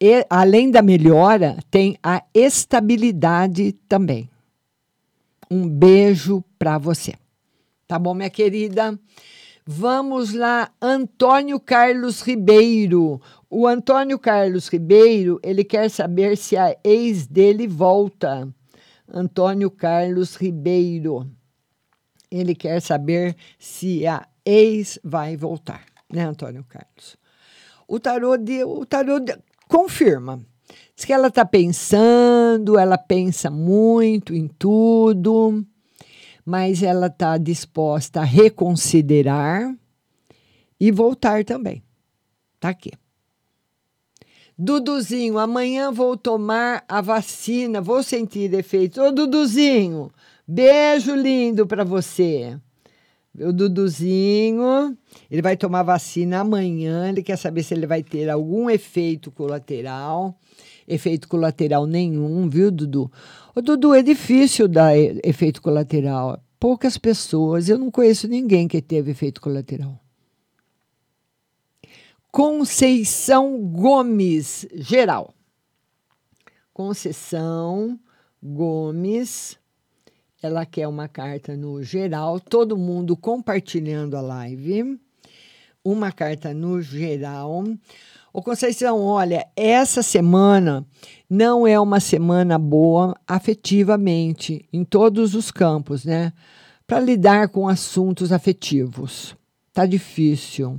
E, 0.00 0.26
além 0.28 0.70
da 0.70 0.82
melhora, 0.82 1.56
tem 1.70 1.96
a 2.02 2.22
estabilidade 2.34 3.72
também. 3.88 4.28
Um 5.50 5.68
beijo 5.68 6.42
para 6.58 6.78
você. 6.78 7.14
Tá 7.86 7.98
bom, 7.98 8.14
minha 8.14 8.30
querida? 8.30 8.98
Vamos 9.66 10.34
lá, 10.34 10.70
Antônio 10.80 11.58
Carlos 11.58 12.20
Ribeiro. 12.20 13.20
O 13.48 13.66
Antônio 13.66 14.18
Carlos 14.18 14.68
Ribeiro, 14.68 15.40
ele 15.42 15.64
quer 15.64 15.88
saber 15.88 16.36
se 16.36 16.56
a 16.56 16.76
ex 16.84 17.26
dele 17.26 17.66
volta. 17.66 18.46
Antônio 19.08 19.70
Carlos 19.70 20.34
Ribeiro. 20.34 21.26
Ele 22.30 22.54
quer 22.54 22.80
saber 22.80 23.36
se 23.58 24.06
a 24.06 24.26
ex 24.44 24.98
vai 25.02 25.36
voltar, 25.36 25.84
né, 26.12 26.24
Antônio 26.24 26.64
Carlos? 26.68 27.16
O 27.86 28.00
tarô, 28.00 28.36
de, 28.36 28.64
o 28.64 28.84
tarô 28.86 29.20
de, 29.20 29.36
confirma. 29.68 30.44
Diz 30.96 31.04
que 31.04 31.12
ela 31.12 31.28
está 31.28 31.44
pensando, 31.44 32.78
ela 32.78 32.96
pensa 32.96 33.50
muito 33.50 34.34
em 34.34 34.48
tudo, 34.48 35.64
mas 36.44 36.82
ela 36.82 37.08
está 37.08 37.36
disposta 37.36 38.20
a 38.20 38.24
reconsiderar 38.24 39.74
e 40.78 40.90
voltar 40.90 41.44
também. 41.44 41.82
Tá 42.60 42.70
aqui. 42.70 42.92
Duduzinho, 44.56 45.36
amanhã 45.38 45.90
vou 45.90 46.16
tomar 46.16 46.84
a 46.88 47.00
vacina, 47.00 47.80
vou 47.80 48.04
sentir 48.04 48.54
efeitos. 48.54 48.98
Ô, 48.98 49.10
Duduzinho, 49.10 50.12
beijo 50.46 51.14
lindo 51.14 51.66
para 51.66 51.84
você. 51.84 52.56
O 53.40 53.52
Duduzinho, 53.52 54.96
ele 55.28 55.42
vai 55.42 55.56
tomar 55.56 55.82
vacina 55.82 56.40
amanhã. 56.40 57.08
Ele 57.08 57.22
quer 57.22 57.36
saber 57.36 57.64
se 57.64 57.74
ele 57.74 57.86
vai 57.86 58.02
ter 58.02 58.30
algum 58.30 58.70
efeito 58.70 59.30
colateral. 59.30 60.38
Efeito 60.86 61.26
colateral 61.26 61.86
nenhum, 61.86 62.48
viu, 62.48 62.70
Dudu? 62.70 63.10
O 63.54 63.60
Dudu, 63.60 63.92
é 63.94 64.02
difícil 64.02 64.68
dar 64.68 64.96
efeito 64.96 65.60
colateral. 65.60 66.40
Poucas 66.60 66.96
pessoas, 66.96 67.68
eu 67.68 67.76
não 67.76 67.90
conheço 67.90 68.28
ninguém 68.28 68.68
que 68.68 68.80
teve 68.80 69.10
efeito 69.10 69.40
colateral. 69.40 69.98
Conceição 72.30 73.58
Gomes, 73.58 74.66
geral. 74.74 75.34
Conceição 76.72 77.98
Gomes 78.42 79.58
ela 80.46 80.66
quer 80.66 80.86
uma 80.86 81.08
carta 81.08 81.56
no 81.56 81.82
geral, 81.82 82.38
todo 82.38 82.76
mundo 82.76 83.16
compartilhando 83.16 84.14
a 84.14 84.20
live. 84.20 85.00
Uma 85.82 86.12
carta 86.12 86.52
no 86.52 86.82
geral. 86.82 87.64
Ô 88.32 88.42
Conceição, 88.42 89.00
olha, 89.00 89.46
essa 89.56 90.02
semana 90.02 90.86
não 91.30 91.66
é 91.66 91.80
uma 91.80 91.98
semana 91.98 92.58
boa 92.58 93.14
afetivamente, 93.26 94.68
em 94.72 94.84
todos 94.84 95.34
os 95.34 95.50
campos, 95.50 96.04
né? 96.04 96.32
Para 96.86 97.00
lidar 97.00 97.48
com 97.48 97.66
assuntos 97.66 98.30
afetivos. 98.30 99.34
Tá 99.72 99.86
difícil. 99.86 100.78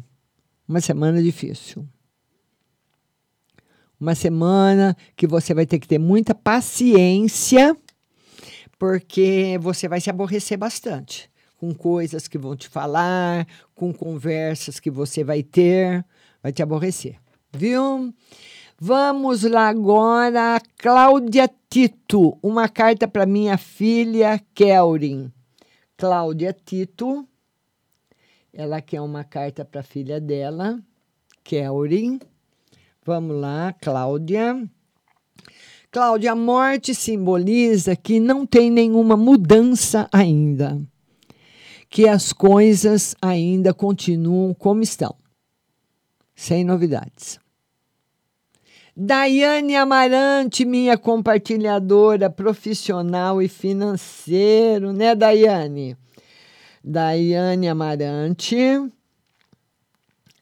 Uma 0.68 0.80
semana 0.80 1.22
difícil. 1.24 1.88
uma 4.00 4.14
semana 4.14 4.96
que 5.16 5.26
você 5.26 5.54
vai 5.54 5.66
ter 5.66 5.80
que 5.80 5.88
ter 5.88 5.98
muita 5.98 6.36
paciência, 6.36 7.76
porque 8.78 9.58
você 9.62 9.88
vai 9.88 10.02
se 10.02 10.10
aborrecer 10.10 10.58
bastante 10.58 11.30
com 11.58 11.74
coisas 11.74 12.28
que 12.28 12.38
vão 12.38 12.56
te 12.56 12.68
falar, 12.68 13.48
com 13.74 13.94
conversas 13.94 14.80
que 14.80 14.92
você 14.92 15.24
vai 15.24 15.42
ter, 15.42 16.06
vai 16.44 16.52
te 16.52 16.62
aborrecer, 16.62 17.18
viu? 17.52 18.14
Vamos 18.78 19.44
lá 19.44 19.70
agora, 19.70 20.62
Cláudia 20.78 21.50
Tito, 21.70 22.38
uma 22.44 22.68
carta 22.68 23.08
para 23.08 23.26
minha 23.26 23.58
filha 23.58 24.40
Kelrin. 24.54 25.32
Cláudia 25.98 26.54
Tito, 26.54 27.26
ela 28.54 28.82
quer 28.82 29.00
uma 29.00 29.24
carta 29.24 29.64
para 29.64 29.80
a 29.80 29.84
filha 29.84 30.20
dela, 30.20 30.80
Kelrin. 31.44 32.20
Vamos 33.06 33.40
lá, 33.40 33.74
Cláudia. 33.82 34.70
Cláudia, 35.96 36.34
a 36.34 36.36
morte 36.36 36.94
simboliza 36.94 37.96
que 37.96 38.20
não 38.20 38.46
tem 38.46 38.70
nenhuma 38.70 39.16
mudança 39.16 40.10
ainda, 40.12 40.78
que 41.90 42.06
as 42.06 42.34
coisas 42.34 43.16
ainda 43.22 43.74
continuam 43.74 44.54
como 44.54 44.82
estão, 44.82 45.16
sem 46.36 46.66
novidades. 46.66 47.40
Daiane 48.94 49.78
Amarante, 49.78 50.66
minha 50.66 50.98
compartilhadora 50.98 52.30
profissional 52.30 53.42
e 53.42 53.48
financeiro, 53.48 54.92
né, 54.92 55.16
Daiane? 55.16 55.96
Daiane 56.84 57.70
Amarante, 57.70 58.58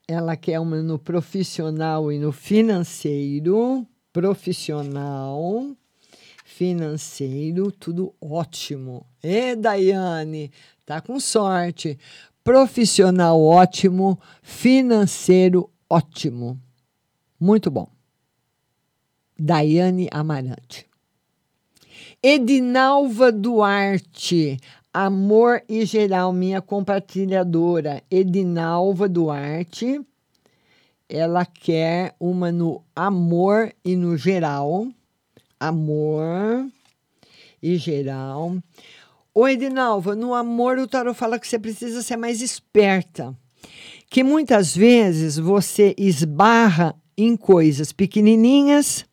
ela 0.08 0.36
quer 0.36 0.60
uma 0.60 0.82
no 0.82 0.97
profissional 0.97 2.12
e 2.12 2.18
no 2.18 2.32
financeiro. 2.32 3.88
Profissional, 4.14 5.76
financeiro, 6.45 7.72
tudo 7.72 8.14
ótimo. 8.22 9.07
E 9.24 9.55
Daiane, 9.55 10.51
tá 10.86 11.01
com 11.01 11.20
sorte. 11.20 11.97
Profissional 12.43 13.41
ótimo, 13.41 14.20
financeiro 14.43 15.68
ótimo. 15.89 16.61
Muito 17.39 17.72
bom. 17.72 17.89
Daiane 19.38 20.07
Amarante. 20.11 20.86
Edinalva 22.22 23.32
Duarte, 23.32 24.59
Amor 24.93 25.64
e 25.68 25.86
Geral, 25.86 26.32
minha 26.32 26.61
compartilhadora. 26.61 28.03
Edinalva 28.11 29.09
Duarte, 29.09 29.99
ela 31.16 31.45
quer 31.45 32.16
uma 32.20 32.51
no 32.51 32.84
amor 32.95 33.72
e 33.86 33.95
no 33.95 34.18
geral. 34.18 34.88
Amor 35.59 36.68
e 37.61 37.78
geral. 37.78 38.57
Ô, 39.32 39.47
Edinalva, 39.47 40.16
no 40.16 40.34
amor 40.34 40.80
o 40.80 40.88
tarot 40.88 41.16
fala 41.16 41.38
que 41.38 41.47
você 41.47 41.59
precisa 41.59 42.01
ser 42.01 42.18
mais 42.18 42.41
esperta. 42.41 43.38
Que 44.09 44.24
muitas 44.24 44.76
vezes 44.76 45.38
você 45.38 45.93
esbarra 45.99 46.95
em 47.16 47.38
coisas 47.38 47.91
pequenininhas 47.91 49.05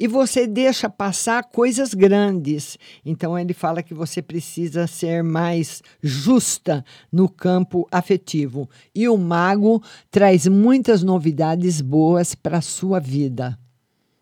e 0.00 0.08
você 0.08 0.46
deixa 0.46 0.88
passar 0.88 1.44
coisas 1.44 1.92
grandes. 1.92 2.78
Então 3.04 3.38
ele 3.38 3.52
fala 3.52 3.82
que 3.82 3.92
você 3.92 4.22
precisa 4.22 4.86
ser 4.86 5.22
mais 5.22 5.82
justa 6.02 6.82
no 7.12 7.28
campo 7.28 7.86
afetivo. 7.92 8.66
E 8.94 9.06
o 9.06 9.18
mago 9.18 9.82
traz 10.10 10.46
muitas 10.46 11.02
novidades 11.02 11.82
boas 11.82 12.34
para 12.34 12.58
a 12.58 12.62
sua 12.62 12.98
vida. 12.98 13.58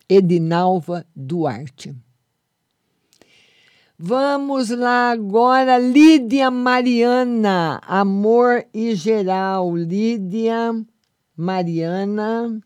Edinalva 0.08 1.06
Duarte. 1.14 1.94
Vamos 3.96 4.70
lá 4.70 5.10
agora, 5.10 5.78
Lídia 5.78 6.50
Mariana, 6.50 7.80
amor 7.84 8.64
e 8.72 8.94
geral. 8.94 9.76
Lídia 9.76 10.72
Mariana. 11.36 12.60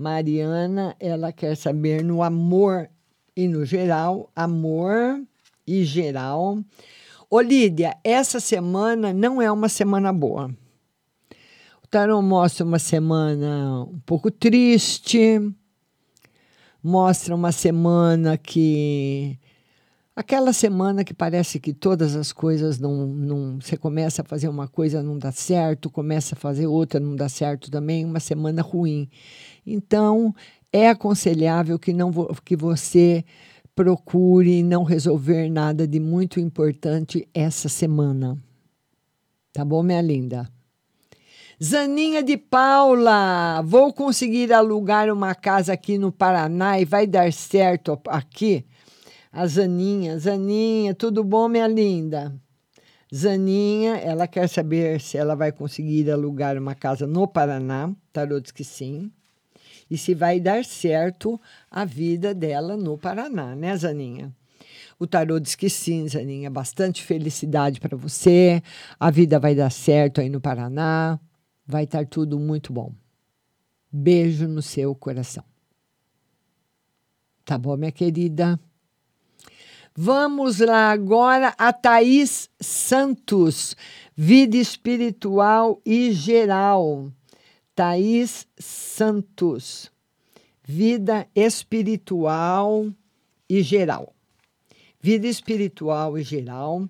Mariana, 0.00 0.96
ela 0.98 1.30
quer 1.30 1.54
saber 1.54 2.02
no 2.02 2.22
amor 2.22 2.88
e 3.36 3.46
no 3.46 3.66
geral, 3.66 4.30
amor 4.34 5.22
e 5.66 5.84
geral. 5.84 6.58
Ô 7.28 7.38
Lídia, 7.38 7.94
essa 8.02 8.40
semana 8.40 9.12
não 9.12 9.42
é 9.42 9.52
uma 9.52 9.68
semana 9.68 10.10
boa. 10.10 10.50
O 11.84 11.86
tarô 11.86 12.22
mostra 12.22 12.64
uma 12.64 12.78
semana 12.78 13.84
um 13.84 14.00
pouco 14.06 14.30
triste, 14.30 15.38
mostra 16.82 17.34
uma 17.34 17.52
semana 17.52 18.38
que 18.38 19.38
aquela 20.16 20.52
semana 20.52 21.04
que 21.04 21.14
parece 21.14 21.60
que 21.60 21.72
todas 21.72 22.16
as 22.16 22.32
coisas 22.32 22.78
não, 22.78 23.06
não. 23.06 23.60
Você 23.60 23.76
começa 23.76 24.22
a 24.22 24.24
fazer 24.24 24.48
uma 24.48 24.66
coisa, 24.66 25.02
não 25.02 25.18
dá 25.18 25.30
certo, 25.30 25.90
começa 25.90 26.34
a 26.34 26.38
fazer 26.38 26.66
outra, 26.66 26.98
não 26.98 27.14
dá 27.14 27.28
certo 27.28 27.70
também, 27.70 28.04
uma 28.04 28.20
semana 28.20 28.62
ruim. 28.62 29.10
Então, 29.66 30.34
é 30.72 30.88
aconselhável 30.88 31.78
que, 31.78 31.92
não, 31.92 32.12
que 32.44 32.56
você 32.56 33.24
procure 33.74 34.62
não 34.62 34.84
resolver 34.84 35.48
nada 35.48 35.86
de 35.86 35.98
muito 35.98 36.38
importante 36.38 37.28
essa 37.34 37.68
semana. 37.68 38.36
Tá 39.52 39.64
bom, 39.64 39.82
minha 39.82 40.00
linda? 40.00 40.48
Zaninha 41.62 42.22
de 42.22 42.36
Paula, 42.36 43.62
vou 43.62 43.92
conseguir 43.92 44.52
alugar 44.52 45.12
uma 45.12 45.34
casa 45.34 45.72
aqui 45.72 45.98
no 45.98 46.10
Paraná 46.10 46.80
e 46.80 46.84
vai 46.84 47.06
dar 47.06 47.32
certo 47.32 48.00
aqui? 48.08 48.64
A 49.32 49.46
Zaninha, 49.46 50.18
Zaninha, 50.18 50.94
tudo 50.94 51.22
bom, 51.22 51.48
minha 51.48 51.66
linda? 51.66 52.34
Zaninha, 53.14 53.96
ela 53.96 54.26
quer 54.26 54.48
saber 54.48 55.00
se 55.00 55.18
ela 55.18 55.34
vai 55.34 55.52
conseguir 55.52 56.10
alugar 56.10 56.56
uma 56.56 56.74
casa 56.74 57.06
no 57.06 57.26
Paraná. 57.26 57.92
Tarô 58.12 58.40
diz 58.40 58.52
que 58.52 58.64
sim 58.64 59.10
e 59.90 59.96
se 59.96 60.14
vai 60.14 60.40
dar 60.40 60.64
certo 60.64 61.40
a 61.70 61.84
vida 61.84 62.34
dela 62.34 62.76
no 62.76 62.98
Paraná, 62.98 63.54
né, 63.54 63.76
Zaninha? 63.76 64.34
O 64.98 65.06
tarô 65.06 65.40
diz 65.40 65.54
que 65.54 65.70
sim, 65.70 66.06
Zaninha. 66.06 66.50
Bastante 66.50 67.02
felicidade 67.02 67.80
para 67.80 67.96
você. 67.96 68.62
A 68.98 69.10
vida 69.10 69.38
vai 69.40 69.54
dar 69.54 69.70
certo 69.70 70.20
aí 70.20 70.28
no 70.28 70.42
Paraná. 70.42 71.18
Vai 71.66 71.84
estar 71.84 72.04
tudo 72.04 72.38
muito 72.38 72.70
bom. 72.70 72.92
Beijo 73.90 74.46
no 74.46 74.60
seu 74.60 74.94
coração. 74.94 75.42
Tá 77.46 77.56
bom, 77.56 77.76
minha 77.78 77.90
querida? 77.90 78.60
Vamos 79.96 80.60
lá 80.60 80.90
agora 80.90 81.54
a 81.58 81.72
Thaís 81.72 82.48
Santos, 82.60 83.76
vida 84.14 84.56
espiritual 84.56 85.80
e 85.84 86.12
geral. 86.12 87.10
Thaís 87.80 88.46
Santos, 88.58 89.90
vida 90.62 91.26
espiritual 91.34 92.92
e 93.48 93.62
geral. 93.62 94.14
Vida 95.00 95.26
espiritual 95.26 96.18
e 96.18 96.22
geral. 96.22 96.86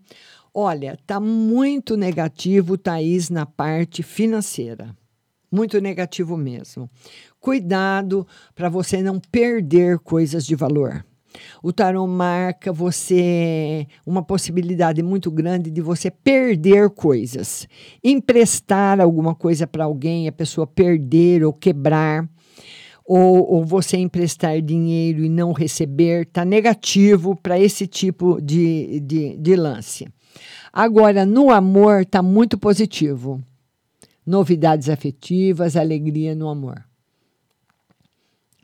Olha, 0.52 0.98
tá 1.06 1.20
muito 1.20 1.96
negativo, 1.96 2.76
Thaís, 2.76 3.30
na 3.30 3.46
parte 3.46 4.02
financeira. 4.02 4.92
Muito 5.48 5.80
negativo 5.80 6.36
mesmo. 6.36 6.90
Cuidado 7.38 8.26
para 8.52 8.68
você 8.68 9.00
não 9.00 9.20
perder 9.20 10.00
coisas 10.00 10.44
de 10.44 10.56
valor. 10.56 11.06
O 11.62 11.72
tarot 11.72 12.08
marca 12.08 12.72
você 12.72 13.86
uma 14.06 14.22
possibilidade 14.22 15.02
muito 15.02 15.30
grande 15.30 15.70
de 15.70 15.80
você 15.80 16.10
perder 16.10 16.90
coisas, 16.90 17.68
emprestar 18.02 19.00
alguma 19.00 19.34
coisa 19.34 19.66
para 19.66 19.84
alguém, 19.84 20.26
a 20.26 20.32
pessoa 20.32 20.66
perder 20.66 21.44
ou 21.44 21.52
quebrar, 21.52 22.28
ou, 23.04 23.54
ou 23.54 23.64
você 23.64 23.96
emprestar 23.96 24.60
dinheiro 24.60 25.24
e 25.24 25.28
não 25.28 25.52
receber, 25.52 26.22
está 26.22 26.44
negativo 26.44 27.34
para 27.34 27.58
esse 27.58 27.86
tipo 27.86 28.40
de, 28.40 29.00
de, 29.00 29.36
de 29.36 29.56
lance. 29.56 30.08
Agora, 30.72 31.26
no 31.26 31.50
amor, 31.50 32.02
está 32.02 32.22
muito 32.22 32.56
positivo. 32.56 33.42
Novidades 34.24 34.88
afetivas, 34.88 35.76
alegria 35.76 36.34
no 36.34 36.48
amor. 36.48 36.84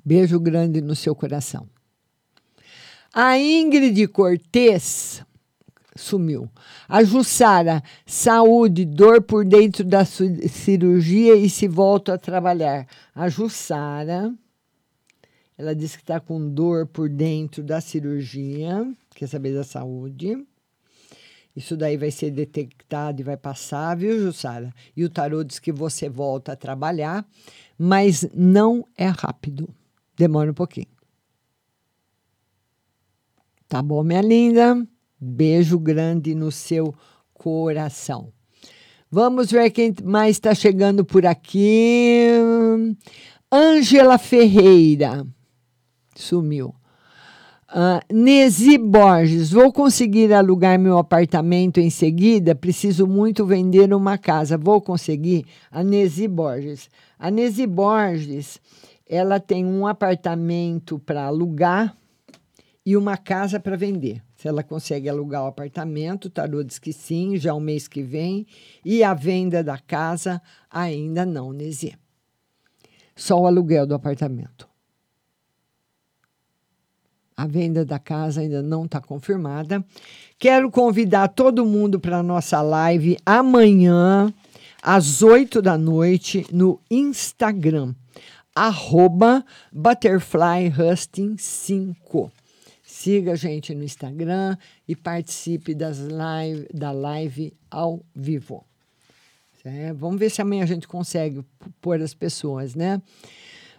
Beijo 0.04 0.38
grande 0.38 0.80
no 0.80 0.94
seu 0.94 1.16
coração. 1.16 1.66
A 3.18 3.38
Ingrid 3.38 4.08
Cortez 4.08 5.24
sumiu. 5.94 6.50
A 6.86 7.02
Jussara, 7.02 7.82
saúde, 8.04 8.84
dor 8.84 9.22
por 9.22 9.42
dentro 9.42 9.84
da 9.84 10.04
cirurgia 10.04 11.34
e 11.34 11.48
se 11.48 11.66
volta 11.66 12.12
a 12.12 12.18
trabalhar. 12.18 12.86
A 13.14 13.30
Jussara, 13.30 14.34
ela 15.56 15.74
disse 15.74 15.96
que 15.96 16.02
está 16.02 16.20
com 16.20 16.46
dor 16.46 16.86
por 16.88 17.08
dentro 17.08 17.62
da 17.62 17.80
cirurgia, 17.80 18.86
quer 19.14 19.28
saber 19.28 19.54
da 19.54 19.64
saúde. 19.64 20.36
Isso 21.56 21.74
daí 21.74 21.96
vai 21.96 22.10
ser 22.10 22.30
detectado 22.30 23.22
e 23.22 23.24
vai 23.24 23.38
passar, 23.38 23.96
viu, 23.96 24.20
Jussara? 24.20 24.74
E 24.94 25.02
o 25.02 25.08
tarô 25.08 25.42
diz 25.42 25.58
que 25.58 25.72
você 25.72 26.06
volta 26.06 26.52
a 26.52 26.56
trabalhar, 26.56 27.26
mas 27.78 28.28
não 28.34 28.84
é 28.94 29.06
rápido. 29.06 29.74
demora 30.18 30.50
um 30.50 30.54
pouquinho. 30.54 30.95
Tá 33.68 33.82
bom, 33.82 34.04
minha 34.04 34.22
linda? 34.22 34.86
Beijo 35.20 35.76
grande 35.76 36.36
no 36.36 36.52
seu 36.52 36.94
coração. 37.34 38.32
Vamos 39.10 39.50
ver 39.50 39.70
quem 39.70 39.92
mais 40.04 40.36
está 40.36 40.54
chegando 40.54 41.04
por 41.04 41.26
aqui. 41.26 42.28
Ângela 43.52 44.18
Ferreira. 44.18 45.26
Sumiu. 46.14 46.74
Uh, 47.68 48.14
Nesi 48.14 48.78
Borges, 48.78 49.50
vou 49.50 49.72
conseguir 49.72 50.32
alugar 50.32 50.78
meu 50.78 50.96
apartamento 50.96 51.80
em 51.80 51.90
seguida? 51.90 52.54
Preciso 52.54 53.04
muito 53.04 53.44
vender 53.44 53.92
uma 53.92 54.16
casa. 54.16 54.56
Vou 54.56 54.80
conseguir? 54.80 55.44
A 55.72 55.82
Nesi 55.82 56.28
Borges. 56.28 56.88
A 57.18 57.32
Nesi 57.32 57.66
Borges, 57.66 58.60
ela 59.08 59.40
tem 59.40 59.66
um 59.66 59.88
apartamento 59.88 61.00
para 61.00 61.24
alugar 61.24 61.96
e 62.86 62.96
uma 62.96 63.16
casa 63.16 63.58
para 63.58 63.76
vender. 63.76 64.22
Se 64.36 64.46
ela 64.46 64.62
consegue 64.62 65.08
alugar 65.08 65.42
o 65.42 65.48
apartamento, 65.48 66.30
Tarô 66.30 66.62
diz 66.62 66.78
que 66.78 66.92
sim, 66.92 67.36
já 67.36 67.52
o 67.52 67.58
mês 67.58 67.88
que 67.88 68.00
vem. 68.00 68.46
E 68.84 69.02
a 69.02 69.12
venda 69.12 69.64
da 69.64 69.76
casa, 69.76 70.40
ainda 70.70 71.26
não, 71.26 71.52
Nesi. 71.52 71.98
Só 73.16 73.40
o 73.40 73.46
aluguel 73.46 73.88
do 73.88 73.94
apartamento. 73.94 74.68
A 77.36 77.44
venda 77.44 77.84
da 77.84 77.98
casa 77.98 78.40
ainda 78.40 78.62
não 78.62 78.84
está 78.84 79.00
confirmada. 79.00 79.84
Quero 80.38 80.70
convidar 80.70 81.26
todo 81.28 81.66
mundo 81.66 81.98
para 81.98 82.18
a 82.18 82.22
nossa 82.22 82.62
live 82.62 83.18
amanhã, 83.26 84.32
às 84.80 85.22
8 85.22 85.60
da 85.60 85.76
noite, 85.76 86.46
no 86.52 86.80
Instagram, 86.88 87.96
arroba 88.54 89.44
butterflyhusting5. 89.74 92.30
Siga 93.06 93.34
a 93.34 93.36
gente 93.36 93.72
no 93.72 93.84
Instagram 93.84 94.56
e 94.88 94.96
participe 94.96 95.76
das 95.76 96.00
live, 96.00 96.66
da 96.74 96.90
live 96.90 97.54
ao 97.70 98.04
vivo. 98.12 98.66
É, 99.64 99.92
vamos 99.92 100.18
ver 100.18 100.28
se 100.28 100.42
amanhã 100.42 100.64
a 100.64 100.66
gente 100.66 100.88
consegue 100.88 101.44
pôr 101.80 102.02
as 102.02 102.12
pessoas, 102.14 102.74
né? 102.74 103.00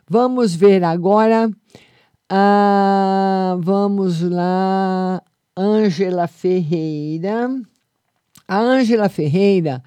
Vamos 0.09 0.55
ver 0.55 0.81
agora 0.81 1.51
ah, 2.29 3.57
vamos 3.59 4.21
lá, 4.21 5.21
Ângela 5.57 6.29
Ferreira. 6.29 7.49
A 8.47 8.59
Ângela 8.61 9.09
Ferreira, 9.09 9.83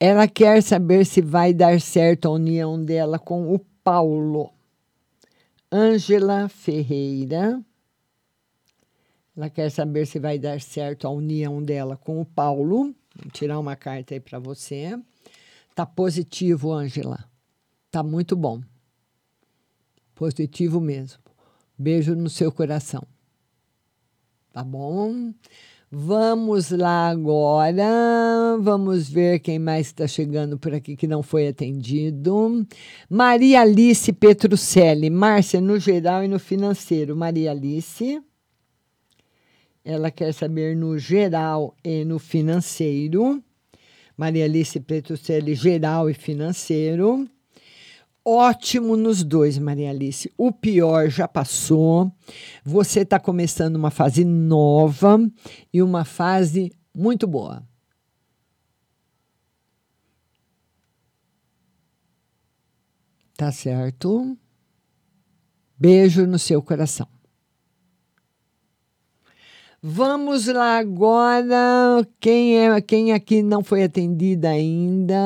ela 0.00 0.26
quer 0.26 0.62
saber 0.62 1.04
se 1.04 1.20
vai 1.20 1.52
dar 1.52 1.78
certo 1.78 2.26
a 2.26 2.30
união 2.30 2.82
dela 2.82 3.18
com 3.18 3.54
o 3.54 3.58
Paulo. 3.84 4.50
Ângela 5.70 6.48
Ferreira. 6.48 7.62
Ela 9.38 9.48
quer 9.48 9.70
saber 9.70 10.04
se 10.04 10.18
vai 10.18 10.36
dar 10.36 10.60
certo 10.60 11.06
a 11.06 11.10
união 11.10 11.62
dela 11.62 11.96
com 11.96 12.20
o 12.20 12.24
Paulo. 12.24 12.92
Vou 13.14 13.30
tirar 13.32 13.60
uma 13.60 13.76
carta 13.76 14.14
aí 14.14 14.18
para 14.18 14.40
você. 14.40 14.98
Tá 15.76 15.86
positivo, 15.86 16.72
Ângela. 16.72 17.24
Tá 17.88 18.02
muito 18.02 18.34
bom. 18.34 18.60
Positivo 20.12 20.80
mesmo. 20.80 21.20
Beijo 21.78 22.16
no 22.16 22.28
seu 22.28 22.50
coração. 22.50 23.06
Tá 24.52 24.64
bom? 24.64 25.32
Vamos 25.88 26.72
lá 26.72 27.08
agora. 27.08 28.58
Vamos 28.60 29.08
ver 29.08 29.38
quem 29.38 29.60
mais 29.60 29.86
está 29.86 30.08
chegando 30.08 30.58
por 30.58 30.74
aqui 30.74 30.96
que 30.96 31.06
não 31.06 31.22
foi 31.22 31.46
atendido. 31.46 32.66
Maria 33.08 33.60
Alice 33.60 34.12
Petrucelli. 34.12 35.08
Márcia, 35.08 35.60
no 35.60 35.78
geral 35.78 36.24
e 36.24 36.28
no 36.28 36.40
financeiro. 36.40 37.16
Maria 37.16 37.52
Alice. 37.52 38.20
Ela 39.88 40.10
quer 40.10 40.32
saber 40.34 40.76
no 40.76 40.98
geral 40.98 41.74
e 41.82 42.04
no 42.04 42.18
financeiro. 42.18 43.42
Maria 44.16 44.44
Alice 44.44 44.78
Petrucelli, 44.78 45.54
geral 45.54 46.10
e 46.10 46.14
financeiro 46.14 47.26
ótimo 48.28 48.94
nos 48.94 49.24
dois, 49.24 49.56
Maria 49.56 49.88
Alice. 49.88 50.30
O 50.36 50.52
pior 50.52 51.08
já 51.08 51.26
passou. 51.26 52.12
Você 52.62 53.00
está 53.00 53.18
começando 53.18 53.76
uma 53.76 53.90
fase 53.90 54.22
nova 54.22 55.18
e 55.72 55.80
uma 55.80 56.04
fase 56.04 56.70
muito 56.94 57.26
boa. 57.26 57.66
Tá 63.34 63.50
certo? 63.50 64.36
Beijo 65.78 66.26
no 66.26 66.38
seu 66.38 66.60
coração. 66.60 67.17
Vamos 69.80 70.48
lá 70.48 70.76
agora. 70.76 72.04
Quem 72.18 72.58
é 72.58 72.80
quem 72.80 73.12
aqui 73.12 73.44
não 73.44 73.62
foi 73.62 73.84
atendida 73.84 74.48
ainda? 74.48 75.16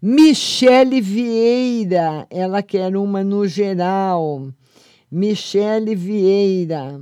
Michele 0.00 1.02
Vieira. 1.02 2.26
Ela 2.30 2.62
quer 2.62 2.96
uma 2.96 3.22
no 3.22 3.46
geral. 3.46 4.48
Michele 5.10 5.94
Vieira. 5.94 6.98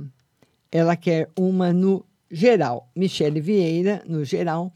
Ela 0.69 0.97
quer 0.97 1.29
uma 1.39 1.71
no 1.71 2.05
geral. 2.29 2.89
Michele 2.93 3.39
Vieira, 3.39 4.03
no 4.05 4.25
geral. 4.25 4.73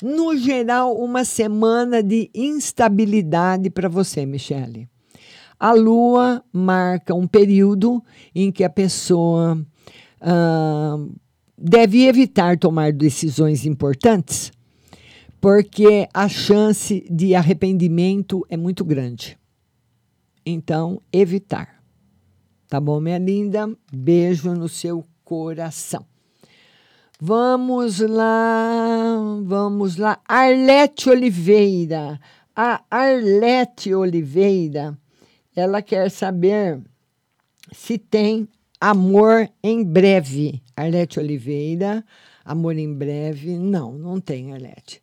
No 0.00 0.36
geral, 0.36 0.96
uma 0.96 1.24
semana 1.24 2.00
de 2.00 2.30
instabilidade 2.32 3.70
para 3.70 3.88
você, 3.88 4.24
Michele. 4.24 4.88
A 5.58 5.72
lua 5.72 6.44
marca 6.52 7.12
um 7.12 7.26
período 7.26 8.00
em 8.32 8.52
que 8.52 8.62
a 8.62 8.70
pessoa 8.70 9.60
deve 11.56 12.06
evitar 12.06 12.58
tomar 12.58 12.92
decisões 12.92 13.64
importantes, 13.66 14.52
porque 15.40 16.08
a 16.12 16.28
chance 16.28 17.06
de 17.10 17.34
arrependimento 17.34 18.44
é 18.48 18.56
muito 18.56 18.84
grande. 18.84 19.38
Então, 20.44 21.00
evitar. 21.12 21.82
Tá 22.68 22.80
bom, 22.80 23.00
minha 23.00 23.18
linda? 23.18 23.70
Beijo 23.92 24.52
no 24.54 24.68
seu 24.68 25.04
coração. 25.24 26.04
Vamos 27.20 27.98
lá, 27.98 29.16
vamos 29.42 29.96
lá. 29.96 30.20
Arlete 30.26 31.10
Oliveira. 31.10 32.20
A 32.54 32.82
Arlete 32.90 33.94
Oliveira, 33.94 34.98
ela 35.54 35.82
quer 35.82 36.10
saber 36.10 36.80
se 37.72 37.98
tem 37.98 38.48
Amor 38.80 39.48
em 39.62 39.82
breve. 39.82 40.62
Arlete 40.76 41.18
Oliveira. 41.18 42.04
Amor 42.44 42.76
em 42.76 42.92
breve. 42.92 43.58
Não, 43.58 43.92
não 43.92 44.20
tem, 44.20 44.52
Arlete. 44.52 45.02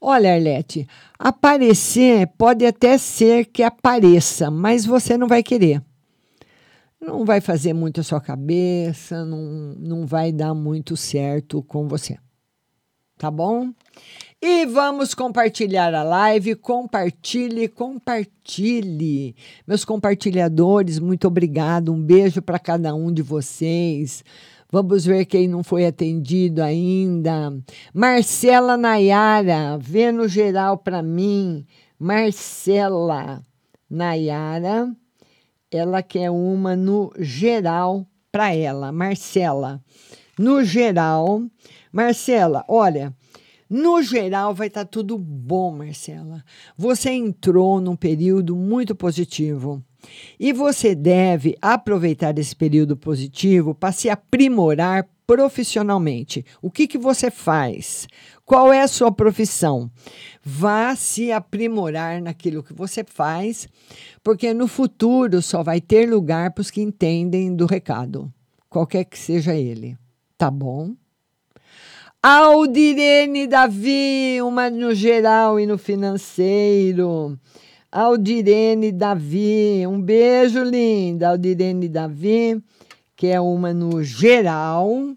Olha, 0.00 0.34
Arlete, 0.34 0.88
aparecer 1.16 2.26
pode 2.36 2.66
até 2.66 2.98
ser 2.98 3.46
que 3.46 3.62
apareça, 3.62 4.50
mas 4.50 4.84
você 4.84 5.16
não 5.16 5.28
vai 5.28 5.44
querer. 5.44 5.80
Não 7.00 7.24
vai 7.24 7.40
fazer 7.40 7.72
muito 7.72 8.00
a 8.00 8.04
sua 8.04 8.20
cabeça, 8.20 9.24
não, 9.24 9.74
não 9.78 10.06
vai 10.06 10.32
dar 10.32 10.54
muito 10.54 10.96
certo 10.96 11.62
com 11.62 11.86
você. 11.86 12.18
Tá 13.16 13.30
bom? 13.30 13.72
E 14.44 14.66
vamos 14.66 15.14
compartilhar 15.14 15.94
a 15.94 16.02
live. 16.02 16.56
Compartilhe, 16.56 17.68
compartilhe. 17.68 19.36
Meus 19.64 19.84
compartilhadores, 19.84 20.98
muito 20.98 21.28
obrigado. 21.28 21.92
Um 21.92 22.02
beijo 22.02 22.42
para 22.42 22.58
cada 22.58 22.92
um 22.92 23.12
de 23.12 23.22
vocês. 23.22 24.24
Vamos 24.68 25.04
ver 25.04 25.26
quem 25.26 25.46
não 25.46 25.62
foi 25.62 25.86
atendido 25.86 26.60
ainda. 26.60 27.56
Marcela 27.94 28.76
Nayara, 28.76 29.78
vê 29.78 30.10
no 30.10 30.26
geral 30.26 30.76
para 30.76 31.00
mim. 31.02 31.64
Marcela 31.96 33.46
Nayara, 33.88 34.92
ela 35.70 36.02
quer 36.02 36.30
uma 36.30 36.74
no 36.74 37.12
geral 37.16 38.04
para 38.32 38.52
ela. 38.52 38.90
Marcela, 38.90 39.80
no 40.36 40.64
geral. 40.64 41.44
Marcela, 41.92 42.64
olha. 42.66 43.14
No 43.74 44.02
geral, 44.02 44.54
vai 44.54 44.66
estar 44.66 44.84
tá 44.84 44.90
tudo 44.90 45.16
bom, 45.16 45.74
Marcela. 45.74 46.44
Você 46.76 47.08
entrou 47.08 47.80
num 47.80 47.96
período 47.96 48.54
muito 48.54 48.94
positivo. 48.94 49.82
E 50.38 50.52
você 50.52 50.94
deve 50.94 51.56
aproveitar 51.62 52.38
esse 52.38 52.54
período 52.54 52.98
positivo 52.98 53.74
para 53.74 53.90
se 53.90 54.10
aprimorar 54.10 55.08
profissionalmente. 55.26 56.44
O 56.60 56.70
que, 56.70 56.86
que 56.86 56.98
você 56.98 57.30
faz? 57.30 58.06
Qual 58.44 58.70
é 58.70 58.82
a 58.82 58.88
sua 58.88 59.10
profissão? 59.10 59.90
Vá 60.44 60.94
se 60.94 61.32
aprimorar 61.32 62.20
naquilo 62.20 62.62
que 62.62 62.74
você 62.74 63.02
faz, 63.02 63.66
porque 64.22 64.52
no 64.52 64.68
futuro 64.68 65.40
só 65.40 65.62
vai 65.62 65.80
ter 65.80 66.06
lugar 66.06 66.50
para 66.50 66.60
os 66.60 66.70
que 66.70 66.82
entendem 66.82 67.56
do 67.56 67.64
recado, 67.64 68.30
qualquer 68.68 69.06
que 69.06 69.18
seja 69.18 69.54
ele. 69.54 69.96
Tá 70.36 70.50
bom? 70.50 70.94
Aldirene 72.24 73.48
Davi, 73.48 74.40
uma 74.42 74.70
no 74.70 74.94
geral 74.94 75.58
e 75.58 75.66
no 75.66 75.76
financeiro. 75.76 77.36
Aldirene 77.90 78.92
Davi, 78.92 79.84
um 79.88 80.00
beijo, 80.00 80.62
linda. 80.62 81.30
Aldirene 81.30 81.88
Davi, 81.88 82.62
que 83.16 83.26
é 83.26 83.40
uma 83.40 83.74
no 83.74 84.04
geral 84.04 85.16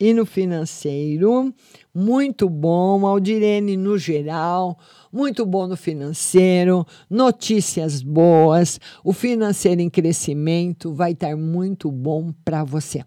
e 0.00 0.14
no 0.14 0.24
financeiro. 0.24 1.52
Muito 1.94 2.48
bom, 2.48 3.06
Aldirene 3.06 3.76
no 3.76 3.98
geral, 3.98 4.78
muito 5.12 5.44
bom 5.44 5.66
no 5.66 5.76
financeiro, 5.76 6.86
notícias 7.10 8.02
boas, 8.02 8.80
o 9.04 9.12
financeiro 9.12 9.82
em 9.82 9.90
crescimento 9.90 10.94
vai 10.94 11.12
estar 11.12 11.36
muito 11.36 11.92
bom 11.92 12.32
para 12.42 12.64
você. 12.64 13.04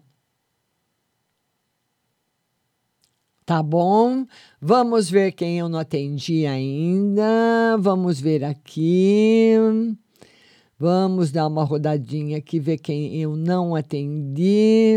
Tá 3.50 3.64
bom? 3.64 4.26
Vamos 4.60 5.10
ver 5.10 5.32
quem 5.32 5.58
eu 5.58 5.68
não 5.68 5.80
atendi 5.80 6.46
ainda. 6.46 7.76
Vamos 7.80 8.20
ver 8.20 8.44
aqui. 8.44 9.56
Vamos 10.78 11.32
dar 11.32 11.48
uma 11.48 11.64
rodadinha 11.64 12.38
aqui, 12.38 12.60
ver 12.60 12.78
quem 12.78 13.20
eu 13.20 13.34
não 13.34 13.74
atendi. 13.74 14.94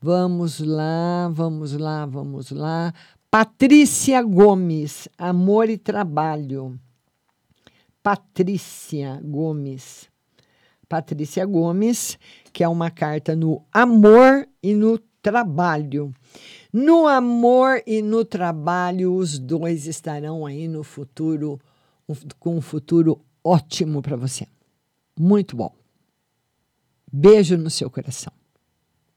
Vamos 0.00 0.60
lá, 0.60 1.28
vamos 1.32 1.72
lá, 1.72 2.06
vamos 2.06 2.52
lá. 2.52 2.94
Patrícia 3.28 4.22
Gomes, 4.22 5.08
Amor 5.18 5.68
e 5.68 5.76
Trabalho. 5.76 6.78
Patrícia 8.04 9.20
Gomes. 9.20 10.08
Patrícia 10.88 11.44
Gomes, 11.44 12.16
que 12.52 12.62
é 12.62 12.68
uma 12.68 12.88
carta 12.88 13.34
no 13.34 13.64
amor 13.72 14.46
e 14.62 14.74
no 14.74 14.96
trabalho. 15.22 16.12
No 16.72 17.06
amor 17.06 17.82
e 17.86 18.02
no 18.02 18.24
trabalho, 18.24 19.14
os 19.14 19.38
dois 19.38 19.86
estarão 19.86 20.44
aí 20.44 20.66
no 20.66 20.82
futuro, 20.82 21.60
com 22.38 22.56
um 22.56 22.60
futuro 22.60 23.20
ótimo 23.44 24.02
para 24.02 24.16
você. 24.16 24.46
Muito 25.18 25.56
bom. 25.56 25.72
Beijo 27.10 27.56
no 27.56 27.70
seu 27.70 27.88
coração. 27.88 28.32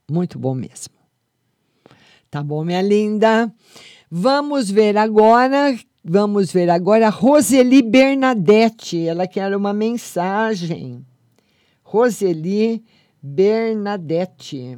Muito 0.10 0.38
bom 0.38 0.54
mesmo. 0.54 0.94
Tá 2.30 2.44
bom, 2.44 2.64
minha 2.64 2.82
linda? 2.82 3.52
Vamos 4.12 4.70
ver 4.70 4.98
agora, 4.98 5.78
vamos 6.04 6.52
ver 6.52 6.70
agora 6.70 7.10
Roseli 7.10 7.82
Bernadette. 7.82 9.08
Ela 9.08 9.26
quer 9.26 9.56
uma 9.56 9.74
mensagem. 9.74 11.06
Roseli 11.82 12.84
Bernadette 13.24 14.78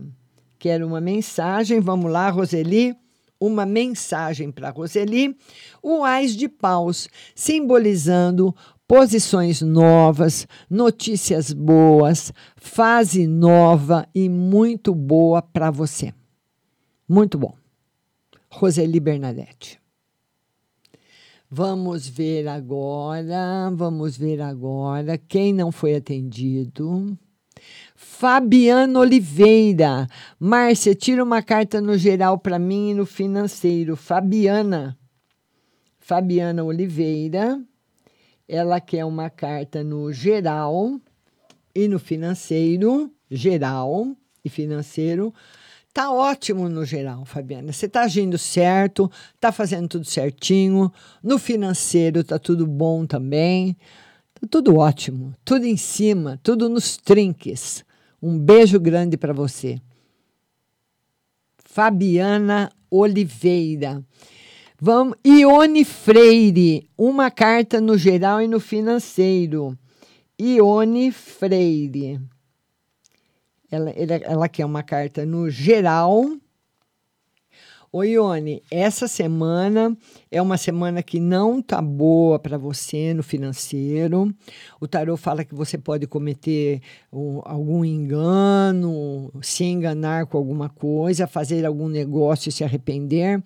quer 0.57 0.83
uma 0.83 0.99
mensagem. 0.99 1.79
Vamos 1.79 2.11
lá, 2.11 2.29
Roseli. 2.29 2.95
Uma 3.39 3.65
mensagem 3.65 4.51
para 4.51 4.69
Roseli. 4.69 5.37
O 5.81 6.03
Ais 6.03 6.35
de 6.35 6.49
Paus, 6.49 7.07
simbolizando 7.35 8.55
posições 8.87 9.61
novas, 9.61 10.47
notícias 10.69 11.51
boas, 11.51 12.31
fase 12.55 13.27
nova 13.27 14.07
e 14.15 14.29
muito 14.29 14.95
boa 14.95 15.41
para 15.41 15.69
você. 15.69 16.13
Muito 17.07 17.37
bom. 17.37 17.53
Roseli 18.49 18.99
Bernadette. 18.99 19.79
Vamos 21.49 22.07
ver 22.07 22.47
agora, 22.47 23.71
vamos 23.73 24.17
ver 24.17 24.41
agora 24.41 25.17
quem 25.17 25.53
não 25.53 25.71
foi 25.71 25.95
atendido. 25.95 27.17
Fabiana 28.19 28.97
Oliveira. 28.97 30.07
Márcia, 30.39 30.95
tira 30.95 31.23
uma 31.23 31.43
carta 31.43 31.79
no 31.79 31.95
geral 31.95 32.39
para 32.39 32.57
mim 32.57 32.89
e 32.89 32.93
no 32.95 33.05
financeiro. 33.05 33.95
Fabiana. 33.95 34.97
Fabiana 35.99 36.63
Oliveira. 36.63 37.61
Ela 38.47 38.81
quer 38.81 39.05
uma 39.05 39.29
carta 39.29 39.83
no 39.83 40.11
geral 40.11 40.99
e 41.75 41.87
no 41.87 41.99
financeiro. 41.99 43.13
Geral 43.29 44.17
e 44.43 44.49
financeiro. 44.49 45.31
Tá 45.93 46.11
ótimo 46.11 46.67
no 46.67 46.83
geral, 46.83 47.23
Fabiana. 47.23 47.71
Você 47.71 47.87
tá 47.87 48.01
agindo 48.01 48.39
certo, 48.39 49.11
tá 49.39 49.51
fazendo 49.51 49.89
tudo 49.89 50.05
certinho. 50.05 50.91
No 51.21 51.37
financeiro 51.37 52.23
tá 52.23 52.39
tudo 52.39 52.65
bom 52.65 53.05
também. 53.05 53.77
Tá 54.33 54.47
tudo 54.49 54.75
ótimo, 54.75 55.35
tudo 55.45 55.65
em 55.65 55.77
cima, 55.77 56.39
tudo 56.41 56.67
nos 56.67 56.97
trinques. 56.97 57.85
Um 58.21 58.37
beijo 58.37 58.79
grande 58.79 59.17
para 59.17 59.33
você. 59.33 59.79
Fabiana 61.57 62.71
Oliveira. 62.89 64.03
Vamos, 64.79 65.17
Ione 65.25 65.83
Freire, 65.83 66.89
uma 66.97 67.29
carta 67.31 67.81
no 67.81 67.97
geral 67.97 68.41
e 68.41 68.47
no 68.47 68.59
financeiro. 68.59 69.77
Ione 70.39 71.11
Freire. 71.11 72.19
Ela, 73.69 73.89
ela, 73.91 74.15
ela 74.15 74.49
quer 74.49 74.65
uma 74.65 74.83
carta 74.83 75.25
no 75.25 75.49
geral. 75.49 76.25
Ô, 77.97 78.03
Ione, 78.03 78.61
essa 78.69 79.07
semana 79.07 79.97
é 80.29 80.39
uma 80.39 80.55
semana 80.55 81.01
que 81.01 81.19
não 81.19 81.59
tá 81.59 81.81
boa 81.81 82.37
para 82.37 82.55
você 82.55 83.11
no 83.11 83.23
financeiro. 83.23 84.31
O 84.79 84.87
tarô 84.87 85.17
fala 85.17 85.43
que 85.43 85.55
você 85.55 85.79
pode 85.79 86.05
cometer 86.05 86.79
um, 87.11 87.41
algum 87.43 87.83
engano, 87.83 89.31
se 89.41 89.63
enganar 89.63 90.27
com 90.27 90.37
alguma 90.37 90.69
coisa, 90.69 91.25
fazer 91.25 91.65
algum 91.65 91.87
negócio 91.87 92.49
e 92.49 92.51
se 92.51 92.63
arrepender 92.63 93.41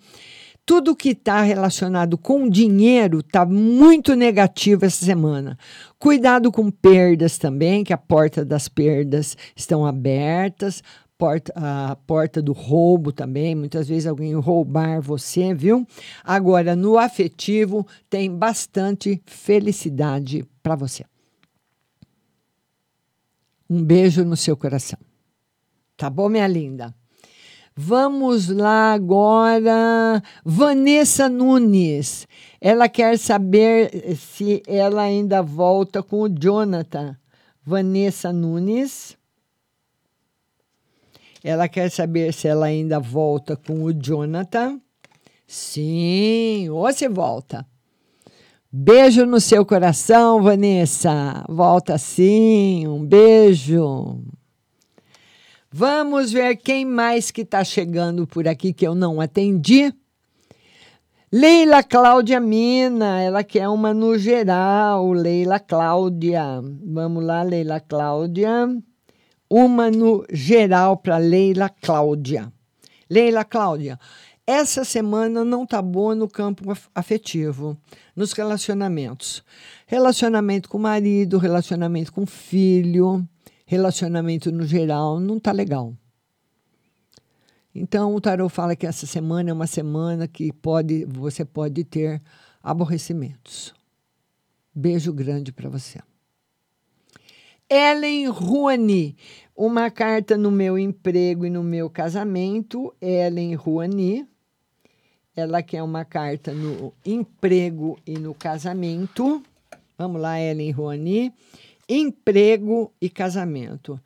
tudo 0.64 0.94
que 0.94 1.10
está 1.10 1.42
relacionado 1.42 2.16
com 2.16 2.48
dinheiro 2.48 3.18
está 3.18 3.44
muito 3.44 4.14
negativo 4.14 4.84
essa 4.84 5.04
semana. 5.04 5.58
Cuidado 5.98 6.52
com 6.52 6.70
perdas 6.70 7.36
também, 7.36 7.82
que 7.82 7.92
a 7.92 7.98
porta 7.98 8.44
das 8.44 8.68
perdas 8.68 9.36
estão 9.56 9.84
abertas. 9.84 10.82
Porta, 11.22 11.52
a 11.54 11.94
porta 12.04 12.42
do 12.42 12.52
roubo 12.52 13.12
também, 13.12 13.54
muitas 13.54 13.86
vezes 13.86 14.08
alguém 14.08 14.34
roubar 14.34 15.00
você, 15.00 15.54
viu? 15.54 15.86
Agora, 16.24 16.74
no 16.74 16.98
afetivo, 16.98 17.86
tem 18.10 18.28
bastante 18.28 19.22
felicidade 19.24 20.44
para 20.60 20.74
você. 20.74 21.04
Um 23.70 23.84
beijo 23.84 24.24
no 24.24 24.36
seu 24.36 24.56
coração. 24.56 24.98
Tá 25.96 26.10
bom, 26.10 26.28
minha 26.28 26.48
linda? 26.48 26.92
Vamos 27.76 28.48
lá 28.48 28.92
agora. 28.92 30.20
Vanessa 30.44 31.28
Nunes. 31.28 32.26
Ela 32.60 32.88
quer 32.88 33.16
saber 33.16 34.16
se 34.16 34.60
ela 34.66 35.02
ainda 35.02 35.40
volta 35.40 36.02
com 36.02 36.22
o 36.22 36.28
Jonathan. 36.28 37.16
Vanessa 37.64 38.32
Nunes. 38.32 39.16
Ela 41.44 41.68
quer 41.68 41.90
saber 41.90 42.32
se 42.32 42.46
ela 42.46 42.66
ainda 42.66 43.00
volta 43.00 43.56
com 43.56 43.82
o 43.82 43.92
Jonathan. 43.92 44.80
Sim, 45.46 46.68
ou 46.70 46.90
se 46.92 47.08
volta. 47.08 47.66
Beijo 48.70 49.26
no 49.26 49.38
seu 49.38 49.66
coração, 49.66 50.42
Vanessa. 50.42 51.44
Volta 51.48 51.98
sim. 51.98 52.86
Um 52.86 53.04
beijo. 53.04 54.22
Vamos 55.70 56.32
ver 56.32 56.56
quem 56.56 56.84
mais 56.84 57.30
que 57.30 57.42
está 57.42 57.64
chegando 57.64 58.26
por 58.26 58.46
aqui 58.46 58.72
que 58.72 58.86
eu 58.86 58.94
não 58.94 59.20
atendi. 59.20 59.92
Leila 61.30 61.82
Cláudia 61.82 62.38
Mina, 62.38 63.20
ela 63.20 63.42
quer 63.42 63.68
uma 63.68 63.92
no 63.92 64.16
geral. 64.16 65.12
Leila 65.12 65.58
Cláudia. 65.58 66.62
Vamos 66.84 67.24
lá, 67.24 67.42
Leila 67.42 67.80
Cláudia. 67.80 68.68
Uma 69.54 69.90
no 69.90 70.24
geral 70.32 70.96
para 70.96 71.18
Leila 71.18 71.68
Cláudia. 71.68 72.50
Leila 73.10 73.44
Cláudia, 73.44 74.00
essa 74.46 74.82
semana 74.82 75.44
não 75.44 75.66
tá 75.66 75.82
boa 75.82 76.14
no 76.14 76.26
campo 76.26 76.64
afetivo, 76.94 77.76
nos 78.16 78.32
relacionamentos. 78.32 79.44
Relacionamento 79.86 80.70
com 80.70 80.78
o 80.78 80.80
marido, 80.80 81.36
relacionamento 81.36 82.10
com 82.10 82.22
o 82.22 82.26
filho 82.26 83.28
relacionamento 83.72 84.52
no 84.52 84.66
geral 84.66 85.18
não 85.18 85.40
tá 85.40 85.50
legal. 85.50 85.96
Então 87.74 88.14
o 88.14 88.20
tarot 88.20 88.52
fala 88.52 88.76
que 88.76 88.86
essa 88.86 89.06
semana 89.06 89.48
é 89.48 89.52
uma 89.52 89.66
semana 89.66 90.28
que 90.28 90.52
pode 90.52 91.06
você 91.06 91.42
pode 91.42 91.82
ter 91.82 92.20
aborrecimentos. 92.62 93.74
Beijo 94.74 95.10
grande 95.10 95.52
para 95.52 95.70
você. 95.70 96.00
Ellen 97.74 98.28
Ruani, 98.28 99.16
uma 99.56 99.90
carta 99.90 100.36
no 100.36 100.50
meu 100.50 100.78
emprego 100.78 101.46
e 101.46 101.50
no 101.50 101.62
meu 101.62 101.88
casamento. 101.88 102.94
Ellen 103.00 103.54
Ruani, 103.54 104.26
ela 105.34 105.62
quer 105.62 105.82
uma 105.82 106.04
carta 106.04 106.52
no 106.52 106.92
emprego 107.02 107.98
e 108.06 108.18
no 108.18 108.34
casamento. 108.34 109.42
Vamos 109.96 110.20
lá, 110.20 110.38
Ellen 110.38 110.70
Ruani 110.70 111.32
emprego 111.88 112.92
e 113.00 113.08
casamento. 113.08 114.00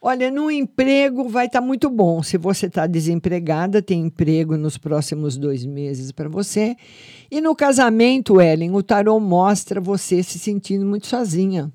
Olha, 0.00 0.30
no 0.30 0.50
emprego 0.50 1.28
vai 1.28 1.46
estar 1.46 1.60
muito 1.60 1.88
bom. 1.88 2.22
Se 2.22 2.36
você 2.36 2.66
está 2.66 2.86
desempregada, 2.86 3.80
tem 3.80 4.00
emprego 4.00 4.56
nos 4.56 4.76
próximos 4.76 5.36
dois 5.36 5.64
meses 5.64 6.10
para 6.10 6.28
você. 6.28 6.76
E 7.30 7.40
no 7.40 7.54
casamento, 7.54 8.40
Ellen, 8.40 8.74
o 8.74 8.82
tarô 8.82 9.20
mostra 9.20 9.80
você 9.80 10.22
se 10.22 10.38
sentindo 10.38 10.84
muito 10.84 11.06
sozinha. 11.06 11.72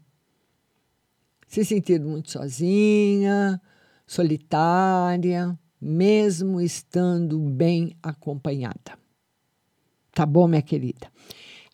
Se 1.57 1.65
sentindo 1.65 2.07
muito 2.07 2.29
sozinha, 2.29 3.59
solitária, 4.05 5.57
mesmo 5.81 6.61
estando 6.61 7.39
bem 7.39 7.97
acompanhada. 8.03 8.95
Tá 10.13 10.23
bom, 10.23 10.47
minha 10.47 10.61
querida? 10.61 11.07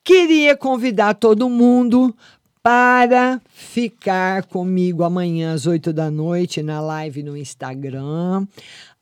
Queria 0.01 0.55
convidar 0.55 1.15
todo 1.15 1.49
mundo 1.49 2.15
para 2.61 3.41
ficar 3.49 4.45
comigo 4.45 5.03
amanhã 5.03 5.51
às 5.53 5.67
8 5.67 5.91
da 5.91 6.09
noite 6.09 6.63
na 6.63 6.79
live 6.79 7.21
no 7.21 7.35
Instagram, 7.35 8.47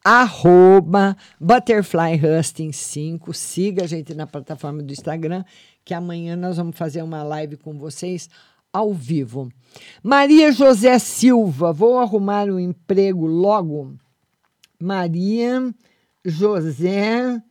arroba 0.03 1.15
Butterfly 1.39 2.19
Husting 2.25 2.71
5. 2.71 3.31
Siga 3.35 3.83
a 3.83 3.87
gente 3.87 4.15
na 4.15 4.25
plataforma 4.25 4.81
do 4.81 4.91
Instagram, 4.91 5.43
que 5.85 5.93
amanhã 5.93 6.35
nós 6.35 6.57
vamos 6.57 6.75
fazer 6.75 7.03
uma 7.03 7.21
live 7.21 7.55
com 7.55 7.77
vocês 7.77 8.27
ao 8.73 8.93
vivo. 8.93 9.49
Maria 10.03 10.51
José 10.51 10.97
Silva, 10.99 11.71
vou 11.71 11.99
arrumar 11.99 12.47
um 12.47 12.59
emprego 12.59 13.25
logo. 13.25 13.95
Maria 14.79 15.73
José 16.23 17.41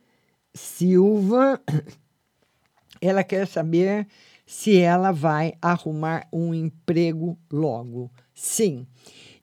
Silva, 0.53 1.61
ela 3.01 3.23
quer 3.23 3.47
saber 3.47 4.07
se 4.45 4.77
ela 4.77 5.11
vai 5.11 5.53
arrumar 5.61 6.27
um 6.31 6.53
emprego 6.53 7.37
logo. 7.51 8.11
Sim. 8.33 8.85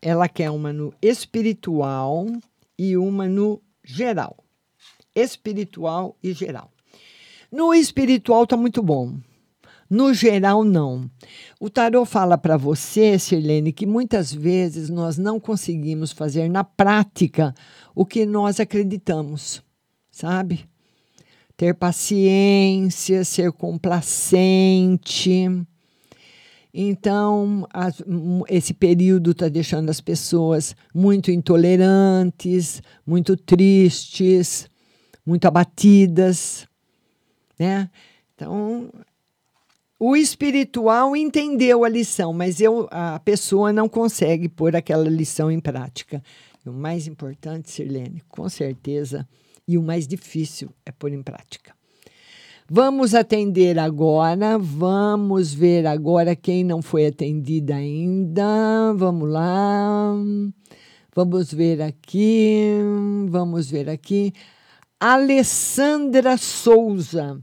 ela 0.00 0.28
quer 0.28 0.48
uma 0.52 0.72
no 0.72 0.94
espiritual 1.02 2.24
e 2.78 2.96
uma 2.96 3.26
no 3.26 3.60
geral. 3.82 4.36
Espiritual 5.12 6.16
e 6.22 6.32
geral. 6.32 6.70
No 7.50 7.74
espiritual 7.74 8.44
está 8.44 8.56
muito 8.56 8.80
bom. 8.80 9.18
No 9.88 10.12
geral, 10.12 10.64
não. 10.64 11.08
O 11.60 11.70
tarô 11.70 12.04
fala 12.04 12.36
para 12.36 12.56
você, 12.56 13.18
Sirlene, 13.18 13.72
que 13.72 13.86
muitas 13.86 14.32
vezes 14.32 14.90
nós 14.90 15.16
não 15.16 15.38
conseguimos 15.38 16.10
fazer 16.12 16.50
na 16.50 16.64
prática 16.64 17.54
o 17.94 18.04
que 18.04 18.26
nós 18.26 18.58
acreditamos, 18.58 19.62
sabe? 20.10 20.64
Ter 21.56 21.74
paciência, 21.74 23.24
ser 23.24 23.52
complacente. 23.52 25.48
Então, 26.74 27.66
as, 27.72 28.02
esse 28.48 28.74
período 28.74 29.30
está 29.30 29.48
deixando 29.48 29.88
as 29.88 30.00
pessoas 30.00 30.76
muito 30.92 31.30
intolerantes, 31.30 32.82
muito 33.06 33.34
tristes, 33.34 34.68
muito 35.24 35.46
abatidas, 35.46 36.68
né? 37.58 37.88
Então, 38.34 38.90
o 39.98 40.14
espiritual 40.14 41.16
entendeu 41.16 41.84
a 41.84 41.88
lição, 41.88 42.32
mas 42.32 42.60
eu, 42.60 42.86
a 42.90 43.18
pessoa 43.18 43.72
não 43.72 43.88
consegue 43.88 44.48
pôr 44.48 44.76
aquela 44.76 45.08
lição 45.08 45.50
em 45.50 45.60
prática. 45.60 46.22
O 46.66 46.72
mais 46.72 47.06
importante, 47.06 47.70
Sirlene, 47.70 48.22
com 48.28 48.48
certeza, 48.48 49.26
e 49.66 49.78
o 49.78 49.82
mais 49.82 50.06
difícil 50.06 50.70
é 50.84 50.92
pôr 50.92 51.12
em 51.12 51.22
prática. 51.22 51.74
Vamos 52.68 53.14
atender 53.14 53.78
agora, 53.78 54.58
vamos 54.58 55.54
ver 55.54 55.86
agora 55.86 56.34
quem 56.34 56.64
não 56.64 56.82
foi 56.82 57.06
atendida 57.06 57.76
ainda. 57.76 58.92
Vamos 58.96 59.30
lá. 59.30 60.12
Vamos 61.14 61.52
ver 61.52 61.80
aqui, 61.80 62.76
vamos 63.28 63.70
ver 63.70 63.88
aqui. 63.88 64.32
Alessandra 64.98 66.36
Souza. 66.36 67.40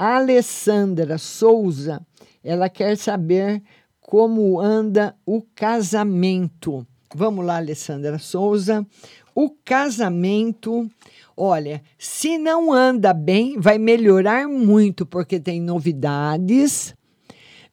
Alessandra 0.00 1.18
Souza, 1.18 2.00
ela 2.44 2.68
quer 2.68 2.96
saber 2.96 3.60
como 4.00 4.60
anda 4.60 5.16
o 5.26 5.42
casamento. 5.56 6.86
Vamos 7.12 7.44
lá, 7.44 7.56
Alessandra 7.56 8.16
Souza. 8.16 8.86
O 9.34 9.50
casamento, 9.50 10.88
olha, 11.36 11.82
se 11.98 12.38
não 12.38 12.72
anda 12.72 13.12
bem, 13.12 13.58
vai 13.58 13.76
melhorar 13.76 14.46
muito, 14.46 15.04
porque 15.04 15.40
tem 15.40 15.60
novidades. 15.60 16.94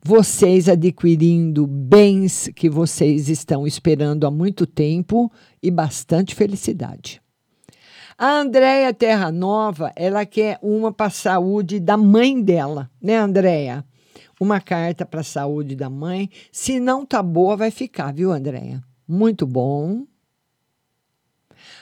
Vocês 0.03 0.67
adquirindo 0.67 1.67
bens 1.67 2.49
que 2.55 2.71
vocês 2.71 3.29
estão 3.29 3.67
esperando 3.67 4.25
há 4.25 4.31
muito 4.31 4.65
tempo 4.65 5.31
e 5.61 5.69
bastante 5.69 6.33
felicidade. 6.33 7.21
A 8.17 8.39
Andréia 8.39 8.93
Terra 8.93 9.29
Nova, 9.29 9.91
ela 9.93 10.25
quer 10.25 10.57
uma 10.61 10.89
para 10.89 11.07
a 11.07 11.09
saúde 11.09 11.81
da 11.81 11.97
mãe 11.97 12.41
dela, 12.41 12.89
né, 13.01 13.17
Andréia? 13.17 13.83
Uma 14.39 14.61
carta 14.61 15.05
para 15.05 15.19
a 15.19 15.23
saúde 15.23 15.75
da 15.75 15.89
mãe. 15.89 16.29
Se 16.49 16.79
não 16.79 17.05
tá 17.05 17.21
boa, 17.21 17.57
vai 17.57 17.71
ficar, 17.71 18.13
viu, 18.13 18.31
Andréia? 18.31 18.81
Muito 19.05 19.45
bom. 19.45 20.05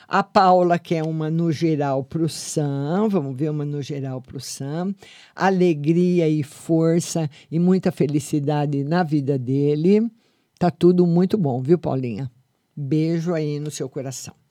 A 0.07 0.23
Paula 0.23 0.79
quer 0.79 1.03
uma 1.03 1.29
no 1.29 1.51
geral 1.51 2.03
para 2.03 2.23
o 2.23 2.29
Sam. 2.29 3.09
Vamos 3.09 3.37
ver 3.37 3.51
uma 3.51 3.63
no 3.63 3.83
geral 3.83 4.19
para 4.19 4.37
o 4.37 4.41
Sam. 4.41 4.95
Alegria 5.35 6.27
e 6.27 6.41
força 6.41 7.29
e 7.51 7.59
muita 7.59 7.91
felicidade 7.91 8.83
na 8.83 9.03
vida 9.03 9.37
dele. 9.37 10.09
Tá 10.57 10.71
tudo 10.71 11.05
muito 11.05 11.37
bom, 11.37 11.61
viu, 11.61 11.77
Paulinha? 11.77 12.31
Beijo 12.75 13.35
aí 13.35 13.59
no 13.59 13.69
seu 13.69 13.87
coração. 13.87 14.42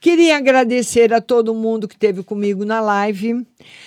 Queria 0.00 0.36
agradecer 0.36 1.12
a 1.12 1.20
todo 1.20 1.52
mundo 1.52 1.88
que 1.88 1.94
esteve 1.94 2.22
comigo 2.22 2.64
na 2.64 2.80
live, 2.80 3.44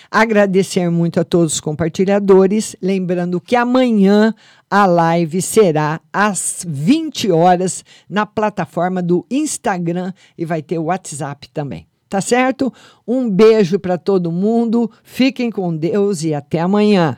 agradecer 0.10 0.90
muito 0.90 1.22
a 1.22 1.24
todos 1.24 1.54
os 1.54 1.60
compartilhadores, 1.62 2.76
lembrando 2.82 3.40
que 3.40 3.56
amanhã 3.56 4.36
a 4.70 4.86
live 4.86 5.42
será 5.42 6.02
às 6.12 6.66
20 6.68 7.32
horas 7.32 7.86
na 8.10 8.26
plataforma 8.26 9.02
do 9.02 9.26
Instagram 9.32 10.12
e 10.38 10.44
vai 10.44 10.62
ter 10.62 10.80
o 10.80 10.86
WhatsApp 10.86 11.50
também. 11.50 11.88
Tá 12.10 12.20
certo? 12.20 12.74
Um 13.08 13.30
beijo 13.30 13.80
para 13.80 13.98
todo 13.98 14.34
mundo, 14.34 14.92
fiquem 15.06 15.50
com 15.50 15.74
Deus 15.74 16.26
e 16.26 16.34
até 16.34 16.60
amanhã. 16.60 17.18